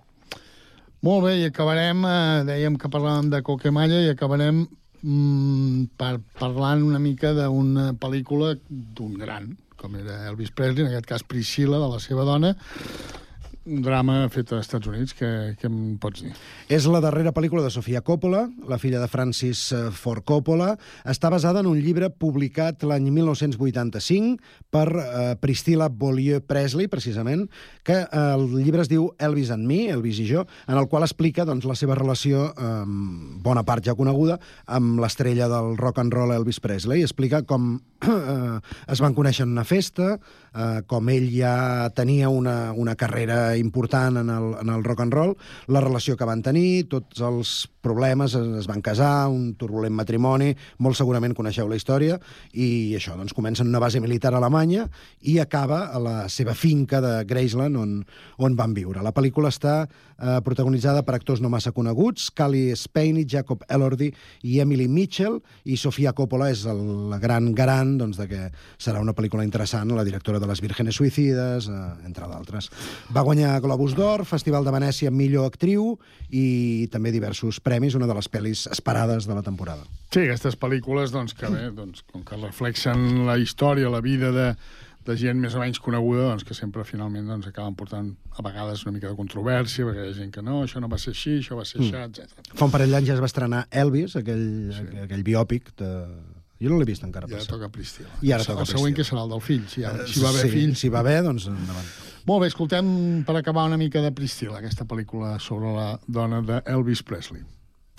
Molt 1.04 1.24
bé, 1.24 1.38
i 1.40 1.46
acabarem, 1.48 2.04
eh, 2.04 2.42
dèiem 2.48 2.76
que 2.80 2.90
parlàvem 2.92 3.30
de 3.32 3.42
Coquemalla, 3.42 4.02
i 4.04 4.10
acabarem 4.12 4.66
mm, 5.02 5.96
per, 5.96 6.18
parlant 6.40 6.84
una 6.84 7.00
mica 7.00 7.32
d'una 7.36 7.92
pel·lícula 8.00 8.54
d'un 8.68 9.16
gran, 9.20 9.54
com 9.80 9.96
era 9.96 10.26
Elvis 10.28 10.52
Presley, 10.52 10.84
en 10.84 10.92
aquest 10.92 11.08
cas 11.08 11.24
Priscilla, 11.24 11.80
de 11.80 11.88
la 11.88 12.00
seva 12.04 12.26
dona, 12.28 12.52
drama 13.78 14.24
fet 14.32 14.50
als 14.52 14.66
Estats 14.66 14.88
Units, 14.90 15.14
què, 15.14 15.28
què 15.58 15.68
em 15.68 15.96
pots 16.02 16.24
dir? 16.24 16.32
És 16.72 16.86
la 16.90 17.00
darrera 17.02 17.32
pel·lícula 17.34 17.62
de 17.62 17.70
Sofia 17.70 18.02
Coppola, 18.02 18.42
la 18.68 18.78
filla 18.82 19.00
de 19.02 19.08
Francis 19.10 19.62
eh, 19.76 19.82
Ford 19.94 20.24
Coppola. 20.26 20.72
Està 21.08 21.30
basada 21.30 21.62
en 21.62 21.68
un 21.70 21.78
llibre 21.78 22.10
publicat 22.10 22.82
l'any 22.86 23.06
1985 23.14 24.40
per 24.74 24.86
eh, 24.90 25.04
Priscilla 25.40 25.88
Beaulieu 25.88 26.42
Presley, 26.42 26.90
precisament, 26.90 27.46
que 27.86 28.00
eh, 28.02 28.24
el 28.34 28.48
llibre 28.58 28.82
es 28.82 28.90
diu 28.90 29.10
Elvis 29.22 29.54
and 29.54 29.66
Me, 29.68 29.84
Elvis 29.94 30.20
i 30.24 30.26
jo, 30.30 30.44
en 30.66 30.80
el 30.80 30.90
qual 30.90 31.06
explica 31.06 31.46
doncs, 31.48 31.68
la 31.68 31.78
seva 31.78 31.98
relació, 31.98 32.48
eh, 32.50 32.72
bona 33.46 33.64
part 33.68 33.86
ja 33.86 33.96
coneguda, 33.98 34.40
amb 34.66 35.00
l'estrella 35.02 35.48
del 35.52 35.76
rock 35.78 36.02
and 36.02 36.14
roll 36.16 36.34
Elvis 36.34 36.60
Presley. 36.60 37.06
Explica 37.06 37.44
com 37.46 37.76
eh, 38.08 38.58
es 38.90 39.04
van 39.04 39.14
conèixer 39.14 39.46
en 39.46 39.54
una 39.54 39.66
festa, 39.68 40.16
eh, 40.54 40.82
com 40.90 41.08
ell 41.12 41.28
ja 41.32 41.90
tenia 41.96 42.28
una, 42.28 42.72
una 42.72 42.96
carrera 42.96 43.56
important 43.56 44.20
en 44.22 44.30
el, 44.34 44.54
en 44.60 44.72
el 44.74 44.84
rock 44.84 45.04
and 45.06 45.14
roll, 45.14 45.36
la 45.68 45.82
relació 45.84 46.16
que 46.16 46.28
van 46.28 46.42
tenir, 46.46 46.88
tots 46.90 47.22
els 47.24 47.54
problemes, 47.80 48.34
es, 48.36 48.68
van 48.70 48.82
casar, 48.84 49.28
un 49.32 49.54
turbulent 49.60 49.94
matrimoni, 49.96 50.52
molt 50.78 50.98
segurament 50.98 51.34
coneixeu 51.36 51.68
la 51.70 51.78
història, 51.78 52.18
i 52.52 52.94
això, 52.98 53.16
doncs 53.18 53.34
comença 53.36 53.64
en 53.64 53.72
una 53.72 53.82
base 53.82 54.00
militar 54.00 54.34
alemanya 54.36 54.86
i 55.22 55.38
acaba 55.42 55.86
a 55.90 56.00
la 56.02 56.16
seva 56.28 56.54
finca 56.54 57.00
de 57.00 57.14
Graceland, 57.28 57.76
on, 57.80 57.98
on 58.38 58.56
van 58.56 58.74
viure. 58.76 59.02
La 59.04 59.14
pel·lícula 59.16 59.50
està 59.52 59.82
eh, 59.84 60.38
protagonitzada 60.44 61.02
per 61.06 61.16
actors 61.16 61.40
no 61.40 61.50
massa 61.52 61.72
coneguts, 61.72 62.30
Cali 62.36 62.70
Spain, 62.76 63.22
Jacob 63.28 63.64
Elordi 63.68 64.10
i 64.46 64.60
Emily 64.60 64.88
Mitchell, 64.88 65.40
i 65.64 65.78
Sofia 65.80 66.12
Coppola 66.16 66.50
és 66.52 66.64
el, 66.68 66.82
la 67.10 67.20
gran 67.22 67.50
garant 67.56 67.96
doncs, 68.00 68.20
de 68.20 68.28
que 68.30 68.42
serà 68.80 69.00
una 69.02 69.14
pel·lícula 69.16 69.44
interessant, 69.46 69.90
la 69.96 70.06
directora 70.06 70.40
de 70.40 70.48
Les 70.50 70.62
Vírgenes 70.62 71.00
Suïcides, 71.00 71.70
eh, 71.70 71.80
entre 72.06 72.28
d'altres. 72.30 72.70
Va 73.14 73.24
guanyar 73.26 73.58
Globus 73.64 73.96
d'Or, 73.98 74.26
Festival 74.28 74.66
de 74.66 74.74
Venècia 74.74 75.10
millor 75.10 75.48
actriu 75.50 75.94
i 76.30 76.88
també 76.92 77.12
diversos 77.14 77.60
una 77.78 78.06
de 78.06 78.14
les 78.14 78.28
pel·lis 78.30 78.66
esperades 78.70 79.26
de 79.26 79.34
la 79.34 79.42
temporada. 79.42 79.84
Sí, 80.10 80.24
aquestes 80.26 80.56
pel·lícules, 80.58 81.12
doncs, 81.14 81.34
que 81.34 81.46
bé, 81.46 81.70
doncs, 81.70 82.02
com 82.10 82.24
que 82.26 82.36
reflexen 82.36 83.26
la 83.26 83.36
història, 83.38 83.88
la 83.88 84.00
vida 84.00 84.32
de, 84.32 84.54
de 85.06 85.16
gent 85.16 85.38
més 85.38 85.54
o 85.54 85.60
menys 85.60 85.78
coneguda, 85.78 86.30
doncs, 86.32 86.42
que 86.44 86.54
sempre 86.54 86.82
finalment 86.84 87.26
doncs, 87.30 87.46
acaben 87.46 87.74
portant 87.78 88.16
a 88.36 88.42
vegades 88.42 88.82
una 88.86 88.92
mica 88.96 89.08
de 89.08 89.14
controvèrsia, 89.14 89.86
perquè 89.86 90.08
hi 90.08 90.10
ha 90.10 90.18
gent 90.18 90.32
que 90.34 90.42
no, 90.42 90.64
això 90.64 90.80
no 90.80 90.88
va 90.90 90.98
ser 90.98 91.14
així, 91.14 91.38
això 91.38 91.56
va 91.56 91.64
ser 91.64 91.80
Mm. 91.80 91.94
mm. 91.94 92.10
etc. 92.10 92.52
Fa 92.54 92.64
un 92.66 92.70
parell 92.74 92.90
d'anys 92.90 93.06
ja 93.08 93.14
es 93.14 93.20
va 93.20 93.26
estrenar 93.30 93.68
Elvis, 93.70 94.16
aquell, 94.16 94.72
sí. 94.74 94.86
aquell 95.06 95.22
biòpic 95.22 95.76
de... 95.78 95.94
Jo 96.60 96.68
no 96.68 96.76
l'he 96.76 96.84
vist 96.84 97.04
encara. 97.06 97.24
I 97.30 97.32
ara 97.38 97.46
toca 97.48 97.70
Priscila. 97.72 98.10
I 98.20 98.32
ara 98.36 98.44
El 98.44 98.50
toca 98.50 98.66
següent 98.68 98.92
que 98.94 99.04
serà 99.06 99.22
el 99.24 99.30
del 99.30 99.40
fill, 99.40 99.62
si, 99.72 99.80
ara, 99.82 100.02
Eh, 100.04 100.08
si 100.12 100.20
va 100.20 100.28
haver 100.28 100.42
sí, 100.42 100.50
fill. 100.52 100.74
Si 100.76 100.90
va 100.92 101.00
bé, 101.02 101.22
doncs 101.24 101.46
endavant. 101.48 101.86
Molt 102.28 102.42
bé, 102.42 102.48
escoltem 102.52 103.22
per 103.24 103.34
acabar 103.38 103.64
una 103.64 103.78
mica 103.80 104.02
de 104.04 104.10
Priscila, 104.12 104.58
aquesta 104.58 104.84
pel·lícula 104.84 105.38
sobre 105.40 105.72
la 105.72 105.98
dona 106.06 106.42
de 106.44 106.60
Elvis 106.68 107.00
Presley. 107.02 107.40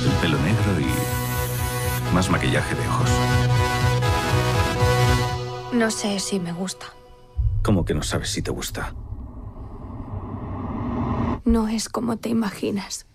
El 0.04 0.12
pelo 0.22 0.38
negro 0.40 0.80
y 0.80 2.14
más 2.14 2.30
maquillaje 2.30 2.76
de 2.76 2.88
ojos. 2.88 3.10
No 5.74 5.92
sé 5.92 6.20
si 6.20 6.40
me 6.40 6.52
gusta. 6.54 6.88
¿Cómo 7.64 7.86
que 7.86 7.94
no 7.94 8.02
sabes 8.04 8.30
si 8.30 8.42
te 8.42 8.52
gusta? 8.52 8.94
No 11.46 11.68
es 11.68 11.90
como 11.90 12.18
te 12.18 12.30
imaginas. 12.30 13.06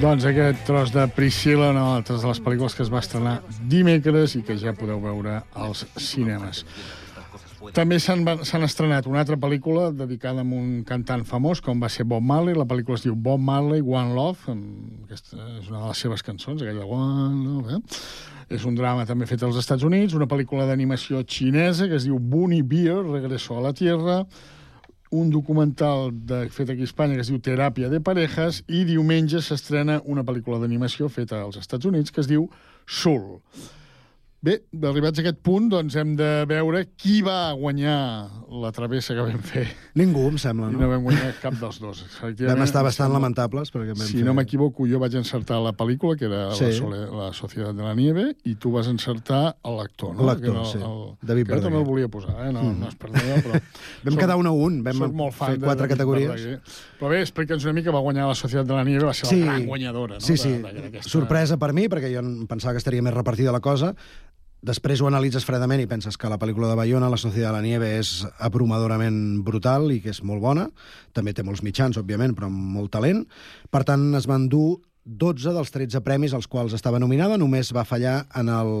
Doncs 0.00 0.24
aquest 0.24 0.62
tros 0.64 0.94
de 0.94 1.02
Priscila, 1.12 1.66
una 1.74 1.82
altres 1.98 2.22
de 2.22 2.28
les 2.30 2.38
pel·lícules 2.40 2.72
que 2.72 2.80
es 2.80 2.88
va 2.88 3.02
estrenar 3.02 3.34
dimecres 3.68 4.32
i 4.38 4.40
que 4.40 4.54
ja 4.56 4.72
podeu 4.72 4.96
veure 5.02 5.34
als 5.52 5.82
cinemes. 6.00 6.62
També 7.76 7.98
s'han 8.00 8.64
estrenat 8.64 9.04
una 9.10 9.20
altra 9.20 9.36
pel·lícula 9.36 9.90
dedicada 9.92 10.40
a 10.40 10.48
un 10.56 10.86
cantant 10.88 11.26
famós, 11.28 11.60
com 11.60 11.82
va 11.84 11.90
ser 11.92 12.06
Bob 12.08 12.24
Marley. 12.24 12.56
La 12.56 12.64
pel·lícula 12.70 12.96
es 12.96 13.04
diu 13.04 13.12
Bob 13.12 13.44
Marley, 13.44 13.84
One 13.84 14.16
Love. 14.16 14.54
Aquesta 15.04 15.36
és 15.58 15.68
una 15.68 15.82
de 15.82 15.90
les 15.90 16.00
seves 16.06 16.24
cançons, 16.24 16.64
aquella 16.64 16.88
One 16.88 17.44
Love. 17.44 17.76
Eh? 17.76 18.56
És 18.56 18.64
un 18.64 18.80
drama 18.80 19.04
també 19.04 19.28
fet 19.28 19.44
als 19.44 19.60
Estats 19.60 19.84
Units, 19.84 20.16
una 20.16 20.30
pel·lícula 20.30 20.64
d'animació 20.70 21.20
xinesa 21.28 21.90
que 21.92 22.00
es 22.00 22.08
diu 22.08 22.16
Bunny 22.16 22.62
Beer, 22.62 23.02
Regreso 23.04 23.60
a 23.60 23.66
la 23.68 23.76
Tierra, 23.76 24.22
un 25.10 25.30
documental 25.30 26.10
de, 26.12 26.44
fet 26.54 26.70
aquí 26.70 26.86
a 26.86 26.88
Espanya 26.88 27.18
que 27.18 27.24
es 27.24 27.30
diu 27.32 27.40
Teràpia 27.42 27.90
de 27.90 27.98
Parejas 28.00 28.62
i 28.70 28.84
diumenge 28.86 29.42
s'estrena 29.42 29.98
una 30.06 30.24
pel·lícula 30.26 30.60
d'animació 30.62 31.10
feta 31.10 31.42
als 31.42 31.58
Estats 31.58 31.88
Units 31.90 32.14
que 32.14 32.22
es 32.22 32.30
diu 32.30 32.46
Soul. 32.86 33.40
Bé, 34.42 34.54
arribats 34.88 35.18
a 35.18 35.20
aquest 35.20 35.42
punt, 35.44 35.66
doncs 35.68 35.92
hem 36.00 36.14
de 36.16 36.26
veure 36.48 36.78
qui 36.96 37.18
va 37.20 37.50
guanyar 37.52 37.96
la 38.62 38.70
travessa 38.72 39.12
que 39.12 39.20
vam 39.26 39.42
fer. 39.44 39.66
Ningú, 40.00 40.22
em 40.30 40.38
sembla, 40.40 40.70
I 40.70 40.78
no? 40.78 40.80
no 40.80 40.86
vam 40.88 41.02
guanyar 41.04 41.34
cap 41.42 41.58
dels 41.60 41.76
dos. 41.82 41.98
Vam 42.22 42.62
estar 42.64 42.80
bastant 42.86 43.10
sembla- 43.10 43.18
lamentables 43.18 43.68
perquè 43.74 43.92
vam 43.92 44.06
Si 44.08 44.14
fer... 44.16 44.24
no 44.24 44.32
m'equivoco, 44.38 44.86
jo 44.88 44.96
vaig 45.02 45.18
encertar 45.20 45.58
la 45.60 45.74
pel·lícula, 45.76 46.16
que 46.16 46.24
era 46.30 46.46
Sí. 46.56 46.70
la, 46.70 46.72
Sole, 46.78 47.00
la 47.18 47.26
Societat 47.36 47.76
de 47.76 47.84
la 47.84 47.92
Nieve, 47.94 48.24
i 48.48 48.54
tu 48.56 48.72
vas 48.72 48.88
encertar 48.88 49.42
l'actor, 49.60 50.14
no? 50.16 50.24
L'actor, 50.30 50.56
era 50.56 50.64
sí. 50.72 50.78
El, 50.80 51.04
David 51.20 51.44
que 51.50 51.52
jo 51.52 51.60
també 51.60 51.76
Verdaguer. 51.76 51.82
el 51.84 51.90
volia 51.90 52.08
posar, 52.08 52.38
eh? 52.46 52.50
No, 52.56 52.62
Mm. 52.64 52.80
no 52.80 52.88
és 52.88 52.96
per 52.96 53.10
allò, 53.10 53.36
però... 53.44 53.60
Vam 54.08 54.16
quedar 54.24 54.36
un 54.40 54.46
a 54.46 54.52
un, 54.56 54.80
vam 54.88 55.04
soc 55.04 55.12
molt 55.20 55.34
fan 55.36 55.48
fer 55.52 55.58
de 55.58 55.66
quatre 55.66 55.84
David 55.84 55.96
categories. 55.98 56.30
Verdaguer. 56.30 56.60
Però 56.98 57.12
bé, 57.12 57.20
explica'ns 57.20 57.64
una 57.68 57.76
mica, 57.76 57.92
va 57.92 58.00
guanyar 58.00 58.26
la 58.32 58.34
Societat 58.40 58.66
de 58.66 58.72
la 58.80 58.84
Nieve, 58.88 59.04
va 59.04 59.12
ser 59.12 59.28
Sí. 59.28 59.40
la 59.44 59.52
gran 59.52 59.66
guanyadora, 59.66 60.14
no? 60.14 60.20
Sí, 60.24 60.38
sí. 60.38 60.48
De- 60.56 60.72
de- 60.72 60.80
d'aquesta- 60.88 61.10
Sorpresa 61.12 61.58
per 61.60 61.74
mi, 61.74 61.88
perquè 61.92 62.08
jo 62.08 62.24
pensava 62.48 62.72
que 62.72 62.78
estaria 62.78 63.02
més 63.02 63.12
repartida 63.12 63.52
la 63.52 63.60
cosa. 63.60 63.94
Després 64.60 65.00
ho 65.00 65.06
analitzes 65.08 65.46
fredament 65.48 65.80
i 65.80 65.88
penses 65.88 66.18
que 66.20 66.28
la 66.28 66.36
pel·lícula 66.36 66.68
de 66.68 66.76
Bayona, 66.76 67.08
La 67.08 67.16
Societat 67.16 67.48
de 67.48 67.54
la 67.54 67.62
Nieve, 67.64 67.94
és 67.96 68.26
abrumadorament 68.44 69.40
brutal 69.44 69.88
i 69.94 70.02
que 70.04 70.12
és 70.12 70.20
molt 70.20 70.42
bona. 70.44 70.66
També 71.16 71.32
té 71.32 71.44
molts 71.46 71.62
mitjans, 71.64 71.96
òbviament, 71.96 72.34
però 72.36 72.50
amb 72.50 72.76
molt 72.76 72.92
talent. 72.92 73.24
Per 73.72 73.82
tant, 73.88 74.10
es 74.18 74.28
van 74.28 74.50
dur 74.52 74.82
12 75.04 75.54
dels 75.56 75.72
13 75.72 76.04
premis 76.04 76.36
als 76.36 76.46
quals 76.46 76.76
estava 76.76 77.00
nominada. 77.00 77.40
Només 77.40 77.72
va 77.72 77.88
fallar 77.88 78.26
en 78.36 78.52
el, 78.52 78.74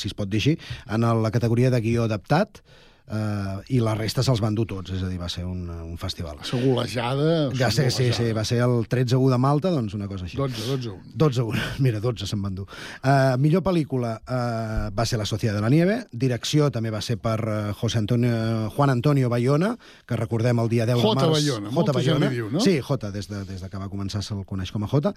si 0.00 0.08
es 0.08 0.16
pot 0.16 0.32
dir 0.32 0.40
així, 0.40 0.56
en 0.88 1.04
la 1.04 1.34
categoria 1.34 1.70
de 1.70 1.82
guió 1.84 2.08
adaptat, 2.08 2.62
eh, 3.10 3.74
i 3.74 3.80
la 3.82 3.94
resta 3.96 4.22
se'ls 4.24 4.40
van 4.42 4.56
dur 4.56 4.66
tots, 4.68 4.92
és 4.94 5.02
a 5.02 5.08
dir, 5.10 5.18
va 5.20 5.28
ser 5.32 5.44
un, 5.48 5.64
un 5.68 5.96
festival. 6.00 6.38
Va 6.40 6.46
ser 6.48 6.60
golejada. 6.62 7.50
Ja 7.58 7.70
sé, 7.74 7.88
sí, 7.94 8.10
sí, 8.16 8.30
va 8.36 8.44
ser 8.48 8.60
el 8.64 8.84
13-1 8.88 9.32
de 9.32 9.38
Malta, 9.40 9.72
doncs 9.74 9.96
una 9.96 10.08
cosa 10.10 10.26
així. 10.28 10.36
12, 10.38 10.66
12, 10.68 10.94
1. 10.94 11.14
12 11.24 11.46
1. 11.48 11.64
Mira, 11.84 12.02
12 12.04 12.28
se'n 12.28 12.42
van 12.44 12.56
dur. 12.58 12.66
Uh, 13.02 13.36
millor 13.40 13.64
pel·lícula 13.66 14.16
uh, 14.20 14.88
va 14.94 15.06
ser 15.08 15.20
La 15.20 15.28
Sociedad 15.28 15.56
de 15.56 15.64
la 15.64 15.70
Nieve. 15.72 16.00
Direcció 16.12 16.70
també 16.74 16.92
va 16.94 17.02
ser 17.04 17.18
per 17.22 17.38
uh, 17.44 17.56
José 17.78 18.02
Antonio, 18.02 18.68
Juan 18.76 18.94
Antonio 18.94 19.30
Bayona, 19.32 19.74
que 20.06 20.18
recordem 20.20 20.60
el 20.62 20.72
dia 20.72 20.86
10 20.88 21.00
J. 21.02 21.08
de 21.08 21.14
març. 21.14 21.38
Bayona, 21.38 22.02
gent 22.04 22.22
li 22.24 22.32
diu, 22.36 22.50
no? 22.52 22.62
Sí, 22.64 22.78
J, 22.84 23.12
des 23.14 23.30
de, 23.30 23.42
des 23.48 23.64
de 23.64 23.70
que 23.70 23.80
va 23.80 23.90
començar 23.92 24.22
se'l 24.24 24.44
coneix 24.48 24.72
com 24.74 24.84
a 24.84 24.90
J. 24.90 25.14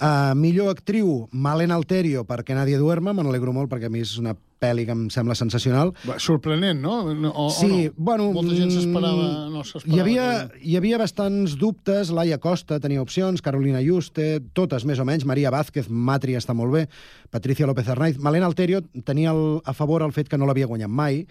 Uh, 0.00 0.34
millor 0.38 0.72
actriu, 0.74 1.28
Malena 1.32 1.78
Alterio, 1.78 2.24
perquè 2.28 2.56
Nadie 2.56 2.80
duerma. 2.80 3.14
Me 3.14 3.24
n'alegro 3.26 3.54
molt 3.56 3.72
perquè 3.72 3.90
a 3.90 3.92
mi 3.92 4.04
és 4.04 4.16
una 4.20 4.34
pel·li 4.60 4.84
que 4.86 4.94
em 4.96 5.06
sembla 5.12 5.34
sensacional. 5.36 5.92
Va, 6.08 6.18
sorprenent, 6.22 6.80
no? 6.80 7.12
no 7.14 7.32
o, 7.34 7.48
sí, 7.50 7.66
o 7.66 7.90
no? 7.90 7.94
bueno... 7.96 8.28
Molta 8.32 8.54
gent 8.56 8.70
s'esperava... 8.72 9.24
mm, 9.26 9.52
No 9.52 9.64
s'esperava 9.64 9.96
hi 9.96 10.00
havia, 10.04 10.26
que- 10.48 10.62
hi 10.70 10.76
havia 10.78 10.98
bastants 11.02 11.56
dubtes. 11.60 12.10
Laia 12.14 12.38
Costa 12.38 12.78
tenia 12.80 13.02
opcions, 13.02 13.42
Carolina 13.44 13.82
Juste, 13.84 14.40
totes 14.56 14.84
més 14.88 14.98
o 15.02 15.04
menys. 15.08 15.26
Maria 15.28 15.50
Vázquez, 15.54 15.88
Matri 15.90 16.36
està 16.38 16.54
molt 16.56 16.72
bé. 16.72 16.86
Patricia 17.34 17.66
López 17.66 17.88
Arnaiz. 17.88 18.18
Malena 18.18 18.46
Alterio 18.46 18.80
tenia 19.04 19.32
el, 19.34 19.60
a 19.64 19.72
favor 19.74 20.02
el 20.06 20.12
fet 20.16 20.28
que 20.28 20.38
no 20.38 20.46
l'havia 20.48 20.66
guanyat 20.70 20.88
mai, 20.90 21.24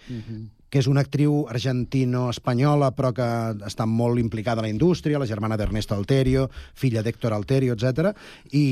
que 0.73 0.81
és 0.81 0.87
una 0.89 1.03
actriu 1.05 1.43
argentino-espanyola, 1.53 2.89
però 2.97 3.11
que 3.13 3.25
està 3.69 3.85
molt 3.85 4.17
implicada 4.17 4.63
a 4.63 4.65
la 4.65 4.71
indústria, 4.73 5.19
la 5.21 5.29
germana 5.29 5.53
d'Ernesto 5.59 5.93
Alterio, 5.93 6.47
filla 6.73 7.03
d'Héctor 7.05 7.35
Alterio, 7.35 7.75
etc. 7.77 8.09
I 8.57 8.63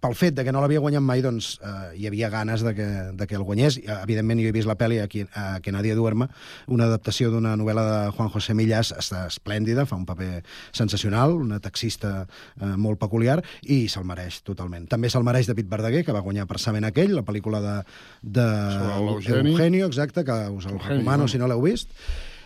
pel 0.00 0.16
fet 0.16 0.36
de 0.36 0.44
que 0.44 0.52
no 0.52 0.60
l'havia 0.60 0.82
guanyat 0.84 1.04
mai, 1.04 1.22
doncs 1.24 1.54
eh, 1.64 1.72
hi 2.00 2.06
havia 2.08 2.28
ganes 2.32 2.60
de 2.64 2.74
que, 2.76 2.88
de 3.16 3.26
que 3.28 3.38
el 3.38 3.44
guanyés. 3.48 3.78
Evidentment, 3.80 4.42
jo 4.42 4.50
he 4.50 4.54
vist 4.56 4.68
la 4.68 4.76
pel·li 4.80 5.00
a, 5.00 5.06
qui, 5.08 5.24
a 5.32 5.62
Que 5.64 5.72
nadie 5.72 5.96
duerma, 5.96 6.28
una 6.68 6.86
adaptació 6.88 7.30
d'una 7.32 7.54
novel·la 7.56 7.84
de 7.86 7.96
Juan 8.16 8.30
José 8.32 8.56
Millás, 8.56 8.92
està 8.96 9.26
esplèndida, 9.28 9.86
fa 9.88 9.96
un 9.96 10.04
paper 10.08 10.42
sensacional, 10.76 11.38
una 11.40 11.60
taxista 11.60 12.26
eh, 12.26 12.74
molt 12.76 13.00
peculiar, 13.00 13.38
i 13.64 13.86
se'l 13.88 14.04
mereix 14.08 14.42
totalment. 14.44 14.88
També 14.92 15.08
se'l 15.08 15.24
mereix 15.24 15.48
David 15.48 15.72
Verdaguer, 15.72 16.04
que 16.04 16.16
va 16.16 16.24
guanyar 16.24 16.44
per 16.50 16.60
Saben 16.60 16.84
aquell, 16.88 17.16
la 17.16 17.24
pel·lícula 17.24 17.64
de, 17.64 17.76
de. 18.20 18.48
Eugenio, 19.40 19.88
exacte, 19.88 20.24
que 20.24 20.38
us 20.52 20.68
el 20.68 20.76
Eugenio, 20.76 21.00
recomano 21.00 21.24
no? 21.24 21.29
Si 21.30 21.40
no 21.40 21.48
l'heu 21.50 21.62
vist. 21.64 21.94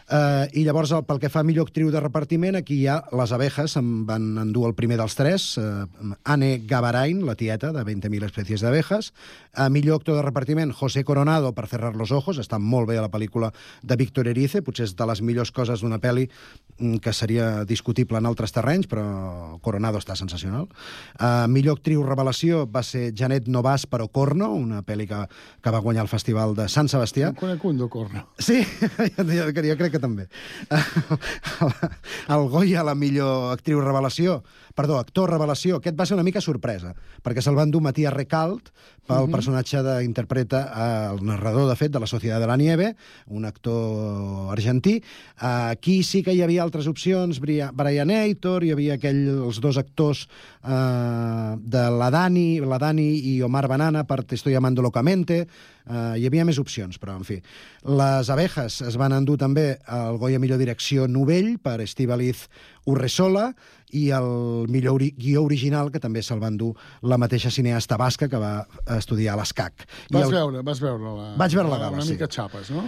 Uh, 0.04 0.44
I 0.52 0.66
llavors, 0.66 0.90
el, 0.92 1.06
pel 1.08 1.16
que 1.16 1.30
fa 1.32 1.40
a 1.40 1.46
millor 1.48 1.64
actriu 1.64 1.88
de 1.88 2.00
repartiment, 2.02 2.58
aquí 2.58 2.76
hi 2.82 2.88
ha 2.92 2.98
Les 3.16 3.30
abejas, 3.32 3.78
em 3.80 4.04
van 4.04 4.34
endur 4.42 4.66
el 4.68 4.74
primer 4.76 4.98
dels 5.00 5.14
tres, 5.16 5.46
uh, 5.56 5.86
Anne 6.28 6.58
Gavarain, 6.68 7.22
la 7.24 7.36
tieta, 7.40 7.70
de 7.72 7.84
20.000 7.88 8.26
especies 8.28 8.60
d'abejas. 8.60 9.14
Uh, 9.56 9.70
millor 9.72 10.02
actor 10.02 10.18
de 10.18 10.26
repartiment, 10.26 10.74
José 10.76 11.04
Coronado, 11.08 11.54
per 11.56 11.68
cerrar 11.70 11.94
los 11.96 12.12
ojos, 12.12 12.36
està 12.42 12.58
molt 12.60 12.90
bé 12.90 12.98
a 13.00 13.04
la 13.06 13.08
pel·lícula 13.08 13.48
de 13.80 13.96
Víctor 13.96 14.28
Erice, 14.28 14.60
potser 14.66 14.90
és 14.90 14.92
de 14.98 15.06
les 15.08 15.22
millors 15.24 15.54
coses 15.56 15.80
d'una 15.80 16.00
pel·li 16.02 16.26
mm, 16.28 17.00
que 17.00 17.16
seria 17.16 17.64
discutible 17.64 18.20
en 18.20 18.28
altres 18.28 18.52
terrenys, 18.52 18.90
però 18.90 19.56
Coronado 19.64 20.02
està 20.02 20.18
sensacional. 20.20 20.68
Uh, 21.16 21.48
millor 21.48 21.80
actriu 21.80 22.04
revelació 22.04 22.66
va 22.68 22.84
ser 22.84 23.14
Janet 23.16 23.48
Novas 23.48 23.88
per 23.88 24.02
Ocorno, 24.04 24.52
una 24.52 24.84
pel·li 24.84 25.08
que, 25.08 25.24
que 25.64 25.72
va 25.72 25.80
guanyar 25.80 26.04
el 26.04 26.12
Festival 26.12 26.52
de 26.58 26.68
Sant 26.68 26.92
Sebastià. 26.92 27.32
Un 27.40 27.80
d'Ocorno. 27.80 28.26
Sí, 28.36 28.60
jo, 29.16 29.24
jo, 29.24 29.48
jo 29.48 29.80
crec 29.80 29.93
que 29.94 30.02
també. 30.02 30.26
El 32.34 32.48
Goya, 32.52 32.84
la 32.86 32.96
millor 32.98 33.54
actriu 33.54 33.82
revelació, 33.84 34.42
perdó, 34.74 34.98
actor 34.98 35.30
revelació, 35.30 35.76
aquest 35.78 35.98
va 35.98 36.06
ser 36.06 36.14
una 36.16 36.24
mica 36.26 36.40
sorpresa, 36.40 36.94
perquè 37.22 37.40
se'l 37.42 37.54
van 37.54 37.70
dur 37.70 37.80
Matías 37.80 38.12
Recalt 38.12 38.70
pel 39.06 39.16
uh 39.16 39.20
Mhm. 39.20 39.28
-huh. 39.28 39.32
personatge 39.32 39.82
d'interpreta 39.82 41.12
el 41.12 41.24
narrador, 41.24 41.68
de 41.68 41.76
fet, 41.76 41.92
de 41.92 42.00
la 42.00 42.06
Societat 42.06 42.40
de 42.40 42.46
la 42.46 42.56
Nieve, 42.56 42.96
un 43.26 43.44
actor 43.44 44.50
argentí. 44.52 45.02
Aquí 45.36 46.02
sí 46.02 46.22
que 46.22 46.32
hi 46.34 46.42
havia 46.42 46.62
altres 46.62 46.86
opcions, 46.86 47.40
Bria- 47.40 47.70
Brian 47.72 48.10
Aitor, 48.10 48.64
hi 48.64 48.70
havia 48.72 48.94
aquell, 48.94 49.28
els 49.28 49.60
dos 49.60 49.76
actors 49.76 50.28
eh, 50.64 51.56
de 51.60 51.90
la 51.90 52.10
Dani, 52.10 52.60
la 52.60 52.78
Dani 52.78 53.18
i 53.18 53.42
Omar 53.42 53.68
Banana 53.68 54.04
per 54.04 54.24
Te 54.24 54.34
estoy 54.34 54.54
amando 54.54 54.82
locamente, 54.82 55.46
Uh, 55.86 56.16
hi 56.16 56.24
havia 56.24 56.46
més 56.46 56.56
opcions, 56.58 56.96
però, 56.98 57.14
en 57.18 57.24
fi. 57.24 57.42
Les 57.84 58.30
abejas 58.30 58.80
es 58.80 58.96
van 58.96 59.12
endur 59.12 59.36
també 59.36 59.78
el 59.86 60.16
Goya 60.16 60.38
Millor 60.38 60.56
Direcció 60.56 61.06
Novell 61.06 61.58
per 61.60 61.82
Estivaliz 61.82 62.48
Urresola 62.86 63.54
i 63.94 64.08
el 64.16 64.66
millor 64.72 64.98
ori 64.98 65.10
guió 65.16 65.44
original, 65.46 65.90
que 65.94 66.02
també 66.02 66.22
se'l 66.24 66.42
va 66.42 66.50
endur 66.52 66.72
la 67.06 67.18
mateixa 67.20 67.52
cineasta 67.54 67.98
basca 68.00 68.28
que 68.30 68.40
va 68.40 68.52
estudiar 68.96 69.34
a 69.34 69.40
l'ESCAC. 69.40 69.86
Vas 70.14 70.28
el... 70.28 70.34
veure, 70.34 70.62
vas 70.66 70.82
veure 70.82 71.14
la... 71.18 71.30
Vaig 71.40 71.56
veure 71.56 71.70
la 71.70 71.80
gala, 71.86 72.00
Una 72.00 72.06
sí. 72.06 72.16
mica 72.16 72.28
xapes, 72.30 72.70
no? 72.74 72.84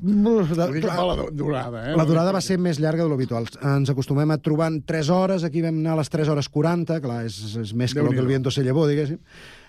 Mica 0.00 0.68
clar, 0.80 0.98
la 1.12 1.28
durada, 1.30 1.84
eh? 1.90 1.96
La 1.98 2.08
durada 2.08 2.34
va 2.36 2.42
ser 2.44 2.58
més 2.62 2.80
llarga 2.82 3.04
de 3.04 3.12
l'habitual. 3.12 3.48
Ens 3.76 3.92
acostumem 3.92 4.32
a 4.32 4.40
trobar 4.42 4.70
en 4.72 4.80
3 4.88 5.14
hores, 5.14 5.46
aquí 5.46 5.64
vam 5.64 5.82
anar 5.82 5.98
a 5.98 6.02
les 6.02 6.12
3 6.12 6.32
hores 6.32 6.48
40, 6.48 7.00
clar, 7.04 7.24
és, 7.28 7.40
és 7.60 7.74
més 7.76 7.94
que 7.94 8.04
el 8.04 8.12
que 8.14 8.22
el 8.22 8.30
viento 8.30 8.52
se 8.54 8.64
llevó, 8.66 8.86
diguéssim. 8.90 9.20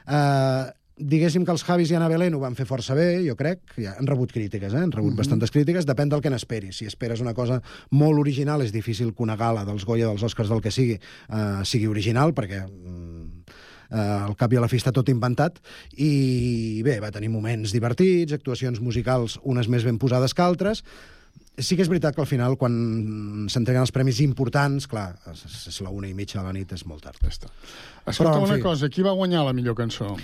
Uh, 0.02 0.72
diguéssim 1.02 1.43
que 1.45 1.52
els 1.52 1.64
Javis 1.66 1.91
i 1.91 1.95
Ana 1.97 2.08
Belén 2.12 2.36
ho 2.38 2.39
van 2.43 2.56
fer 2.56 2.66
força 2.70 2.95
bé, 2.97 3.24
jo 3.26 3.36
crec, 3.39 3.60
ja 3.82 3.95
han 3.97 4.08
rebut 4.08 4.32
crítiques, 4.32 4.74
eh? 4.74 4.84
han 4.86 4.91
rebut 4.93 5.12
Mhm. 5.14 5.18
bastantes 5.18 5.52
crítiques, 5.52 5.88
depèn 5.88 6.10
del 6.10 6.22
que 6.22 6.30
n'esperis. 6.30 6.78
Si 6.78 6.86
esperes 6.86 7.22
una 7.22 7.34
cosa 7.34 7.62
molt 7.89 8.20
original, 8.20 8.62
és 8.62 8.72
difícil 8.72 9.14
que 9.14 9.24
una 9.24 9.36
gala 9.36 9.66
dels 9.66 9.86
Goya, 9.86 10.08
dels 10.08 10.24
Oscars, 10.24 10.49
del 10.49 10.62
que 10.62 10.72
sigui, 10.72 10.99
uh, 11.30 11.64
sigui 11.66 11.88
original, 11.88 12.34
perquè 12.34 12.66
mm, 12.68 13.43
eh, 13.91 13.97
al 13.97 14.36
cap 14.38 14.54
i 14.54 14.58
a 14.58 14.62
la 14.62 14.70
fi 14.72 14.78
està 14.78 14.93
tot 14.95 15.10
inventat, 15.10 15.60
i 15.97 16.82
bé, 16.84 16.99
va 16.99 17.12
tenir 17.12 17.30
moments 17.30 17.74
divertits, 17.74 18.34
actuacions 18.34 18.80
musicals, 18.80 19.39
unes 19.43 19.68
més 19.68 19.84
ben 19.84 19.97
posades 19.97 20.34
que 20.34 20.41
altres, 20.41 20.84
Sí 21.58 21.76
que 21.76 21.84
és 21.84 21.89
veritat 21.91 22.16
que 22.16 22.22
al 22.24 22.28
final, 22.28 22.56
quan 22.58 23.45
s'entreguen 23.52 23.84
els 23.84 23.91
premis 23.91 24.22
importants, 24.24 24.88
clar, 24.88 25.18
és, 25.30 25.68
és 25.68 25.82
la 25.84 25.91
una 25.91 26.08
i 26.08 26.14
mitja 26.16 26.39
de 26.39 26.45
la 26.47 26.54
nit, 26.56 26.72
és 26.72 26.86
molt 26.88 27.04
tard. 27.04 27.20
Escolta, 27.22 28.38
en 28.38 28.45
una 28.47 28.56
fi. 28.56 28.62
cosa, 28.62 28.89
qui 28.89 29.04
va 29.04 29.12
guanyar 29.12 29.43
la 29.45 29.54
millor 29.54 29.76
cançó? 29.76 30.16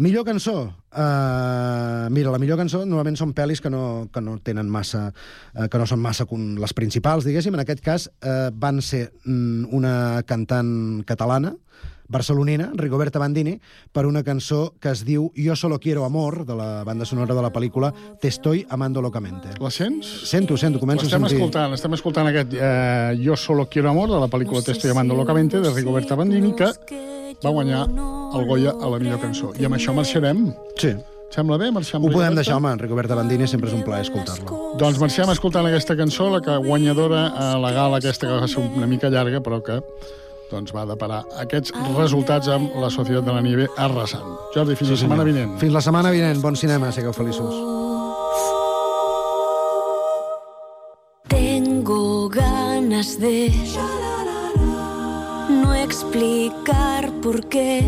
Millor 0.00 0.24
cançó? 0.24 0.72
Uh, 0.96 2.08
mira, 2.08 2.30
la 2.32 2.38
millor 2.40 2.56
cançó 2.56 2.78
normalment 2.86 3.18
són 3.20 3.34
pel·lis 3.36 3.60
que 3.60 3.68
no, 3.68 4.08
que 4.08 4.22
no 4.24 4.38
tenen 4.40 4.70
massa... 4.72 5.10
Uh, 5.52 5.66
que 5.68 5.76
no 5.76 5.84
són 5.84 6.00
massa 6.00 6.24
con 6.24 6.54
les 6.56 6.72
principals, 6.72 7.26
diguéssim. 7.28 7.52
En 7.52 7.60
aquest 7.60 7.82
cas 7.84 8.06
uh, 8.08 8.48
van 8.56 8.80
ser 8.80 9.10
mm, 9.26 9.68
una 9.76 10.22
cantant 10.24 11.02
catalana, 11.04 11.52
barcelonina, 12.10 12.70
Rigoberta 12.80 13.20
Bandini, 13.20 13.58
per 13.92 14.06
una 14.08 14.24
cançó 14.24 14.72
que 14.80 14.88
es 14.90 15.04
diu 15.04 15.28
Yo 15.36 15.54
solo 15.54 15.78
quiero 15.78 16.06
amor, 16.08 16.46
de 16.46 16.56
la 16.56 16.82
banda 16.82 17.04
sonora 17.04 17.36
de 17.36 17.44
la 17.44 17.52
pel·lícula 17.52 17.92
Te 18.20 18.28
estoy 18.28 18.66
amando 18.70 19.02
locamente. 19.02 19.52
La 19.60 19.70
sents? 19.70 20.08
Sento, 20.32 20.56
sento, 20.56 20.80
començo 20.80 21.04
a 21.04 21.12
L'estem 21.12 21.28
sentir. 21.28 21.38
escoltant, 21.38 21.76
estem 21.76 21.94
escoltant 21.94 22.32
aquest 22.32 22.56
eh, 22.56 23.20
Yo 23.20 23.36
solo 23.36 23.68
quiero 23.68 23.92
amor, 23.92 24.10
de 24.10 24.18
la 24.18 24.32
pel·lícula 24.32 24.64
Te 24.64 24.72
estoy 24.72 24.90
amando 24.90 25.14
locamente, 25.14 25.60
de 25.60 25.70
Rigoberta 25.70 26.16
Bandini, 26.16 26.52
que 26.56 26.72
va 27.44 27.50
guanyar 27.50 27.86
el 27.88 28.46
Goya 28.46 28.74
a 28.76 28.90
la 28.90 28.98
millor 28.98 29.20
cançó. 29.22 29.52
I 29.58 29.66
amb 29.68 29.78
això 29.78 29.94
marxarem. 29.96 30.50
Sí. 30.78 30.94
Sembla 31.30 31.60
bé 31.60 31.68
marxar 31.70 32.00
amb 32.00 32.08
Ho 32.08 32.10
podem 32.10 32.34
deixar, 32.34 32.56
home, 32.58 32.72
Rigoberta 32.80 33.14
Bandini 33.14 33.46
sempre 33.46 33.70
és 33.70 33.74
un 33.76 33.84
plaer 33.86 34.02
escoltar-la. 34.08 34.56
Doncs 34.80 34.98
marxem 34.98 35.30
escoltant 35.30 35.68
aquesta 35.68 35.94
cançó, 35.98 36.26
la 36.32 36.40
que 36.42 36.56
guanyadora 36.64 37.28
a 37.38 37.52
la 37.62 37.70
gala 37.76 38.00
aquesta 38.02 38.26
que 38.26 38.40
va 38.42 38.48
ser 38.50 38.64
una 38.64 38.88
mica 38.90 39.12
llarga, 39.14 39.38
però 39.38 39.60
que 39.62 39.78
doncs, 40.50 40.72
va 40.74 40.82
deparar 40.88 41.20
aquests 41.38 41.70
resultats 41.94 42.50
amb 42.50 42.74
la 42.82 42.90
Societat 42.90 43.28
de 43.28 43.36
la 43.36 43.42
Nieve 43.46 43.68
arrasant. 43.78 44.26
Jordi, 44.56 44.74
fins 44.74 44.90
sí, 44.90 44.96
la 44.96 45.02
setmana 45.04 45.22
senyor. 45.22 45.34
vinent. 45.34 45.58
Fins 45.62 45.76
la 45.76 45.84
setmana 45.86 46.10
vinent. 46.10 46.42
Bon 46.42 46.58
cinema, 46.58 46.90
sigueu 46.90 47.14
feliços. 47.14 47.54
Tengo 51.30 52.28
ganas 52.28 53.14
de 53.20 53.52
no 55.62 55.74
explicar 55.74 56.89
por 57.22 57.46
qué. 57.48 57.84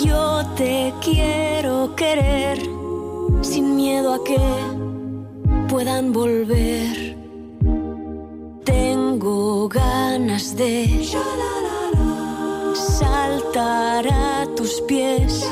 Yo 0.00 0.46
te 0.56 0.92
quiero 1.00 1.94
querer 1.94 2.58
sin 3.42 3.76
miedo 3.76 4.14
a 4.14 4.24
que 4.24 4.38
puedan 5.68 6.12
volver. 6.12 7.16
Tengo 8.64 9.68
ganas 9.68 10.56
de 10.56 11.06
saltar 12.74 14.06
a 14.06 14.46
tus 14.56 14.80
pies, 14.82 15.44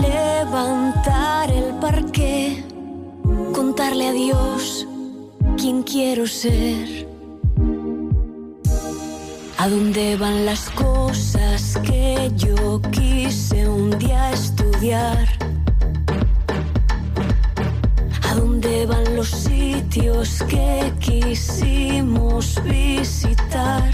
levantar 0.00 1.50
el 1.50 1.74
parque, 1.80 2.64
contarle 3.52 4.08
a 4.08 4.12
Dios 4.12 4.86
quién 5.56 5.82
quiero 5.82 6.26
ser. 6.26 7.13
¿A 9.64 9.68
dónde 9.70 10.14
van 10.18 10.44
las 10.44 10.68
cosas 10.72 11.78
que 11.82 12.30
yo 12.36 12.82
quise 12.90 13.66
un 13.66 13.98
día 13.98 14.30
estudiar? 14.30 15.26
¿A 18.28 18.34
dónde 18.34 18.84
van 18.84 19.16
los 19.16 19.30
sitios 19.30 20.42
que 20.50 20.92
quisimos 21.00 22.62
visitar? 22.62 23.90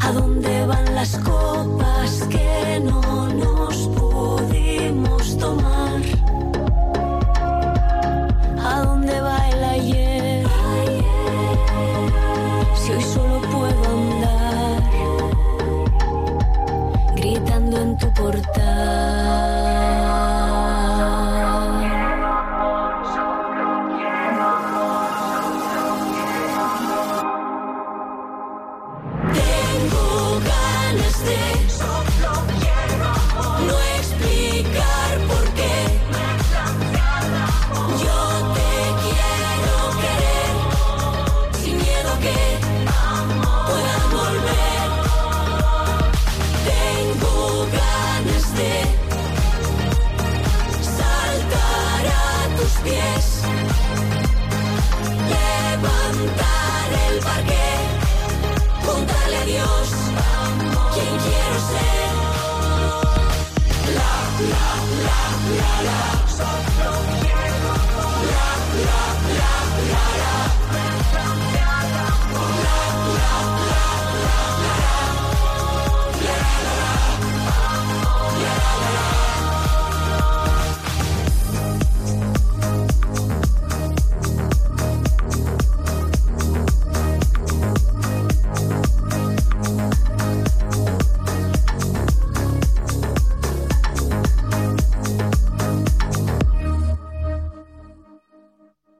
¿A 0.00 0.12
dónde 0.12 0.64
van 0.64 0.94
las 0.94 1.18
copas 1.18 2.22
que 2.30 2.49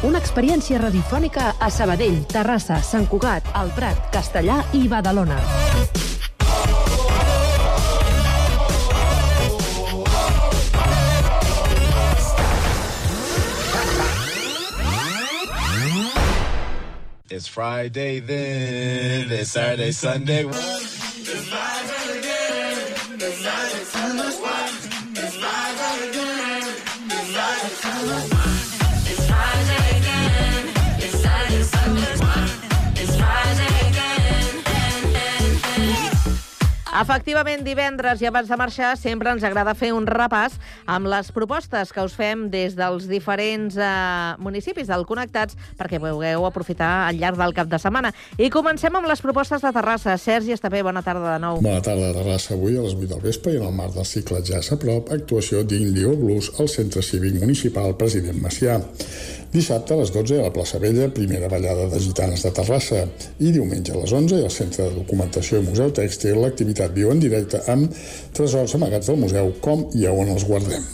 Una 0.00 0.16
experiència 0.16 0.78
radiofònica 0.80 1.50
a 1.60 1.66
Sabadell, 1.68 2.22
Terrassa, 2.32 2.78
Sant 2.80 3.04
Cugat, 3.10 3.44
El 3.60 3.68
Prat, 3.76 3.98
Castellà 4.14 4.62
i 4.72 4.86
Badalona. 4.88 5.36
It's 17.28 17.46
Friday 17.46 18.20
then, 18.20 19.30
it's 19.30 19.50
Saturday, 19.50 19.92
Sunday. 19.92 20.89
Efectivament, 36.90 37.62
divendres 37.62 38.18
i 38.18 38.26
abans 38.26 38.48
de 38.50 38.56
marxar 38.58 38.96
sempre 38.98 39.30
ens 39.30 39.44
agrada 39.46 39.76
fer 39.78 39.92
un 39.94 40.08
repàs 40.10 40.56
amb 40.90 41.06
les 41.12 41.28
propostes 41.30 41.92
que 41.94 42.02
us 42.02 42.16
fem 42.18 42.48
des 42.50 42.74
dels 42.74 43.06
diferents 43.06 43.76
eh, 43.78 43.90
municipis 44.42 44.90
del 44.90 45.06
Connectats 45.06 45.54
perquè 45.78 46.00
pugueu 46.02 46.48
aprofitar 46.48 46.90
al 47.06 47.20
llarg 47.20 47.38
del 47.38 47.54
cap 47.54 47.70
de 47.70 47.78
setmana. 47.78 48.10
I 48.42 48.50
comencem 48.50 48.96
amb 48.98 49.06
les 49.06 49.22
propostes 49.22 49.62
de 49.62 49.70
Terrassa. 49.76 50.16
Sergi 50.18 50.56
Estapé, 50.56 50.82
bona 50.82 51.04
tarda 51.06 51.36
de 51.36 51.38
nou. 51.44 51.60
Bona 51.62 51.84
tarda, 51.84 52.10
Terrassa. 52.16 52.56
Avui 52.58 52.74
a 52.74 52.82
les 52.82 52.98
8 52.98 53.12
del 53.14 53.22
vespre 53.22 53.54
i 53.54 53.60
en 53.60 53.68
el 53.68 53.76
marc 53.76 53.94
del 53.94 54.08
cicle 54.10 54.42
Jazz 54.42 54.74
a 54.74 54.80
prop, 54.82 55.14
actuació 55.14 55.62
d'Indio 55.62 56.16
Blues 56.18 56.50
al 56.58 56.72
Centre 56.72 57.06
Cívic 57.06 57.38
Municipal 57.38 57.94
President 58.00 58.42
Macià. 58.42 58.80
Dissabte 59.50 59.94
a 59.94 59.98
les 59.98 60.12
12 60.14 60.36
a 60.38 60.44
la 60.46 60.52
plaça 60.54 60.78
Vella, 60.78 61.08
primera 61.10 61.48
ballada 61.50 61.88
de 61.90 61.98
gitanes 61.98 62.44
de 62.46 62.52
Terrassa. 62.54 63.00
I 63.42 63.50
diumenge 63.50 63.90
a 63.90 63.98
les 63.98 64.12
11 64.14 64.44
al 64.44 64.52
Centre 64.54 64.84
de 64.86 64.94
Documentació 65.00 65.58
i 65.58 65.64
Museu 65.66 65.90
Tèxtil 65.90 66.38
l'activitat 66.38 66.94
viu 66.94 67.10
en 67.10 67.18
directe 67.18 67.58
amb 67.72 67.90
tresors 68.36 68.76
amagats 68.78 69.10
del 69.10 69.18
museu, 69.18 69.50
com 69.64 69.88
i 69.98 70.06
a 70.06 70.12
on 70.14 70.30
els 70.30 70.46
guardem. 70.46 70.84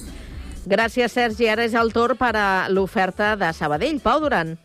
Gràcies, 0.66 1.12
Sergi. 1.12 1.50
Ara 1.52 1.66
és 1.68 1.76
el 1.76 1.92
torn 1.92 2.16
per 2.16 2.32
a 2.32 2.46
l'oferta 2.72 3.34
de 3.36 3.52
Sabadell. 3.52 4.00
Pau 4.00 4.24
Duran. 4.24 4.56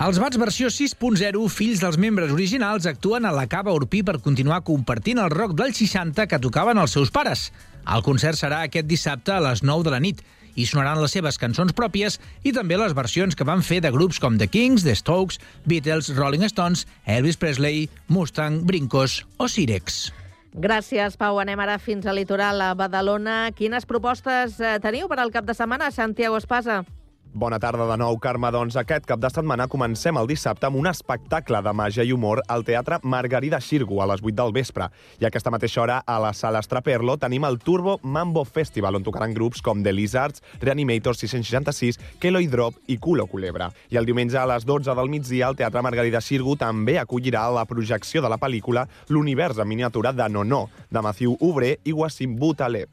Els 0.00 0.20
Bats 0.20 0.38
versió 0.40 0.68
6.0, 0.72 1.40
fills 1.52 1.80
dels 1.80 1.96
membres 2.00 2.30
originals, 2.32 2.86
actuen 2.88 3.24
a 3.24 3.32
la 3.36 3.46
Cava 3.48 3.72
Urpí 3.76 4.02
per 4.04 4.20
continuar 4.20 4.62
compartint 4.68 5.20
el 5.20 5.32
rock 5.32 5.56
dels 5.56 5.80
60 5.80 6.28
que 6.28 6.40
tocaven 6.40 6.80
els 6.80 6.92
seus 6.96 7.12
pares. 7.12 7.48
El 7.88 8.04
concert 8.04 8.36
serà 8.36 8.62
aquest 8.64 8.88
dissabte 8.88 9.32
a 9.32 9.40
les 9.48 9.64
9 9.64 9.88
de 9.88 9.96
la 9.96 10.00
nit 10.00 10.22
i 10.54 10.66
sonaran 10.66 11.00
les 11.02 11.14
seves 11.14 11.38
cançons 11.40 11.74
pròpies 11.76 12.20
i 12.42 12.54
també 12.56 12.78
les 12.80 12.94
versions 12.96 13.36
que 13.36 13.46
van 13.46 13.62
fer 13.62 13.80
de 13.84 13.90
grups 13.94 14.20
com 14.22 14.38
The 14.38 14.48
Kings, 14.50 14.84
The 14.86 14.94
Strokes, 14.98 15.40
Beatles, 15.66 16.12
Rolling 16.16 16.46
Stones, 16.48 16.86
Elvis 17.06 17.38
Presley, 17.40 17.88
Mustang, 18.08 18.64
Brincos 18.66 19.24
o 19.38 19.48
Sirex. 19.48 20.10
Gràcies, 20.50 21.14
Pau. 21.16 21.38
Anem 21.38 21.60
ara 21.62 21.78
fins 21.78 22.06
al 22.10 22.18
litoral, 22.18 22.58
a 22.60 22.72
Badalona. 22.74 23.52
Quines 23.54 23.86
propostes 23.86 24.58
eh, 24.58 24.78
teniu 24.82 25.06
per 25.06 25.20
al 25.22 25.30
cap 25.30 25.46
de 25.46 25.54
setmana, 25.54 25.92
Santiago 25.94 26.40
Espasa? 26.40 26.82
Bona 27.32 27.60
tarda 27.60 27.86
de 27.86 27.94
nou, 27.94 28.16
Carme. 28.18 28.48
Doncs 28.50 28.74
aquest 28.80 29.04
cap 29.06 29.20
de 29.22 29.28
setmana 29.30 29.68
comencem 29.70 30.16
el 30.18 30.26
dissabte 30.26 30.66
amb 30.66 30.80
un 30.80 30.88
espectacle 30.90 31.60
de 31.62 31.72
màgia 31.78 32.02
i 32.02 32.10
humor 32.10 32.40
al 32.50 32.64
Teatre 32.66 32.98
Margarida 33.06 33.60
Xirgu 33.62 34.00
a 34.02 34.08
les 34.10 34.24
8 34.24 34.34
del 34.40 34.50
vespre. 34.56 34.88
I 35.22 35.24
a 35.24 35.30
aquesta 35.30 35.52
mateixa 35.54 35.84
hora, 35.84 36.00
a 36.02 36.16
la 36.18 36.32
sala 36.34 36.58
Estraperlo, 36.58 37.14
tenim 37.22 37.46
el 37.46 37.60
Turbo 37.62 38.00
Mambo 38.02 38.42
Festival, 38.44 38.98
on 38.98 39.06
tocaran 39.06 39.36
grups 39.36 39.62
com 39.62 39.84
The 39.84 39.92
Lizards, 39.94 40.42
Reanimator 40.58 41.14
666, 41.14 42.00
Keloid 42.18 42.50
Drop 42.50 42.82
i 42.90 42.98
Culo 42.98 43.28
Culebra. 43.30 43.70
I 43.94 44.02
el 44.02 44.10
diumenge 44.10 44.34
a 44.34 44.48
les 44.50 44.66
12 44.66 44.98
del 44.98 45.14
migdia, 45.14 45.46
el 45.46 45.60
Teatre 45.62 45.86
Margarida 45.86 46.18
Xirgu 46.18 46.58
també 46.58 46.98
acollirà 46.98 47.46
la 47.54 47.64
projecció 47.64 48.26
de 48.26 48.34
la 48.34 48.42
pel·lícula 48.42 48.88
L'univers 49.08 49.62
en 49.62 49.70
miniatura 49.70 50.12
de 50.12 50.28
Nono, 50.28 50.64
de 50.90 50.98
Matthew 51.00 51.38
Ubrer 51.38 51.76
i 51.84 51.94
Wassim 51.94 52.34
Boutaleb. 52.34 52.90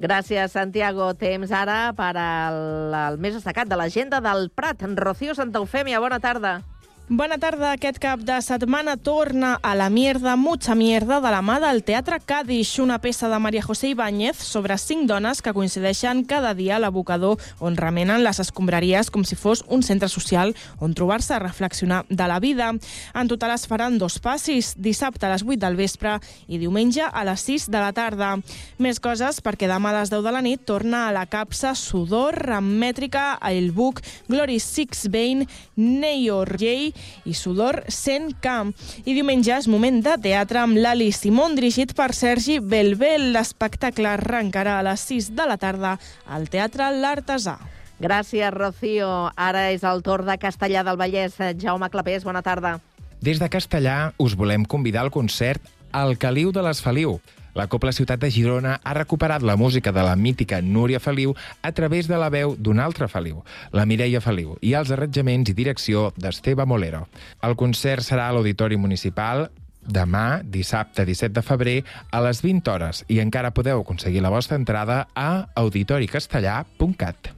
Gràcies, 0.00 0.52
Santiago. 0.52 1.12
Temps 1.18 1.52
ara 1.54 1.92
per 1.96 2.12
al, 2.18 2.94
al 2.94 3.18
més 3.22 3.36
destacat 3.38 3.70
de 3.70 3.78
l'agenda 3.78 4.20
del 4.24 4.50
Prat. 4.50 4.82
Rocío 4.98 5.34
Santa 5.38 5.62
Eufèmia, 5.62 6.02
bona 6.02 6.20
tarda. 6.20 6.60
Bona 7.06 7.36
tarda. 7.36 7.74
Aquest 7.74 7.98
cap 8.00 8.22
de 8.24 8.38
setmana 8.40 8.94
torna 8.96 9.58
a 9.60 9.74
la 9.76 9.90
mierda, 9.90 10.36
mucha 10.36 10.74
mierda, 10.74 11.18
de 11.20 11.28
la 11.28 11.42
mà 11.44 11.58
del 11.60 11.82
Teatre 11.84 12.16
Cádiz, 12.24 12.78
una 12.80 12.96
peça 12.98 13.28
de 13.28 13.38
Maria 13.38 13.60
José 13.60 13.90
Ibáñez 13.90 14.38
sobre 14.40 14.78
cinc 14.78 15.04
dones 15.06 15.42
que 15.42 15.52
coincideixen 15.52 16.24
cada 16.24 16.54
dia 16.54 16.76
a 16.76 16.80
l'abocador 16.80 17.36
on 17.60 17.76
remenen 17.76 18.24
les 18.24 18.40
escombraries 18.40 19.10
com 19.12 19.20
si 19.20 19.36
fos 19.36 19.66
un 19.68 19.84
centre 19.84 20.08
social 20.08 20.54
on 20.80 20.94
trobar-se 20.96 21.34
a 21.34 21.42
reflexionar 21.42 22.06
de 22.08 22.24
la 22.24 22.40
vida. 22.40 22.70
En 23.12 23.28
total 23.28 23.52
es 23.52 23.68
faran 23.68 23.98
dos 23.98 24.16
passis, 24.18 24.72
dissabte 24.78 25.26
a 25.26 25.34
les 25.34 25.44
8 25.44 25.60
del 25.60 25.76
vespre 25.76 26.16
i 26.48 26.56
diumenge 26.56 27.04
a 27.04 27.26
les 27.28 27.44
6 27.44 27.68
de 27.68 27.84
la 27.84 27.92
tarda. 27.92 28.38
Més 28.78 28.96
coses 28.96 29.42
perquè 29.44 29.68
demà 29.68 29.92
a 29.92 30.00
les 30.00 30.08
10 30.08 30.24
de 30.24 30.32
la 30.32 30.40
nit 30.40 30.64
torna 30.64 31.04
a 31.10 31.12
la 31.12 31.28
capsa 31.28 31.74
Sudor, 31.76 32.40
Rammètrica, 32.48 33.36
El 33.44 33.72
Buc, 33.76 34.00
Glory 34.26 34.56
Six 34.56 35.12
Bane, 35.12 35.44
Neyor 35.76 36.56
J 36.56 36.93
i 37.24 37.34
Sudor 37.34 37.82
100K. 37.88 38.56
I 39.04 39.14
diumenge 39.16 39.54
és 39.56 39.68
moment 39.70 40.00
de 40.04 40.16
teatre 40.22 40.62
amb 40.62 40.78
l'Ali 40.78 41.10
Simón, 41.12 41.54
dirigit 41.58 41.94
per 41.96 42.12
Sergi 42.14 42.58
Belbel. 42.60 43.32
L'espectacle 43.34 44.10
arrencarà 44.14 44.78
a 44.78 44.86
les 44.86 45.04
6 45.10 45.30
de 45.36 45.46
la 45.48 45.58
tarda 45.60 45.98
al 46.26 46.48
Teatre 46.48 46.90
L'Artesà. 46.98 47.58
Gràcies, 48.02 48.50
Rocío. 48.52 49.30
Ara 49.36 49.68
és 49.72 49.84
el 49.86 50.02
torn 50.02 50.26
de 50.28 50.38
Castellà 50.40 50.82
del 50.84 50.98
Vallès. 50.98 51.38
Jaume 51.60 51.88
Clapés, 51.90 52.26
bona 52.26 52.42
tarda. 52.42 52.78
Des 53.24 53.38
de 53.40 53.48
Castellà 53.48 54.12
us 54.20 54.34
volem 54.36 54.66
convidar 54.66 55.06
al 55.06 55.14
concert 55.14 55.62
El 55.94 56.18
Caliu 56.18 56.50
de 56.52 56.64
les 56.66 56.82
Feliu. 56.82 57.18
La 57.54 57.68
Copla 57.68 57.92
Ciutat 57.94 58.18
de 58.18 58.30
Girona 58.34 58.80
ha 58.82 58.94
recuperat 58.94 59.42
la 59.42 59.54
música 59.56 59.92
de 59.92 60.02
la 60.02 60.16
mítica 60.16 60.60
Núria 60.60 60.98
Feliu 61.00 61.36
a 61.62 61.70
través 61.72 62.08
de 62.08 62.18
la 62.18 62.28
veu 62.28 62.56
d'un 62.58 62.80
altre 62.82 63.06
Feliu, 63.08 63.44
la 63.70 63.86
Mireia 63.86 64.20
Feliu, 64.20 64.56
i 64.60 64.74
els 64.74 64.90
arranjaments 64.90 65.50
i 65.50 65.54
direcció 65.54 66.08
d'Esteve 66.16 66.66
Molero. 66.66 67.06
El 67.46 67.54
concert 67.54 68.02
serà 68.02 68.26
a 68.28 68.34
l'Auditori 68.34 68.76
Municipal 68.76 69.48
demà, 69.86 70.40
dissabte 70.42 71.04
17 71.04 71.34
de 71.34 71.42
febrer, 71.46 71.76
a 72.10 72.20
les 72.24 72.42
20 72.42 72.70
hores, 72.72 73.04
i 73.06 73.20
encara 73.22 73.54
podeu 73.54 73.84
aconseguir 73.84 74.22
la 74.24 74.32
vostra 74.34 74.56
entrada 74.56 75.06
a 75.14 75.46
auditoricastellà.cat. 75.54 77.30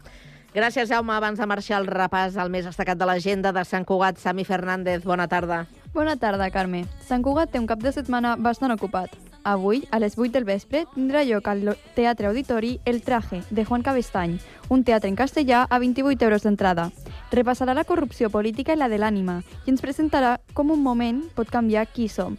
Gràcies, 0.57 0.89
Jaume. 0.89 1.12
Abans 1.12 1.37
de 1.37 1.45
marxar 1.45 1.83
el 1.83 1.91
repàs 1.91 2.39
al 2.41 2.49
més 2.49 2.64
destacat 2.64 2.97
de 2.97 3.05
l'agenda 3.05 3.53
de 3.53 3.64
Sant 3.69 3.85
Cugat, 3.85 4.17
Sami 4.17 4.47
Fernández. 4.49 5.05
Bona 5.05 5.29
tarda. 5.29 5.67
Bona 5.93 6.17
tarda, 6.17 6.49
Carme. 6.51 6.87
Sant 7.05 7.21
Cugat 7.21 7.53
té 7.53 7.61
un 7.61 7.69
cap 7.69 7.85
de 7.85 7.93
setmana 7.93 8.39
bastant 8.41 8.73
ocupat. 8.73 9.12
Avui, 9.47 9.87
a 9.93 10.01
les 10.01 10.19
8 10.19 10.33
del 10.35 10.43
vespre, 10.43 10.81
tindrà 10.91 11.21
lloc 11.23 11.47
al 11.47 11.77
Teatre 11.95 12.27
Auditori 12.27 12.81
El 12.85 13.01
Traje, 13.07 13.45
de 13.49 13.65
Juan 13.65 13.85
Cabestany, 13.87 14.41
un 14.69 14.83
teatre 14.83 15.07
en 15.09 15.15
castellà 15.15 15.61
a 15.71 15.79
28 15.79 16.25
euros 16.27 16.43
d'entrada. 16.43 16.89
Repassarà 17.31 17.73
la 17.73 17.85
corrupció 17.87 18.27
política 18.29 18.75
i 18.75 18.81
la 18.81 18.89
de 18.91 18.99
l'ànima 18.99 19.39
i 19.63 19.71
ens 19.71 19.85
presentarà 19.87 20.41
com 20.53 20.75
un 20.75 20.83
moment 20.83 21.23
pot 21.39 21.47
canviar 21.47 21.87
qui 21.87 22.09
som. 22.11 22.35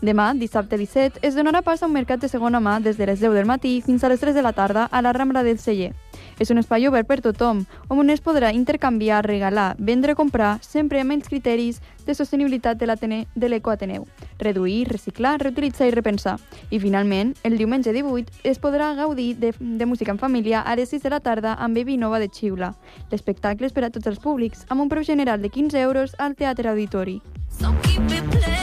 Demà, 0.00 0.30
dissabte 0.32 0.80
17, 0.80 1.20
es 1.20 1.36
donarà 1.36 1.60
pas 1.60 1.82
a 1.82 1.90
un 1.90 1.92
mercat 1.92 2.24
de 2.24 2.32
segona 2.32 2.56
mà 2.56 2.78
des 2.80 2.96
de 2.96 3.04
les 3.04 3.20
10 3.20 3.36
del 3.36 3.44
matí 3.44 3.82
fins 3.84 4.00
a 4.00 4.08
les 4.08 4.24
3 4.24 4.32
de 4.32 4.40
la 4.40 4.56
tarda 4.56 4.88
a 4.88 5.02
la 5.04 5.12
Rambla 5.12 5.44
del 5.44 5.58
Celler. 5.60 5.92
És 6.38 6.50
un 6.50 6.58
espai 6.60 6.86
obert 6.88 7.08
per 7.08 7.20
tothom, 7.24 7.64
on 7.88 8.10
es 8.10 8.20
podrà 8.20 8.52
intercanviar, 8.54 9.24
regalar, 9.24 9.74
vendre 9.78 10.14
comprar, 10.14 10.58
sempre 10.62 11.00
amb 11.00 11.16
els 11.16 11.28
criteris 11.28 11.80
de 12.06 12.14
sostenibilitat 12.14 12.78
de 12.78 13.48
l'Ecoateneu. 13.48 14.06
Reduir, 14.38 14.88
reciclar, 14.88 15.38
reutilitzar 15.42 15.88
i 15.88 15.94
repensar. 15.94 16.36
I 16.70 16.80
finalment, 16.80 17.34
el 17.42 17.56
diumenge 17.58 17.92
18 17.92 18.44
es 18.44 18.60
podrà 18.60 18.92
gaudir 18.94 19.34
de, 19.40 19.54
de 19.58 19.86
música 19.86 20.12
en 20.12 20.18
família 20.18 20.60
a 20.60 20.76
les 20.76 20.92
6 20.92 21.02
de 21.02 21.10
la 21.10 21.20
tarda 21.20 21.56
amb 21.58 21.76
Baby 21.76 21.96
Nova 21.96 22.20
de 22.20 22.28
Xiula. 22.28 22.74
L'espectacle 23.10 23.66
és 23.66 23.72
per 23.72 23.86
a 23.86 23.90
tots 23.90 24.06
els 24.06 24.20
públics, 24.20 24.66
amb 24.68 24.82
un 24.82 24.92
preu 24.92 25.04
general 25.04 25.42
de 25.42 25.50
15 25.50 25.80
euros 25.80 26.14
al 26.18 26.36
Teatre 26.36 26.70
Auditori. 26.70 27.20
So 27.58 27.72
keep 27.82 28.10
it 28.12 28.30
playing. 28.30 28.55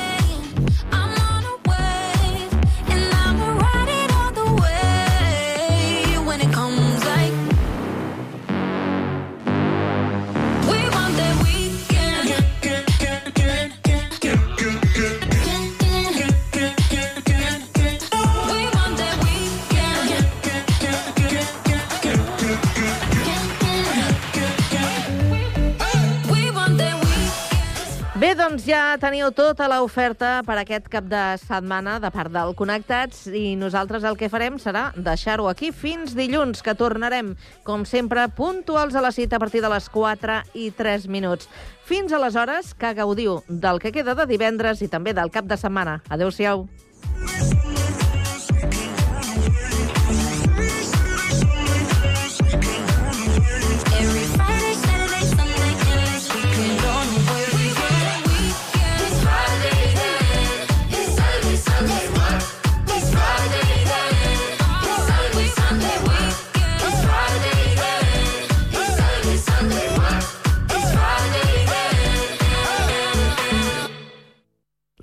Doncs 28.44 28.66
ja 28.68 28.98
teniu 29.00 29.30
tota 29.32 29.70
l'oferta 29.72 30.42
per 30.44 30.58
aquest 30.60 30.90
cap 30.92 31.06
de 31.08 31.22
setmana 31.40 31.94
de 32.04 32.10
part 32.12 32.28
del 32.34 32.52
Connectats 32.60 33.22
i 33.32 33.54
nosaltres 33.56 34.04
el 34.04 34.18
que 34.20 34.28
farem 34.28 34.58
serà 34.60 34.90
deixar-ho 35.00 35.48
aquí 35.48 35.70
fins 35.72 36.12
dilluns, 36.12 36.60
que 36.60 36.76
tornarem, 36.76 37.38
com 37.64 37.88
sempre, 37.88 38.28
puntuals 38.36 39.00
a 39.00 39.06
la 39.06 39.14
cita 39.16 39.40
a 39.40 39.44
partir 39.46 39.64
de 39.64 39.72
les 39.72 39.88
4 39.88 40.42
i 40.60 40.74
3 40.76 41.08
minuts. 41.08 41.48
Fins 41.88 42.12
aleshores, 42.12 42.74
que 42.76 42.92
gaudiu 43.00 43.40
del 43.48 43.80
que 43.80 43.96
queda 43.96 44.12
de 44.12 44.28
divendres 44.28 44.84
i 44.84 44.92
també 44.92 45.16
del 45.16 45.32
cap 45.32 45.48
de 45.48 45.56
setmana. 45.56 46.02
Adéu-siau. 46.12 46.68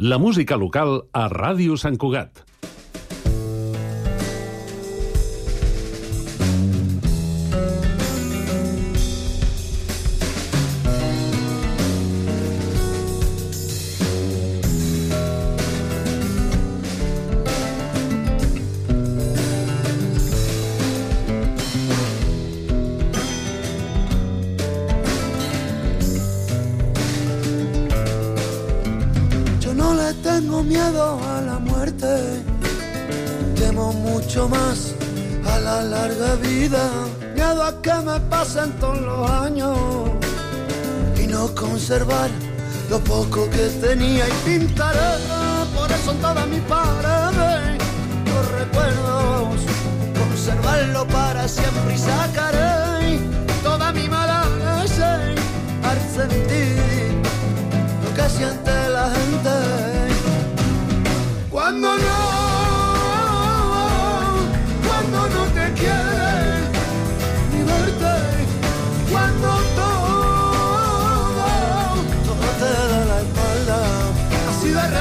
La 0.00 0.16
música 0.16 0.56
local 0.56 0.94
a 1.12 1.26
Ràdio 1.28 1.74
Sant 1.76 1.98
Cugat. 2.00 2.38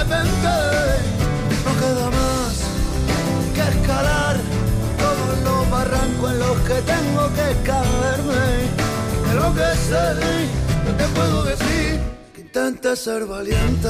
No 0.10 1.72
queda 1.80 2.10
más 2.10 2.53
que 3.53 3.62
escalar 3.62 4.38
todos 4.97 5.39
los 5.43 5.70
barrancos 5.70 6.32
en 6.32 6.39
los 6.39 6.57
que 6.62 6.82
tengo 6.82 7.28
que 7.38 7.47
caerme, 7.64 8.45
de 9.28 9.34
lo 9.36 9.53
que 9.53 9.70
sé, 9.88 10.05
no 10.86 10.91
te 10.97 11.05
puedo 11.16 11.43
decir 11.43 11.99
que 12.34 12.41
intentes 12.41 12.99
ser 12.99 13.26
valiente. 13.26 13.89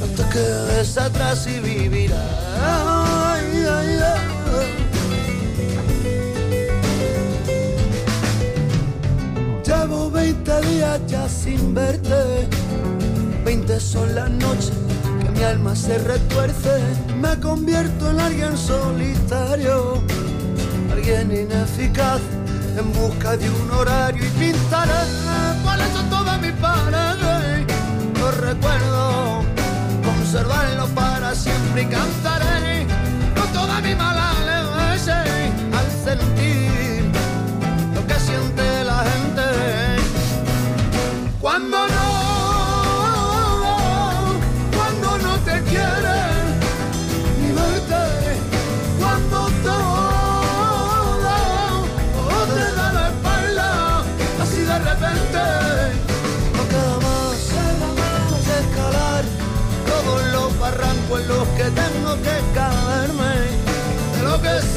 No 0.00 0.06
te 0.16 0.28
quedes 0.30 0.98
atrás 0.98 1.46
y 1.46 1.58
vivirás. 1.60 2.20
Ay, 2.62 3.66
ay, 3.66 3.98
ay. 4.04 4.27
20 10.48 10.68
días 10.68 11.00
ya 11.06 11.28
sin 11.28 11.74
verte. 11.74 12.48
20 13.44 13.80
son 13.80 14.14
las 14.14 14.30
noches 14.30 14.72
que 15.22 15.30
mi 15.30 15.42
alma 15.44 15.76
se 15.76 15.98
retuerce. 15.98 16.80
Me 17.20 17.38
convierto 17.38 18.10
en 18.10 18.20
alguien 18.20 18.56
solitario, 18.56 20.02
alguien 20.90 21.30
ineficaz 21.32 22.20
en 22.78 22.92
busca 22.94 23.36
de 23.36 23.50
un 23.50 23.70
horario 23.72 24.24
y 24.24 24.28
pintaré 24.40 25.02
cuáles 25.62 25.88
son 25.92 26.08
todas 26.08 26.40
mis 26.40 26.52
paredes. 26.52 27.66
Los 28.18 28.36
recuerdo, 28.38 29.42
conservarlo 30.02 30.86
para 30.94 31.34
siempre 31.34 31.82
y 31.82 31.86
cantaré 31.86 32.86
con 33.36 33.52
toda 33.52 33.80
mi 33.82 33.94
mala 33.94 34.17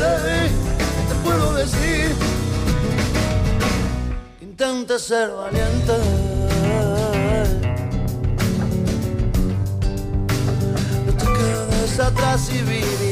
sé 0.01 0.49
te 1.09 1.15
puedo 1.23 1.53
decir, 1.53 2.15
que 4.39 4.45
intentes 4.45 5.01
ser 5.03 5.29
valiente. 5.29 5.97
No 11.05 11.13
te 11.13 11.25
quedes 11.25 11.99
atrás 11.99 12.49
y 12.49 12.61
vivirás. 12.63 13.10